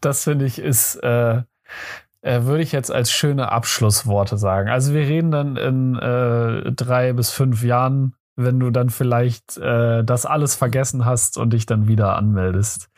das 0.00 0.24
finde 0.24 0.46
ich 0.46 0.58
ist 0.58 0.96
äh, 0.96 1.42
würde 2.22 2.62
ich 2.62 2.72
jetzt 2.72 2.90
als 2.90 3.12
schöne 3.12 3.52
Abschlussworte 3.52 4.36
sagen. 4.36 4.68
Also 4.68 4.92
wir 4.92 5.02
reden 5.02 5.30
dann 5.30 5.56
in 5.56 5.94
äh, 5.96 6.72
drei 6.72 7.12
bis 7.12 7.30
fünf 7.30 7.62
Jahren, 7.62 8.14
wenn 8.34 8.58
du 8.58 8.70
dann 8.70 8.90
vielleicht 8.90 9.56
äh, 9.58 10.02
das 10.02 10.26
alles 10.26 10.56
vergessen 10.56 11.04
hast 11.04 11.38
und 11.38 11.52
dich 11.52 11.66
dann 11.66 11.86
wieder 11.86 12.16
anmeldest. 12.16 12.88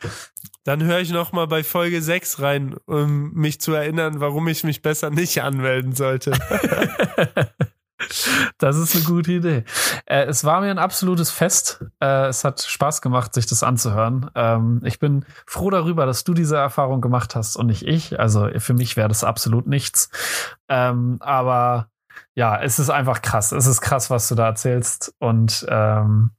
Dann 0.63 0.83
höre 0.83 0.99
ich 0.99 1.11
noch 1.11 1.31
mal 1.31 1.47
bei 1.47 1.63
Folge 1.63 2.01
6 2.01 2.41
rein, 2.41 2.75
um 2.85 3.33
mich 3.33 3.61
zu 3.61 3.73
erinnern, 3.73 4.19
warum 4.19 4.47
ich 4.47 4.63
mich 4.63 4.81
besser 4.81 5.09
nicht 5.09 5.41
anmelden 5.41 5.93
sollte. 5.93 6.31
Das 8.57 8.77
ist 8.77 8.95
eine 8.95 9.05
gute 9.05 9.31
Idee. 9.31 9.63
Äh, 10.05 10.25
es 10.25 10.43
war 10.43 10.61
mir 10.61 10.71
ein 10.71 10.79
absolutes 10.79 11.31
Fest. 11.31 11.85
Äh, 12.01 12.27
es 12.27 12.43
hat 12.43 12.61
Spaß 12.61 13.01
gemacht, 13.01 13.33
sich 13.33 13.45
das 13.47 13.63
anzuhören. 13.63 14.29
Ähm, 14.35 14.81
ich 14.83 14.99
bin 14.99 15.25
froh 15.45 15.69
darüber, 15.69 16.05
dass 16.05 16.23
du 16.23 16.33
diese 16.33 16.57
Erfahrung 16.57 17.01
gemacht 17.01 17.35
hast 17.35 17.55
und 17.55 17.67
nicht 17.67 17.87
ich. 17.87 18.19
Also 18.19 18.49
für 18.57 18.73
mich 18.73 18.97
wäre 18.97 19.07
das 19.07 19.23
absolut 19.23 19.67
nichts. 19.67 20.09
Ähm, 20.67 21.17
aber 21.21 21.89
ja, 22.35 22.61
es 22.61 22.79
ist 22.79 22.89
einfach 22.89 23.21
krass. 23.21 23.51
Es 23.51 23.65
ist 23.65 23.81
krass, 23.81 24.09
was 24.09 24.27
du 24.27 24.35
da 24.35 24.47
erzählst. 24.47 25.13
Und 25.19 25.65
ähm, 25.69 26.31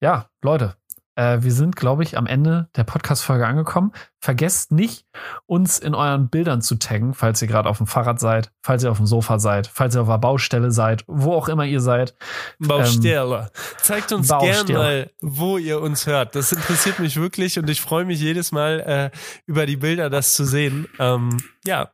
ja, 0.00 0.26
Leute, 0.42 0.76
äh, 1.14 1.38
wir 1.42 1.52
sind, 1.52 1.76
glaube 1.76 2.02
ich, 2.02 2.16
am 2.16 2.26
Ende 2.26 2.68
der 2.74 2.84
Podcast-Folge 2.84 3.46
angekommen. 3.46 3.92
Vergesst 4.18 4.72
nicht, 4.72 5.06
uns 5.46 5.78
in 5.78 5.94
euren 5.94 6.30
Bildern 6.30 6.62
zu 6.62 6.76
taggen, 6.76 7.12
falls 7.12 7.42
ihr 7.42 7.48
gerade 7.48 7.68
auf 7.68 7.78
dem 7.78 7.86
Fahrrad 7.86 8.18
seid, 8.18 8.50
falls 8.62 8.82
ihr 8.84 8.90
auf 8.90 8.96
dem 8.96 9.06
Sofa 9.06 9.38
seid, 9.38 9.66
falls 9.66 9.94
ihr 9.94 10.02
auf 10.02 10.08
der 10.08 10.18
Baustelle 10.18 10.70
seid, 10.70 11.04
wo 11.06 11.34
auch 11.34 11.48
immer 11.48 11.64
ihr 11.64 11.80
seid. 11.80 12.14
Baustelle. 12.58 13.50
Ähm, 13.54 13.60
Zeigt 13.78 14.12
uns 14.12 14.28
gerne 14.28 14.72
mal, 14.72 15.10
wo 15.20 15.58
ihr 15.58 15.80
uns 15.80 16.06
hört. 16.06 16.34
Das 16.34 16.52
interessiert 16.52 16.98
mich 16.98 17.16
wirklich 17.16 17.58
und 17.58 17.68
ich 17.68 17.80
freue 17.80 18.04
mich 18.04 18.20
jedes 18.20 18.52
Mal 18.52 18.80
äh, 18.80 19.10
über 19.46 19.66
die 19.66 19.76
Bilder, 19.76 20.08
das 20.08 20.34
zu 20.34 20.44
sehen. 20.44 20.88
Ähm, 20.98 21.42
ja. 21.64 21.92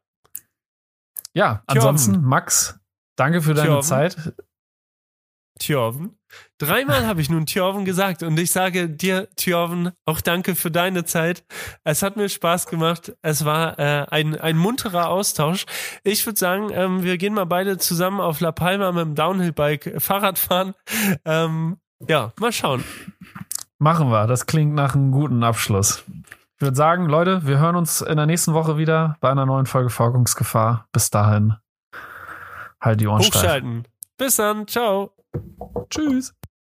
Ja, 1.34 1.62
ansonsten, 1.66 2.22
Max, 2.22 2.78
danke 3.16 3.42
für 3.42 3.54
deine 3.54 3.68
Tjorven. 3.68 3.88
Zeit. 3.88 4.34
Tjorven. 5.58 6.17
Dreimal 6.58 7.06
habe 7.06 7.20
ich 7.20 7.30
nun 7.30 7.46
Tjorven 7.46 7.84
gesagt 7.84 8.24
und 8.24 8.38
ich 8.38 8.50
sage 8.50 8.90
dir, 8.90 9.28
Tjorven, 9.36 9.92
auch 10.06 10.20
danke 10.20 10.56
für 10.56 10.72
deine 10.72 11.04
Zeit. 11.04 11.44
Es 11.84 12.02
hat 12.02 12.16
mir 12.16 12.28
Spaß 12.28 12.66
gemacht. 12.66 13.14
Es 13.22 13.44
war 13.44 13.78
äh, 13.78 14.06
ein, 14.10 14.38
ein 14.40 14.58
munterer 14.58 15.08
Austausch. 15.08 15.66
Ich 16.02 16.26
würde 16.26 16.38
sagen, 16.38 16.70
ähm, 16.72 17.04
wir 17.04 17.16
gehen 17.16 17.34
mal 17.34 17.46
beide 17.46 17.78
zusammen 17.78 18.20
auf 18.20 18.40
La 18.40 18.50
Palma 18.50 18.90
mit 18.90 19.04
dem 19.04 19.14
Downhill-Bike 19.14 19.94
Fahrrad 19.98 20.38
fahren. 20.38 20.74
Ähm, 21.24 21.76
ja, 22.08 22.32
mal 22.40 22.52
schauen. 22.52 22.82
Machen 23.78 24.10
wir. 24.10 24.26
Das 24.26 24.46
klingt 24.46 24.74
nach 24.74 24.96
einem 24.96 25.12
guten 25.12 25.44
Abschluss. 25.44 26.04
Ich 26.56 26.62
würde 26.62 26.76
sagen, 26.76 27.06
Leute, 27.06 27.46
wir 27.46 27.58
hören 27.58 27.76
uns 27.76 28.00
in 28.00 28.16
der 28.16 28.26
nächsten 28.26 28.52
Woche 28.52 28.76
wieder 28.76 29.16
bei 29.20 29.30
einer 29.30 29.46
neuen 29.46 29.66
Folge 29.66 29.90
Folgungsgefahr. 29.90 30.88
Bis 30.90 31.10
dahin. 31.10 31.54
Halt 32.80 33.00
die 33.00 33.06
Ohren 33.06 33.22
steif. 33.22 33.42
Hochschalten. 33.42 33.84
Bis 34.16 34.36
dann. 34.36 34.66
Ciao. 34.66 35.12
Tschüss. 35.88 36.34